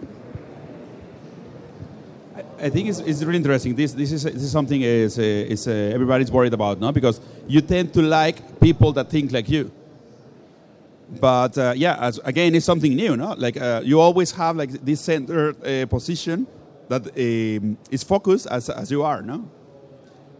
I 2.60 2.70
think 2.70 2.88
it's, 2.88 2.98
it's 3.00 3.22
really 3.22 3.36
interesting. 3.36 3.74
This 3.74 3.92
this 3.92 4.12
is 4.12 4.24
this 4.24 4.42
is 4.42 4.50
something 4.50 4.82
is 4.82 5.18
uh, 5.18 5.22
is 5.22 5.68
uh, 5.68 5.72
everybody's 5.94 6.30
worried 6.30 6.54
about, 6.54 6.80
no? 6.80 6.92
Because 6.92 7.20
you 7.46 7.60
tend 7.60 7.92
to 7.94 8.02
like 8.02 8.60
people 8.60 8.92
that 8.92 9.10
think 9.10 9.32
like 9.32 9.48
you. 9.48 9.70
But 11.20 11.56
uh, 11.56 11.72
yeah, 11.76 11.96
as, 12.00 12.18
again, 12.24 12.54
it's 12.54 12.66
something 12.66 12.94
new, 12.94 13.16
no? 13.16 13.34
Like 13.38 13.56
uh, 13.56 13.80
you 13.84 14.00
always 14.00 14.32
have 14.32 14.56
like 14.56 14.70
this 14.84 15.00
center 15.00 15.54
uh, 15.64 15.86
position 15.86 16.46
that 16.88 17.06
um, 17.06 17.78
is 17.90 18.02
focused 18.02 18.46
as 18.50 18.68
as 18.70 18.90
you 18.90 19.02
are, 19.02 19.22
no? 19.22 19.48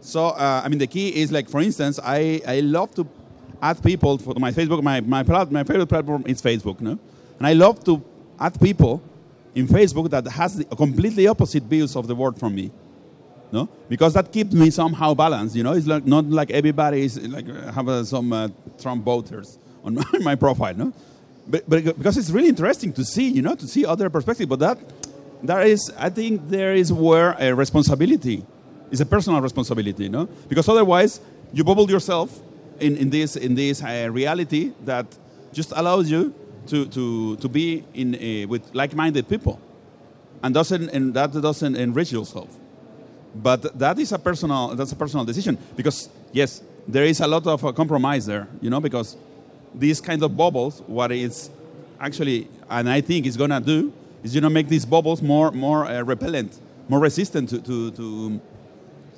So, 0.01 0.27
uh, 0.27 0.61
I 0.63 0.69
mean, 0.69 0.79
the 0.79 0.87
key 0.87 1.09
is 1.09 1.31
like, 1.31 1.49
for 1.49 1.59
instance, 1.61 1.99
I, 2.01 2.41
I 2.47 2.61
love 2.61 2.93
to 2.95 3.07
add 3.61 3.83
people 3.83 4.17
for 4.17 4.33
my 4.35 4.51
Facebook. 4.51 4.81
My, 4.81 5.01
my, 5.01 5.23
my 5.23 5.63
favorite 5.63 5.87
platform 5.87 6.23
is 6.25 6.41
Facebook, 6.41 6.79
no? 6.79 6.97
And 7.37 7.47
I 7.47 7.53
love 7.53 7.83
to 7.83 8.01
add 8.39 8.59
people 8.59 9.01
in 9.55 9.67
Facebook 9.67 10.09
that 10.11 10.27
has 10.27 10.57
the 10.57 10.65
completely 10.65 11.27
opposite 11.27 11.63
views 11.63 11.95
of 11.95 12.07
the 12.07 12.15
world 12.15 12.39
from 12.39 12.55
me. 12.55 12.71
No, 13.51 13.67
because 13.87 14.13
that 14.13 14.31
keeps 14.31 14.53
me 14.53 14.69
somehow 14.69 15.15
balanced. 15.15 15.55
You 15.55 15.63
know, 15.63 15.73
it's 15.73 15.87
like 15.87 16.05
not 16.05 16.25
like 16.25 16.51
everybody 16.51 17.05
is 17.05 17.17
like 17.27 17.47
have 17.47 17.89
uh, 17.89 18.03
some 18.03 18.31
uh, 18.31 18.49
Trump 18.79 19.03
voters 19.03 19.57
on 19.83 19.95
my, 19.95 20.19
my 20.21 20.35
profile. 20.35 20.75
No, 20.75 20.93
but, 21.47 21.67
but 21.67 21.83
because 21.83 22.17
it's 22.17 22.29
really 22.29 22.49
interesting 22.49 22.93
to 22.93 23.03
see, 23.03 23.27
you 23.27 23.41
know, 23.41 23.55
to 23.55 23.67
see 23.67 23.85
other 23.85 24.09
perspective. 24.09 24.47
But 24.49 24.59
that 24.59 24.77
there 25.41 25.61
is, 25.61 25.91
I 25.97 26.09
think, 26.09 26.47
there 26.49 26.75
is 26.75 26.93
where 26.93 27.35
a 27.39 27.53
responsibility 27.53 28.45
is 28.91 29.01
a 29.01 29.05
personal 29.05 29.41
responsibility, 29.41 30.09
no? 30.09 30.25
Because 30.47 30.67
otherwise, 30.67 31.21
you 31.53 31.63
bubble 31.63 31.89
yourself 31.89 32.39
in, 32.79 32.97
in 32.97 33.09
this, 33.09 33.35
in 33.35 33.55
this 33.55 33.83
uh, 33.83 34.09
reality 34.11 34.73
that 34.85 35.05
just 35.53 35.73
allows 35.75 36.09
you 36.09 36.33
to, 36.69 36.85
to, 36.87 37.35
to 37.37 37.49
be 37.49 37.83
in 37.93 38.15
a, 38.15 38.45
with 38.45 38.73
like-minded 38.73 39.27
people. 39.27 39.59
And, 40.41 40.53
doesn't, 40.53 40.89
and 40.89 41.13
that 41.13 41.33
doesn't 41.33 41.75
enrich 41.75 42.11
yourself. 42.11 42.49
But 43.35 43.77
that 43.77 43.99
is 43.99 44.11
a 44.11 44.19
personal, 44.19 44.69
that's 44.75 44.91
a 44.91 44.95
personal 44.95 45.25
decision. 45.25 45.57
Because, 45.75 46.09
yes, 46.31 46.63
there 46.87 47.03
is 47.03 47.19
a 47.19 47.27
lot 47.27 47.45
of 47.45 47.63
uh, 47.63 47.71
compromise 47.71 48.25
there, 48.25 48.47
you 48.61 48.69
know, 48.69 48.79
because 48.79 49.17
these 49.75 50.01
kind 50.01 50.23
of 50.23 50.35
bubbles, 50.35 50.81
what 50.87 51.11
it's 51.11 51.49
actually, 51.99 52.47
and 52.69 52.89
I 52.89 53.01
think 53.01 53.25
it's 53.27 53.37
gonna 53.37 53.61
do, 53.61 53.93
is 54.23 54.33
you 54.33 54.41
know 54.41 54.49
make 54.49 54.67
these 54.67 54.85
bubbles 54.85 55.21
more 55.21 55.51
more 55.51 55.85
uh, 55.85 56.01
repellent, 56.01 56.59
more 56.87 56.99
resistant 56.99 57.49
to 57.49 57.61
to, 57.61 57.91
to 57.91 58.41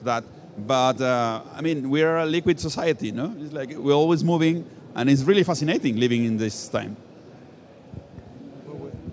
that. 0.04 0.24
But 0.58 1.00
uh, 1.00 1.42
I 1.56 1.62
mean, 1.62 1.90
we're 1.90 2.18
a 2.18 2.26
liquid 2.26 2.60
society, 2.60 3.12
no? 3.12 3.34
It's 3.40 3.54
like 3.54 3.70
we're 3.78 3.94
always 3.94 4.24
moving, 4.24 4.66
and 4.96 5.10
it's 5.10 5.24
really 5.24 5.44
fascinating 5.44 5.96
living 5.96 6.26
in 6.26 6.38
this 6.38 6.68
time. 6.68 6.98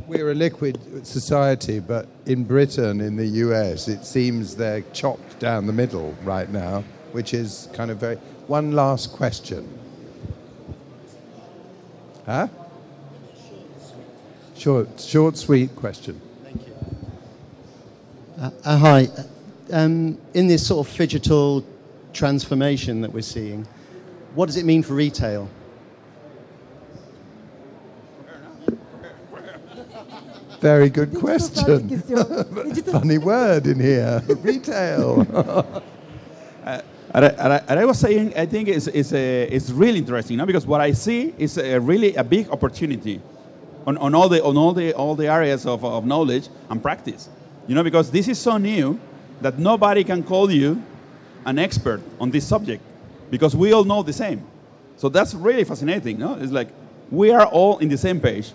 We're 0.09 0.31
a 0.31 0.35
liquid 0.35 1.07
society, 1.07 1.81
but 1.81 2.09
in 2.25 2.45
Britain, 2.45 3.03
in 3.03 3.17
the 3.17 3.27
US, 3.27 3.89
it 3.89 4.07
seems 4.07 4.57
they're 4.57 4.81
chopped 4.95 5.39
down 5.39 5.67
the 5.67 5.73
middle 5.75 6.17
right 6.23 6.49
now, 6.49 6.83
which 7.13 7.35
is 7.35 7.69
kind 7.75 7.91
of 7.91 7.99
very. 7.99 8.17
One 8.47 8.73
last 8.73 9.13
question. 9.13 9.69
Huh? 12.25 12.49
Short, 14.57 14.99
short, 14.99 15.37
sweet 15.37 15.77
question. 15.77 16.19
Uh, 18.41 18.51
uh, 18.65 18.79
hi. 18.79 19.09
Um, 19.71 20.17
in 20.33 20.47
this 20.47 20.67
sort 20.67 20.89
of 20.89 20.97
digital 20.97 21.67
transformation 22.15 23.03
that 23.03 23.13
we're 23.13 23.21
seeing, 23.21 23.69
what 24.35 24.47
does 24.47 24.57
it 24.57 24.65
mean 24.65 24.83
for 24.83 24.95
retail? 24.95 25.51
Very 30.61 30.89
good 30.91 31.11
Digital 31.11 31.21
question. 31.21 31.55
strategy 31.65 31.95
istiyorum. 31.97 32.65
Digital- 32.75 33.01
Funny 33.01 33.19
word 33.19 33.67
in 33.67 33.79
here. 33.81 34.23
Retail. 34.43 35.27
Uh, 36.65 36.83
and 37.15 37.25
I, 37.25 37.29
and 37.29 37.53
I, 37.53 37.63
and 37.69 37.81
I 37.81 37.85
was 37.85 37.99
saying, 37.99 38.35
I 38.37 38.45
think 38.45 38.69
it's, 38.69 38.87
it's, 38.89 39.13
a, 39.13 39.45
it's 39.45 39.71
really 39.71 39.99
interesting, 39.99 40.37
no? 40.37 40.45
because 40.47 40.67
what 40.67 40.81
I 40.81 40.93
see 40.93 41.33
is 41.39 41.57
a 41.57 41.79
really 41.81 42.15
a 42.17 42.25
big 42.25 42.51
opportunity 42.51 43.21
on, 43.87 43.97
on, 43.99 44.15
all, 44.15 44.29
the, 44.29 44.45
on 44.45 44.57
all, 44.59 44.73
the, 44.75 44.93
all 44.93 45.15
the 45.15 45.27
areas 45.29 45.65
of, 45.65 45.85
of 45.85 46.05
knowledge 46.05 46.49
and 46.69 46.83
practice. 46.83 47.29
You 47.67 47.75
know, 47.75 47.83
because 47.83 48.11
this 48.11 48.29
is 48.29 48.39
so 48.39 48.59
new 48.59 48.99
that 49.41 49.59
nobody 49.59 50.05
can 50.05 50.23
call 50.23 50.51
you 50.51 50.83
an 51.47 51.59
expert 51.59 52.03
on 52.21 52.31
this 52.31 52.47
subject 52.47 52.83
because 53.31 53.55
we 53.57 53.73
all 53.73 53.85
know 53.85 54.03
the 54.03 54.13
same. 54.13 54.45
So 54.97 55.09
that's 55.09 55.33
really 55.35 55.65
fascinating. 55.65 56.19
No? 56.19 56.35
It's 56.35 56.53
like 56.53 56.69
we 57.11 57.31
are 57.31 57.47
all 57.47 57.79
in 57.79 57.89
the 57.89 57.97
same 57.97 58.21
page. 58.21 58.53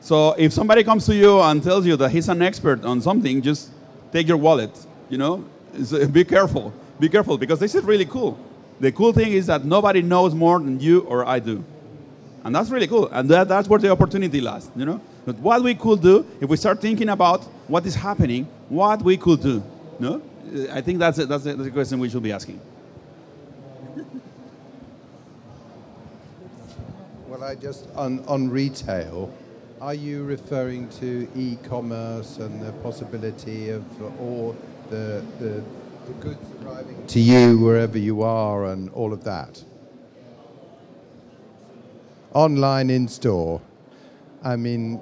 So 0.00 0.32
if 0.38 0.52
somebody 0.52 0.82
comes 0.82 1.04
to 1.06 1.14
you 1.14 1.40
and 1.40 1.62
tells 1.62 1.86
you 1.86 1.96
that 1.96 2.10
he's 2.10 2.28
an 2.28 2.42
expert 2.42 2.84
on 2.84 3.00
something, 3.00 3.42
just 3.42 3.70
take 4.12 4.26
your 4.26 4.38
wallet. 4.38 4.70
You 5.08 5.18
know, 5.18 5.44
uh, 5.92 6.06
be 6.12 6.24
careful. 6.24 6.72
Be 6.98 7.08
careful 7.08 7.36
because 7.38 7.58
this 7.58 7.74
is 7.74 7.84
really 7.84 8.06
cool. 8.06 8.38
The 8.80 8.92
cool 8.92 9.12
thing 9.12 9.32
is 9.32 9.46
that 9.46 9.64
nobody 9.64 10.00
knows 10.00 10.34
more 10.34 10.58
than 10.58 10.80
you 10.80 11.00
or 11.00 11.26
I 11.26 11.38
do, 11.38 11.62
and 12.44 12.54
that's 12.54 12.70
really 12.70 12.86
cool. 12.86 13.08
And 13.08 13.28
that, 13.28 13.46
that's 13.48 13.68
where 13.68 13.78
the 13.78 13.90
opportunity 13.90 14.40
lies. 14.40 14.70
You 14.74 14.86
know, 14.86 15.00
but 15.26 15.36
what 15.38 15.62
we 15.62 15.74
could 15.74 16.00
do 16.00 16.26
if 16.40 16.48
we 16.48 16.56
start 16.56 16.80
thinking 16.80 17.10
about 17.10 17.44
what 17.68 17.84
is 17.84 17.94
happening, 17.94 18.48
what 18.70 19.02
we 19.02 19.16
could 19.16 19.42
do. 19.42 19.62
No, 19.98 20.22
Uh, 20.50 20.78
I 20.78 20.80
think 20.80 20.98
that's 20.98 21.18
a, 21.18 21.26
that's, 21.26 21.44
a, 21.46 21.54
that's 21.54 21.68
a 21.68 21.70
question 21.70 22.00
we 22.00 22.08
should 22.08 22.22
be 22.22 22.32
asking. 22.32 22.58
Well, 27.28 27.44
I 27.44 27.54
just 27.54 27.86
on 27.94 28.24
on 28.26 28.48
retail. 28.50 29.30
Are 29.80 29.94
you 29.94 30.24
referring 30.24 30.90
to 31.00 31.26
e-commerce 31.34 32.36
and 32.36 32.60
the 32.60 32.70
possibility 32.82 33.70
of 33.70 33.82
all 34.20 34.54
the 34.90 35.24
the, 35.38 35.64
the 36.06 36.12
goods 36.20 36.46
arriving 36.62 37.06
to 37.06 37.18
you 37.18 37.58
wherever 37.58 37.96
you 37.96 38.20
are 38.20 38.66
and 38.66 38.90
all 38.90 39.14
of 39.14 39.24
that? 39.24 39.64
Online, 42.34 42.90
in 42.90 43.08
store. 43.08 43.62
I 44.42 44.56
mean, 44.56 45.00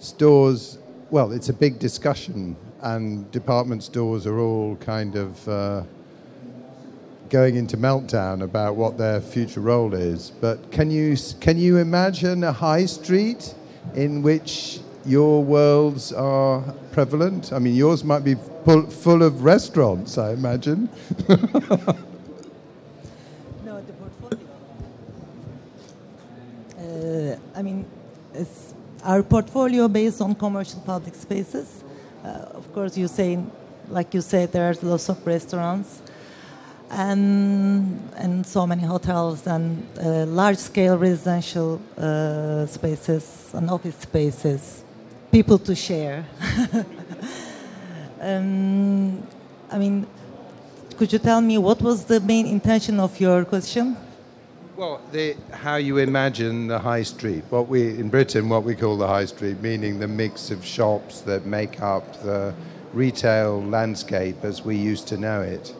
stores. 0.00 0.78
Well, 1.12 1.30
it's 1.30 1.48
a 1.48 1.54
big 1.54 1.78
discussion, 1.78 2.56
and 2.80 3.30
department 3.30 3.84
stores 3.84 4.26
are 4.26 4.40
all 4.40 4.74
kind 4.76 5.14
of. 5.14 5.48
Uh, 5.48 5.84
going 7.32 7.56
into 7.56 7.78
meltdown 7.78 8.42
about 8.42 8.76
what 8.76 8.98
their 8.98 9.18
future 9.18 9.60
role 9.60 9.94
is. 9.94 10.30
But 10.30 10.70
can 10.70 10.90
you 10.90 11.16
can 11.40 11.58
you 11.58 11.78
imagine 11.78 12.44
a 12.44 12.52
high 12.52 12.84
street 12.84 13.54
in 13.94 14.20
which 14.22 14.80
your 15.06 15.42
worlds 15.42 16.12
are 16.12 16.60
prevalent? 16.92 17.52
I 17.52 17.58
mean, 17.58 17.74
yours 17.74 18.04
might 18.04 18.22
be 18.22 18.36
full, 18.66 18.86
full 18.90 19.22
of 19.22 19.42
restaurants, 19.42 20.18
I 20.18 20.32
imagine. 20.32 20.88
No, 23.64 23.80
the 23.80 23.92
portfolio. 23.94 24.46
Uh, 26.78 27.58
I 27.58 27.62
mean, 27.62 27.86
it's 28.34 28.74
our 29.02 29.22
portfolio 29.22 29.88
based 29.88 30.20
on 30.20 30.34
commercial 30.34 30.80
public 30.80 31.14
spaces. 31.14 31.82
Uh, 32.22 32.58
of 32.60 32.70
course, 32.74 32.98
you 32.98 33.08
say, 33.08 33.38
like 33.88 34.12
you 34.12 34.20
said, 34.20 34.52
there 34.52 34.68
are 34.68 34.74
lots 34.82 35.08
of 35.08 35.26
restaurants 35.26 36.02
and 36.92 37.98
and 38.16 38.46
so 38.46 38.66
many 38.66 38.82
hotels 38.82 39.46
and 39.46 39.82
uh, 39.98 40.26
large-scale 40.26 40.98
residential 40.98 41.80
uh, 41.96 42.66
spaces 42.66 43.50
and 43.54 43.70
office 43.70 43.96
spaces, 43.96 44.84
people 45.30 45.58
to 45.58 45.74
share. 45.74 46.24
um, 48.20 49.26
I 49.70 49.78
mean, 49.78 50.06
could 50.98 51.12
you 51.12 51.18
tell 51.18 51.40
me 51.40 51.58
what 51.58 51.80
was 51.80 52.04
the 52.04 52.20
main 52.20 52.46
intention 52.46 53.00
of 53.00 53.18
your 53.18 53.44
question? 53.44 53.96
Well, 54.76 55.00
the, 55.12 55.36
how 55.50 55.76
you 55.76 55.98
imagine 55.98 56.66
the 56.66 56.78
high 56.78 57.02
street, 57.02 57.44
what 57.50 57.68
we 57.68 57.90
in 57.98 58.08
Britain, 58.08 58.48
what 58.48 58.64
we 58.64 58.74
call 58.74 58.96
the 58.96 59.06
high 59.06 59.26
street, 59.26 59.60
meaning 59.60 59.98
the 59.98 60.08
mix 60.08 60.50
of 60.50 60.64
shops 60.64 61.22
that 61.22 61.46
make 61.46 61.80
up 61.82 62.22
the 62.22 62.54
retail 62.92 63.62
landscape 63.62 64.36
as 64.44 64.62
we 64.62 64.76
used 64.76 65.08
to 65.08 65.16
know 65.16 65.40
it. 65.40 65.74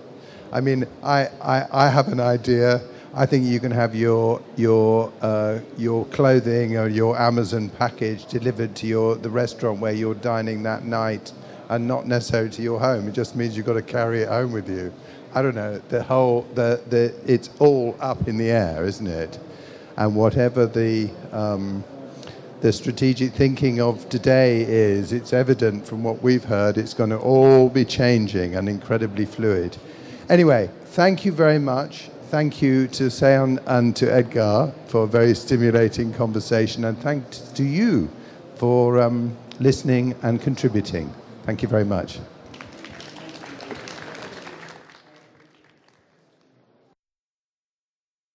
I 0.52 0.60
mean, 0.60 0.86
I, 1.02 1.28
I, 1.42 1.66
I 1.72 1.88
have 1.88 2.08
an 2.08 2.20
idea. 2.20 2.82
I 3.14 3.24
think 3.26 3.44
you 3.46 3.58
can 3.58 3.72
have 3.72 3.94
your 3.94 4.40
your 4.56 5.12
uh, 5.22 5.60
your 5.78 6.04
clothing 6.06 6.76
or 6.76 6.88
your 6.88 7.18
Amazon 7.18 7.70
package 7.70 8.26
delivered 8.26 8.74
to 8.76 8.86
your 8.86 9.16
the 9.16 9.30
restaurant 9.30 9.80
where 9.80 9.92
you're 9.92 10.14
dining 10.14 10.62
that 10.64 10.84
night, 10.84 11.32
and 11.70 11.88
not 11.88 12.06
necessarily 12.06 12.50
to 12.50 12.62
your 12.62 12.78
home. 12.78 13.08
It 13.08 13.12
just 13.12 13.34
means 13.34 13.56
you've 13.56 13.66
got 13.66 13.74
to 13.74 13.82
carry 13.82 14.22
it 14.22 14.28
home 14.28 14.52
with 14.52 14.68
you. 14.68 14.92
I 15.34 15.40
don't 15.40 15.54
know. 15.54 15.80
The 15.88 16.02
whole 16.02 16.42
the 16.54 16.80
the 16.88 17.14
it's 17.26 17.48
all 17.58 17.96
up 18.00 18.28
in 18.28 18.36
the 18.36 18.50
air, 18.50 18.84
isn't 18.84 19.06
it? 19.06 19.38
And 19.96 20.14
whatever 20.14 20.66
the 20.66 21.10
um, 21.32 21.84
the 22.60 22.72
strategic 22.72 23.32
thinking 23.32 23.80
of 23.80 24.08
today 24.08 24.62
is, 24.62 25.12
it's 25.12 25.32
evident 25.32 25.84
from 25.86 26.04
what 26.04 26.22
we've 26.22 26.44
heard, 26.44 26.78
it's 26.78 26.94
going 26.94 27.10
to 27.10 27.18
all 27.18 27.68
be 27.68 27.84
changing 27.84 28.54
and 28.54 28.68
incredibly 28.68 29.24
fluid. 29.24 29.76
Anyway, 30.28 30.70
thank 30.86 31.24
you 31.24 31.32
very 31.32 31.58
much. 31.58 32.08
Thank 32.30 32.62
you 32.62 32.88
to 32.88 33.04
Seyhan 33.04 33.62
and 33.66 33.94
to 33.96 34.10
Edgar 34.10 34.72
for 34.86 35.04
a 35.04 35.06
very 35.06 35.34
stimulating 35.34 36.14
conversation, 36.14 36.84
and 36.84 36.96
thanks 36.98 37.38
to 37.38 37.62
you 37.62 38.08
for 38.54 39.02
um, 39.02 39.36
listening 39.60 40.14
and 40.22 40.40
contributing. 40.40 41.12
Thank 41.44 41.60
you 41.60 41.68
very 41.68 41.84
much. 41.84 42.20